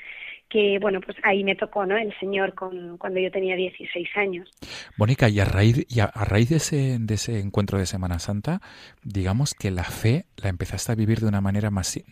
que 0.49 0.79
bueno, 0.81 1.01
pues 1.01 1.17
ahí 1.23 1.43
me 1.45 1.57
tocó, 1.57 1.87
¿no? 1.87 1.97
El 1.97 2.17
Señor 2.19 2.55
con, 2.55 2.99
cuando 2.99 3.21
yo 3.21 3.31
tenía 3.31 3.57
16 3.57 4.09
años. 4.17 4.51
Mónica, 4.97 5.29
y 5.29 5.41
a 5.41 5.45
raíz, 5.45 5.87
y 5.89 6.01
a, 6.01 6.07
raíz 6.07 6.51
de, 6.51 6.57
ese, 6.57 6.99
de 7.01 7.15
ese 7.15 7.41
encuentro 7.41 7.79
de 7.79 7.87
Semana 7.87 8.19
Santa, 8.19 8.61
digamos 9.03 9.55
que 9.55 9.71
la 9.71 9.85
fe 9.85 10.25
la 10.37 10.49
empezaste 10.49 10.93
a 10.93 10.95
vivir 10.95 11.21
de 11.21 11.27
una 11.27 11.41
manera 11.41 11.71
más, 11.71 12.03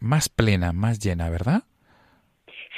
más 0.00 0.28
plena, 0.28 0.72
más 0.72 0.98
llena, 0.98 1.30
¿verdad? 1.30 1.62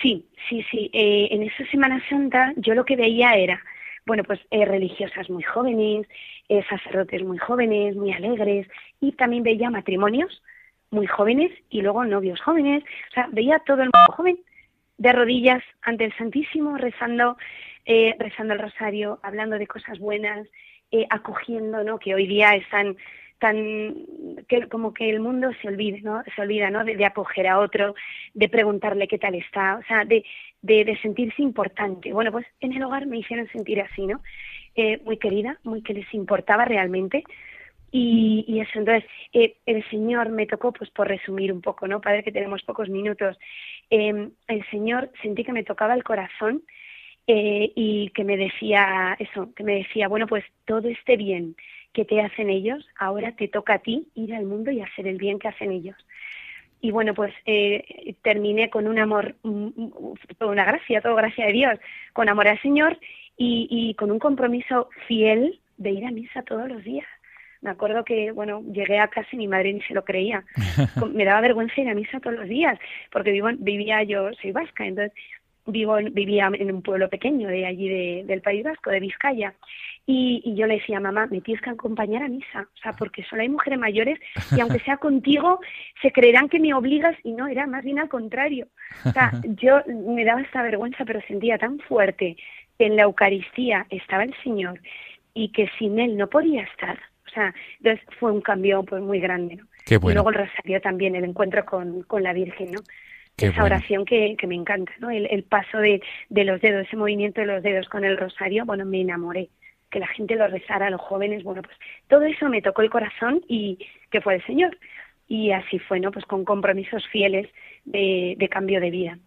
Sí, 0.02 0.26
sí, 0.48 0.64
sí. 0.70 0.90
Eh, 0.92 1.28
en 1.30 1.42
esa 1.42 1.64
Semana 1.70 2.02
Santa 2.08 2.52
yo 2.56 2.74
lo 2.74 2.84
que 2.84 2.96
veía 2.96 3.34
era, 3.36 3.62
bueno, 4.04 4.24
pues 4.24 4.40
eh, 4.50 4.64
religiosas 4.64 5.30
muy 5.30 5.42
jóvenes, 5.42 6.06
eh, 6.48 6.62
sacerdotes 6.68 7.22
muy 7.22 7.38
jóvenes, 7.38 7.96
muy 7.96 8.12
alegres, 8.12 8.66
y 9.00 9.12
también 9.12 9.42
veía 9.42 9.70
matrimonios 9.70 10.42
muy 10.90 11.06
jóvenes 11.06 11.50
y 11.70 11.80
luego 11.80 12.04
novios 12.04 12.40
jóvenes. 12.40 12.84
O 13.10 13.14
sea, 13.14 13.28
veía 13.32 13.58
todo 13.60 13.82
el 13.82 13.90
mundo 13.94 14.12
joven 14.12 14.38
de 15.02 15.12
rodillas 15.12 15.64
ante 15.82 16.04
el 16.04 16.16
Santísimo, 16.16 16.78
rezando, 16.78 17.36
eh, 17.84 18.14
rezando 18.20 18.54
el 18.54 18.60
rosario, 18.60 19.18
hablando 19.24 19.58
de 19.58 19.66
cosas 19.66 19.98
buenas, 19.98 20.46
eh, 20.92 21.06
acogiendo, 21.10 21.82
¿no? 21.82 21.98
Que 21.98 22.14
hoy 22.14 22.28
día 22.28 22.54
están 22.54 22.96
tan 23.40 23.96
que 24.48 24.68
como 24.68 24.94
que 24.94 25.10
el 25.10 25.18
mundo 25.18 25.50
se 25.60 25.66
olvida, 25.66 25.98
¿no? 26.02 26.22
Se 26.36 26.40
olvida, 26.40 26.70
¿no? 26.70 26.84
De, 26.84 27.04
acoger 27.04 27.48
a 27.48 27.58
otro, 27.58 27.96
de 28.32 28.48
preguntarle 28.48 29.08
qué 29.08 29.18
tal 29.18 29.34
está, 29.34 29.78
o 29.78 29.82
sea, 29.88 30.04
de, 30.04 30.24
de, 30.60 30.84
de, 30.84 30.96
sentirse 30.98 31.42
importante. 31.42 32.12
Bueno, 32.12 32.30
pues 32.30 32.46
en 32.60 32.72
el 32.72 32.84
hogar 32.84 33.06
me 33.06 33.18
hicieron 33.18 33.48
sentir 33.48 33.80
así, 33.80 34.06
¿no? 34.06 34.20
Eh, 34.76 35.00
muy 35.04 35.16
querida, 35.16 35.58
muy 35.64 35.82
que 35.82 35.94
les 35.94 36.14
importaba 36.14 36.64
realmente 36.64 37.24
y, 37.94 38.58
eso, 38.58 38.78
entonces, 38.78 39.04
eh, 39.34 39.56
el 39.66 39.88
Señor 39.90 40.30
me 40.30 40.46
tocó, 40.46 40.72
pues 40.72 40.88
por 40.90 41.08
resumir 41.08 41.52
un 41.52 41.60
poco, 41.60 41.86
¿no? 41.86 42.00
Padre, 42.00 42.24
que 42.24 42.32
tenemos 42.32 42.62
pocos 42.62 42.88
minutos, 42.88 43.38
eh, 43.90 44.30
el 44.48 44.70
Señor 44.70 45.10
sentí 45.20 45.44
que 45.44 45.52
me 45.52 45.62
tocaba 45.62 45.92
el 45.92 46.02
corazón 46.02 46.62
eh, 47.26 47.70
y 47.76 48.08
que 48.14 48.24
me 48.24 48.38
decía 48.38 49.14
eso, 49.18 49.52
que 49.54 49.62
me 49.62 49.74
decía, 49.74 50.08
bueno, 50.08 50.26
pues 50.26 50.42
todo 50.64 50.88
este 50.88 51.18
bien 51.18 51.54
que 51.92 52.06
te 52.06 52.22
hacen 52.22 52.48
ellos, 52.48 52.82
ahora 52.98 53.36
te 53.36 53.48
toca 53.48 53.74
a 53.74 53.78
ti 53.80 54.08
ir 54.14 54.34
al 54.34 54.46
mundo 54.46 54.70
y 54.70 54.80
hacer 54.80 55.06
el 55.06 55.18
bien 55.18 55.38
que 55.38 55.48
hacen 55.48 55.70
ellos. 55.70 55.96
y 56.80 56.90
bueno, 56.90 57.14
pues 57.14 57.32
eh, 57.46 58.16
terminé 58.22 58.70
con 58.70 58.88
un 58.88 58.98
amor, 58.98 59.36
mm, 59.42 59.66
mm, 59.76 59.92
una 60.40 60.64
gracia, 60.64 61.00
todo 61.02 61.14
gracia 61.14 61.46
de 61.46 61.52
Dios, 61.52 61.78
con 62.12 62.28
amor 62.28 62.48
al 62.48 62.60
Señor 62.62 62.98
y, 63.36 63.68
y 63.70 63.94
con 63.94 64.10
un 64.10 64.18
compromiso 64.18 64.88
fiel 65.06 65.60
de 65.76 65.90
ir 65.90 66.06
a 66.06 66.10
misa 66.10 66.42
todos 66.42 66.68
los 66.68 66.82
días. 66.82 67.06
Me 67.62 67.70
acuerdo 67.70 68.04
que, 68.04 68.32
bueno, 68.32 68.62
llegué 68.72 68.98
a 68.98 69.08
casa 69.08 69.28
y 69.32 69.36
mi 69.36 69.48
madre 69.48 69.72
ni 69.72 69.80
se 69.82 69.94
lo 69.94 70.04
creía. 70.04 70.44
Me 71.14 71.24
daba 71.24 71.40
vergüenza 71.40 71.80
ir 71.80 71.88
a 71.88 71.94
misa 71.94 72.20
todos 72.20 72.36
los 72.36 72.48
días, 72.48 72.78
porque 73.10 73.30
vivo, 73.30 73.48
vivía 73.56 74.02
yo, 74.02 74.32
soy 74.34 74.52
vasca, 74.52 74.84
entonces 74.84 75.12
vivo, 75.66 75.96
vivía 76.12 76.50
en 76.52 76.74
un 76.74 76.82
pueblo 76.82 77.08
pequeño 77.08 77.48
de 77.48 77.66
allí 77.66 77.88
de, 77.88 78.24
del 78.26 78.42
País 78.42 78.64
Vasco, 78.64 78.90
de 78.90 79.00
Vizcaya. 79.00 79.54
Y, 80.06 80.42
y, 80.44 80.56
yo 80.56 80.66
le 80.66 80.74
decía, 80.74 80.98
mamá, 80.98 81.28
me 81.30 81.40
tienes 81.40 81.62
que 81.62 81.70
acompañar 81.70 82.24
a 82.24 82.28
misa, 82.28 82.62
o 82.74 82.78
sea, 82.82 82.92
porque 82.92 83.22
solo 83.22 83.42
hay 83.42 83.48
mujeres 83.48 83.78
mayores 83.78 84.18
y 84.56 84.58
aunque 84.58 84.80
sea 84.80 84.96
contigo, 84.96 85.60
se 86.00 86.10
creerán 86.10 86.48
que 86.48 86.58
me 86.58 86.74
obligas 86.74 87.16
y 87.22 87.32
no, 87.32 87.46
era 87.46 87.68
más 87.68 87.84
bien 87.84 88.00
al 88.00 88.08
contrario. 88.08 88.66
O 89.04 89.12
sea, 89.12 89.30
yo 89.62 89.80
me 89.86 90.24
daba 90.24 90.40
esta 90.40 90.62
vergüenza, 90.62 91.04
pero 91.04 91.20
sentía 91.28 91.58
tan 91.58 91.78
fuerte 91.78 92.36
que 92.76 92.86
en 92.86 92.96
la 92.96 93.02
Eucaristía 93.02 93.86
estaba 93.90 94.24
el 94.24 94.34
Señor 94.42 94.80
y 95.34 95.50
que 95.50 95.70
sin 95.78 96.00
Él 96.00 96.16
no 96.16 96.26
podía 96.28 96.62
estar. 96.62 96.98
O 97.32 97.34
sea, 97.34 97.54
entonces 97.78 98.06
fue 98.20 98.30
un 98.30 98.42
cambio 98.42 98.82
pues 98.82 99.00
muy 99.02 99.18
grande, 99.18 99.56
¿no? 99.56 99.64
Qué 99.86 99.96
bueno. 99.96 100.12
Y 100.12 100.14
luego 100.16 100.30
el 100.30 100.46
rosario 100.46 100.80
también, 100.82 101.16
el 101.16 101.24
encuentro 101.24 101.64
con, 101.64 102.02
con 102.02 102.22
la 102.22 102.34
Virgen, 102.34 102.72
¿no? 102.72 102.80
Qué 103.36 103.46
esa 103.46 103.62
bueno. 103.62 103.76
oración 103.76 104.04
que, 104.04 104.36
que 104.38 104.46
me 104.46 104.54
encanta, 104.54 104.92
¿no? 104.98 105.10
El, 105.10 105.26
el 105.30 105.42
paso 105.42 105.78
de, 105.78 106.02
de 106.28 106.44
los 106.44 106.60
dedos, 106.60 106.86
ese 106.86 106.96
movimiento 106.96 107.40
de 107.40 107.46
los 107.46 107.62
dedos 107.62 107.88
con 107.88 108.04
el 108.04 108.18
rosario, 108.18 108.66
bueno, 108.66 108.84
me 108.84 109.00
enamoré. 109.00 109.48
Que 109.90 109.98
la 109.98 110.06
gente 110.08 110.36
lo 110.36 110.46
rezara, 110.46 110.90
los 110.90 111.00
jóvenes, 111.00 111.42
bueno, 111.42 111.62
pues 111.62 111.76
todo 112.08 112.22
eso 112.22 112.50
me 112.50 112.60
tocó 112.60 112.82
el 112.82 112.90
corazón 112.90 113.40
y 113.48 113.78
que 114.10 114.20
fue 114.20 114.34
el 114.34 114.44
Señor. 114.44 114.76
Y 115.26 115.52
así 115.52 115.78
fue, 115.78 116.00
¿no? 116.00 116.12
Pues 116.12 116.26
con 116.26 116.44
compromisos 116.44 117.06
fieles 117.08 117.48
de, 117.86 118.34
de 118.36 118.48
cambio 118.50 118.78
de 118.80 118.90
vida. 118.90 119.18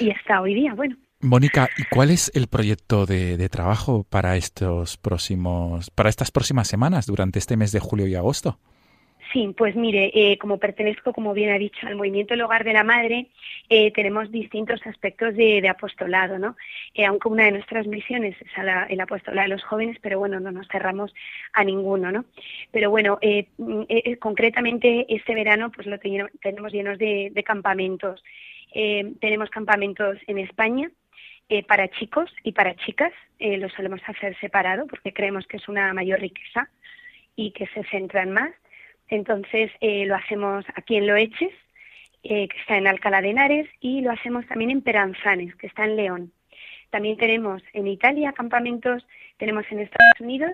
Y 0.00 0.10
hasta 0.10 0.40
hoy 0.40 0.54
día, 0.54 0.72
bueno. 0.72 0.96
Mónica, 1.24 1.70
¿y 1.78 1.84
cuál 1.84 2.10
es 2.10 2.30
el 2.34 2.48
proyecto 2.48 3.06
de, 3.06 3.48
trabajo 3.48 4.04
para 4.04 4.36
estos 4.36 4.98
próximos, 4.98 5.90
para 5.90 6.10
estas 6.10 6.30
próximas 6.30 6.68
semanas, 6.68 7.06
durante 7.06 7.38
este 7.38 7.56
mes 7.56 7.72
de 7.72 7.80
julio 7.80 8.06
y 8.06 8.14
agosto? 8.14 8.58
Sí, 9.32 9.52
pues 9.56 9.74
mire, 9.74 10.12
eh, 10.14 10.38
como 10.38 10.58
pertenezco, 10.58 11.12
como 11.12 11.32
bien 11.32 11.50
ha 11.50 11.58
dicho, 11.58 11.86
al 11.86 11.96
movimiento 11.96 12.34
El 12.34 12.42
Hogar 12.42 12.62
de 12.62 12.74
la 12.74 12.84
Madre, 12.84 13.28
eh, 13.70 13.90
tenemos 13.92 14.30
distintos 14.30 14.86
aspectos 14.86 15.34
de, 15.34 15.66
apostolado, 15.66 16.38
¿no? 16.38 16.56
Eh, 16.92 17.06
aunque 17.06 17.28
una 17.28 17.46
de 17.46 17.52
nuestras 17.52 17.86
misiones 17.86 18.36
es 18.40 18.58
a 18.58 18.62
la, 18.62 18.84
el 18.84 19.00
apostolado 19.00 19.48
de 19.48 19.54
los 19.54 19.64
jóvenes, 19.64 19.96
pero 20.02 20.18
bueno, 20.18 20.38
no 20.40 20.52
nos 20.52 20.68
cerramos 20.68 21.12
a 21.54 21.64
ninguno, 21.64 22.12
¿no? 22.12 22.26
Pero 22.70 22.90
bueno, 22.90 23.18
eh, 23.22 23.48
eh, 23.88 24.16
concretamente 24.18 25.06
este 25.08 25.34
verano, 25.34 25.72
pues 25.72 25.86
lo 25.86 25.98
ten 25.98 26.28
tenemos 26.42 26.70
llenos 26.70 26.98
de, 26.98 27.32
de 27.34 27.42
campamentos. 27.42 28.22
tenemos 29.20 29.50
campamentos 29.50 30.18
en 30.26 30.38
España, 30.38 30.90
eh, 31.48 31.64
para 31.64 31.88
chicos 31.88 32.30
y 32.42 32.52
para 32.52 32.74
chicas. 32.76 33.12
Eh, 33.38 33.58
lo 33.58 33.68
solemos 33.68 34.00
hacer 34.06 34.38
separado 34.38 34.86
porque 34.86 35.12
creemos 35.12 35.46
que 35.46 35.56
es 35.58 35.68
una 35.68 35.92
mayor 35.92 36.20
riqueza 36.20 36.70
y 37.36 37.50
que 37.52 37.66
se 37.68 37.84
centran 37.84 38.30
más. 38.32 38.52
Entonces 39.08 39.70
eh, 39.80 40.06
lo 40.06 40.14
hacemos 40.14 40.64
aquí 40.74 40.96
en 40.96 41.06
Loeches, 41.06 41.52
eh, 42.22 42.48
que 42.48 42.58
está 42.58 42.76
en 42.76 42.86
Alcalá 42.86 43.20
de 43.20 43.30
Henares, 43.30 43.68
y 43.80 44.00
lo 44.00 44.10
hacemos 44.10 44.46
también 44.46 44.70
en 44.70 44.82
Peranzanes, 44.82 45.54
que 45.56 45.66
está 45.66 45.84
en 45.84 45.96
León. 45.96 46.32
También 46.90 47.16
tenemos 47.16 47.62
en 47.72 47.86
Italia 47.86 48.32
campamentos, 48.32 49.06
tenemos 49.36 49.64
en 49.70 49.80
Estados 49.80 50.20
Unidos 50.20 50.52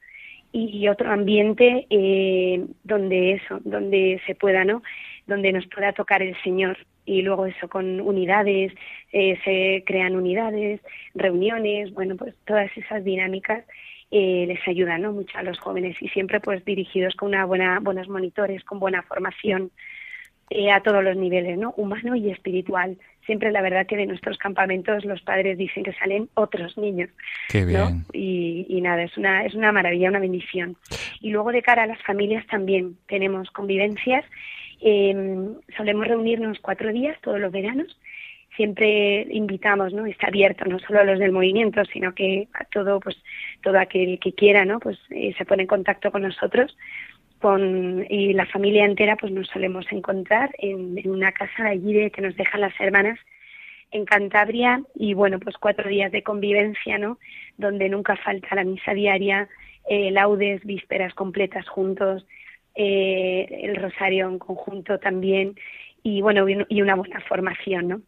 y 0.52 0.88
otro 0.88 1.12
ambiente 1.12 1.86
eh, 1.90 2.66
donde 2.84 3.34
eso, 3.34 3.60
donde 3.64 4.20
se 4.26 4.36
pueda, 4.36 4.66
¿no? 4.66 4.82
Donde 5.28 5.54
nos 5.54 5.68
pueda 5.68 5.94
tocar 5.94 6.22
el 6.24 6.36
Señor 6.44 6.78
y 7.06 7.22
luego 7.22 7.46
eso 7.46 7.68
con 7.68 8.00
unidades, 8.02 8.74
eh, 9.12 9.38
se 9.44 9.84
crean 9.86 10.16
unidades, 10.16 10.82
reuniones, 11.16 11.94
bueno, 11.94 12.16
pues 12.16 12.36
todas 12.46 12.70
esas 12.78 13.04
dinámicas 13.04 13.64
eh, 14.12 14.46
les 14.48 14.68
ayudan, 14.68 15.02
¿no? 15.02 15.14
Mucho 15.14 15.38
a 15.38 15.44
los 15.44 15.58
jóvenes 15.60 15.96
y 16.02 16.10
siempre 16.10 16.40
pues 16.40 16.64
dirigidos 16.66 17.16
con 17.16 17.30
una 17.30 17.46
buena, 17.46 17.80
buenos 17.80 18.10
monitores, 18.10 18.64
con 18.64 18.80
buena 18.80 19.04
formación 19.04 19.72
eh, 20.50 20.70
a 20.70 20.82
todos 20.82 21.02
los 21.02 21.16
niveles, 21.16 21.58
¿no? 21.58 21.74
Humano 21.78 22.14
y 22.16 22.30
espiritual. 22.30 22.98
Siempre 23.26 23.54
la 23.54 23.62
verdad 23.62 23.88
que 23.88 23.96
de 23.96 24.06
nuestros 24.06 24.38
campamentos 24.38 25.06
los 25.06 25.22
padres 25.22 25.58
dicen 25.58 25.84
que 25.84 25.94
salen 25.94 26.28
otros 26.34 26.78
niños. 26.78 27.10
Qué 27.48 27.64
bien. 27.64 27.80
¿no? 27.80 28.04
Y, 28.12 28.66
y 28.68 28.82
nada, 28.82 29.04
es 29.04 29.16
una, 29.18 29.46
es 29.46 29.54
una 29.54 29.72
maravilla, 29.72 30.10
una 30.10 30.20
bendición. 30.20 30.76
Y 31.22 31.30
luego 31.30 31.54
de 31.54 31.62
cara 31.62 31.84
a 31.84 31.88
las 31.88 32.04
familias 32.04 32.46
también 32.48 32.98
tenemos 33.08 33.50
convivencias. 33.52 34.26
Eh, 34.82 35.16
solemos 35.78 36.08
reunirnos 36.08 36.60
cuatro 36.60 36.92
días 36.92 37.18
todos 37.22 37.40
los 37.40 37.52
veranos. 37.52 37.98
Siempre 38.56 39.28
invitamos, 39.32 39.94
¿no? 39.94 40.06
Está 40.06 40.28
abierto 40.28 40.66
no 40.66 40.80
solo 40.80 41.00
a 41.00 41.04
los 41.04 41.20
del 41.20 41.32
movimiento, 41.32 41.86
sino 41.86 42.14
que 42.14 42.48
a 42.54 42.66
todo, 42.66 43.00
pues, 43.00 43.16
todo 43.62 43.80
aquel 43.80 44.20
que 44.20 44.34
quiera, 44.34 44.66
¿no? 44.66 44.80
Pues 44.80 45.00
eh, 45.10 45.34
se 45.38 45.46
pone 45.46 45.64
en 45.64 45.68
contacto 45.68 46.12
con 46.12 46.24
nosotros 46.24 46.76
con, 47.42 48.06
y 48.08 48.34
la 48.34 48.46
familia 48.46 48.86
entera 48.86 49.18
pues 49.18 49.32
nos 49.34 49.48
solemos 49.48 49.86
encontrar 49.92 50.52
en, 50.60 50.98
en 50.98 51.10
una 51.10 51.32
casa 51.32 51.64
de 51.64 51.70
allí 51.70 51.94
de, 51.94 52.12
que 52.12 52.22
nos 52.22 52.36
dejan 52.38 52.62
las 52.62 52.80
hermanas 52.80 53.20
en 53.92 54.06
Cantabria 54.06 54.82
y 54.96 55.16
bueno 55.16 55.40
pues 55.40 55.58
cuatro 55.58 55.90
días 55.90 56.12
de 56.12 56.24
convivencia 56.24 56.98
no 56.98 57.18
donde 57.58 57.90
nunca 57.90 58.16
falta 58.16 58.56
la 58.56 58.64
misa 58.64 58.94
diaria 58.94 59.50
eh, 59.90 60.12
laudes 60.12 60.64
vísperas 60.64 61.14
completas 61.16 61.68
juntos 61.68 62.26
eh, 62.76 63.48
el 63.64 63.76
rosario 63.76 64.28
en 64.28 64.40
conjunto 64.40 65.00
también 65.00 65.56
y 66.04 66.22
bueno 66.22 66.46
y 66.48 66.82
una 66.82 66.96
buena 66.96 67.22
formación 67.22 67.88
no 67.88 68.02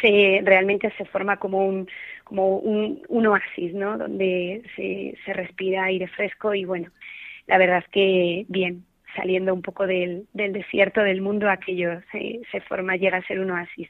se 0.00 0.40
realmente 0.44 0.92
se 0.96 1.04
forma 1.04 1.38
como 1.38 1.66
un 1.66 1.88
como 2.24 2.58
un, 2.58 3.26
oasis 3.26 3.74
no 3.74 3.98
donde 3.98 4.62
se, 4.76 5.16
se 5.24 5.32
respira 5.32 5.84
aire 5.84 6.06
fresco 6.08 6.54
y 6.54 6.64
bueno 6.64 6.90
la 7.46 7.58
verdad 7.58 7.78
es 7.78 7.88
que 7.88 8.46
bien, 8.48 8.84
saliendo 9.16 9.52
un 9.52 9.62
poco 9.62 9.86
del, 9.86 10.26
del 10.32 10.52
desierto 10.52 11.02
del 11.02 11.20
mundo, 11.20 11.50
aquello 11.50 12.00
se, 12.10 12.40
se, 12.50 12.60
forma, 12.62 12.96
llega 12.96 13.18
a 13.18 13.26
ser 13.26 13.40
un 13.40 13.50
oasis 13.50 13.88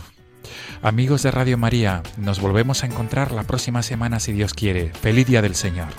Amigos 0.81 1.23
de 1.23 1.31
Radio 1.31 1.57
María, 1.57 2.03
nos 2.17 2.39
volvemos 2.39 2.83
a 2.83 2.87
encontrar 2.87 3.31
la 3.31 3.43
próxima 3.43 3.83
semana 3.83 4.19
si 4.19 4.33
Dios 4.33 4.53
quiere. 4.53 4.91
Feliz 4.93 5.27
Día 5.27 5.41
del 5.41 5.55
Señor. 5.55 5.89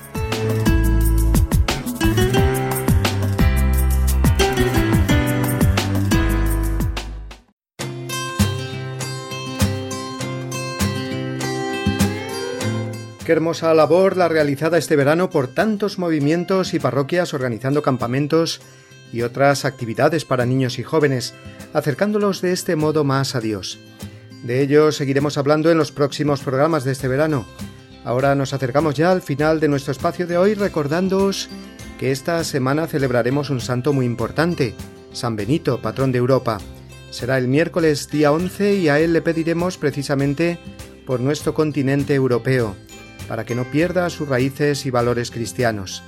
Qué 13.24 13.32
hermosa 13.32 13.72
labor 13.72 14.18
la 14.18 14.28
realizada 14.28 14.76
este 14.76 14.96
verano 14.96 15.30
por 15.30 15.48
tantos 15.48 15.98
movimientos 15.98 16.74
y 16.74 16.78
parroquias 16.78 17.32
organizando 17.32 17.80
campamentos 17.80 18.60
y 19.14 19.22
otras 19.22 19.64
actividades 19.64 20.26
para 20.26 20.44
niños 20.44 20.78
y 20.78 20.82
jóvenes, 20.82 21.32
acercándolos 21.72 22.42
de 22.42 22.52
este 22.52 22.76
modo 22.76 23.02
más 23.02 23.34
a 23.34 23.40
Dios. 23.40 23.78
De 24.44 24.60
ello 24.60 24.92
seguiremos 24.92 25.36
hablando 25.38 25.70
en 25.70 25.78
los 25.78 25.90
próximos 25.90 26.42
programas 26.42 26.84
de 26.84 26.92
este 26.92 27.08
verano. 27.08 27.46
Ahora 28.04 28.34
nos 28.34 28.52
acercamos 28.52 28.94
ya 28.94 29.10
al 29.10 29.22
final 29.22 29.58
de 29.58 29.68
nuestro 29.68 29.92
espacio 29.92 30.26
de 30.26 30.36
hoy 30.36 30.52
recordándoos 30.52 31.48
que 31.98 32.12
esta 32.12 32.44
semana 32.44 32.86
celebraremos 32.86 33.48
un 33.48 33.62
santo 33.62 33.94
muy 33.94 34.04
importante, 34.04 34.74
San 35.14 35.34
Benito, 35.34 35.80
patrón 35.80 36.12
de 36.12 36.18
Europa. 36.18 36.58
Será 37.10 37.38
el 37.38 37.48
miércoles 37.48 38.10
día 38.10 38.32
11 38.32 38.74
y 38.74 38.90
a 38.90 39.00
él 39.00 39.14
le 39.14 39.22
pediremos 39.22 39.78
precisamente 39.78 40.58
por 41.06 41.20
nuestro 41.20 41.54
continente 41.54 42.14
europeo, 42.14 42.76
para 43.26 43.46
que 43.46 43.54
no 43.54 43.70
pierda 43.70 44.10
sus 44.10 44.28
raíces 44.28 44.84
y 44.84 44.90
valores 44.90 45.30
cristianos. 45.30 46.02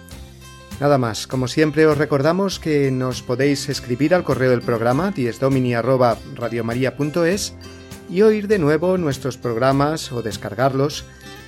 Nada 0.78 0.98
más, 0.98 1.26
como 1.26 1.48
siempre 1.48 1.86
os 1.86 1.96
recordamos 1.96 2.60
que 2.60 2.90
nos 2.90 3.22
podéis 3.22 3.70
escribir 3.70 4.14
al 4.14 4.24
correo 4.24 4.50
del 4.50 4.60
programa 4.60 5.10
diesdomini@radiomaria.es 5.10 7.54
y 8.08 8.22
oír 8.22 8.48
de 8.48 8.58
nuevo 8.58 8.96
nuestros 8.98 9.36
programas 9.36 10.10
o 10.12 10.22
descargarlos 10.22 11.04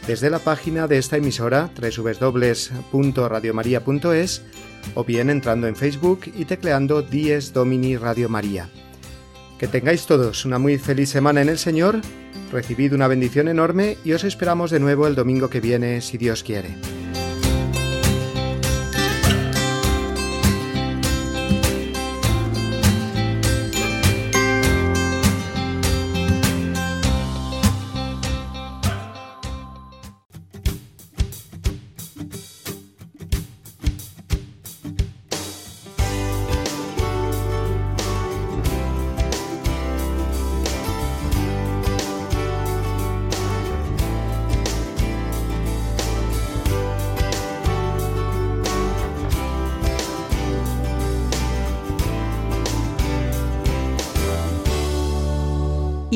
desde 0.06 0.30
la 0.30 0.38
página 0.38 0.86
de 0.86 0.98
esta 0.98 1.16
emisora 1.16 1.70
www.radiomaria.es 1.74 4.42
o 4.94 5.04
bien 5.04 5.30
entrando 5.30 5.66
en 5.66 5.74
Facebook 5.76 6.20
y 6.34 6.44
tecleando 6.44 7.02
Dies 7.02 7.52
Domini 7.52 7.96
Radio 7.96 8.28
María. 8.28 8.68
Que 9.58 9.68
tengáis 9.68 10.06
todos 10.06 10.44
una 10.44 10.58
muy 10.58 10.78
feliz 10.78 11.10
semana 11.10 11.42
en 11.42 11.48
el 11.48 11.58
Señor, 11.58 12.00
recibid 12.52 12.94
una 12.94 13.08
bendición 13.08 13.48
enorme 13.48 13.98
y 14.04 14.12
os 14.12 14.24
esperamos 14.24 14.70
de 14.70 14.80
nuevo 14.80 15.06
el 15.06 15.14
domingo 15.14 15.50
que 15.50 15.60
viene 15.60 16.00
si 16.00 16.16
Dios 16.16 16.42
quiere. 16.42 16.97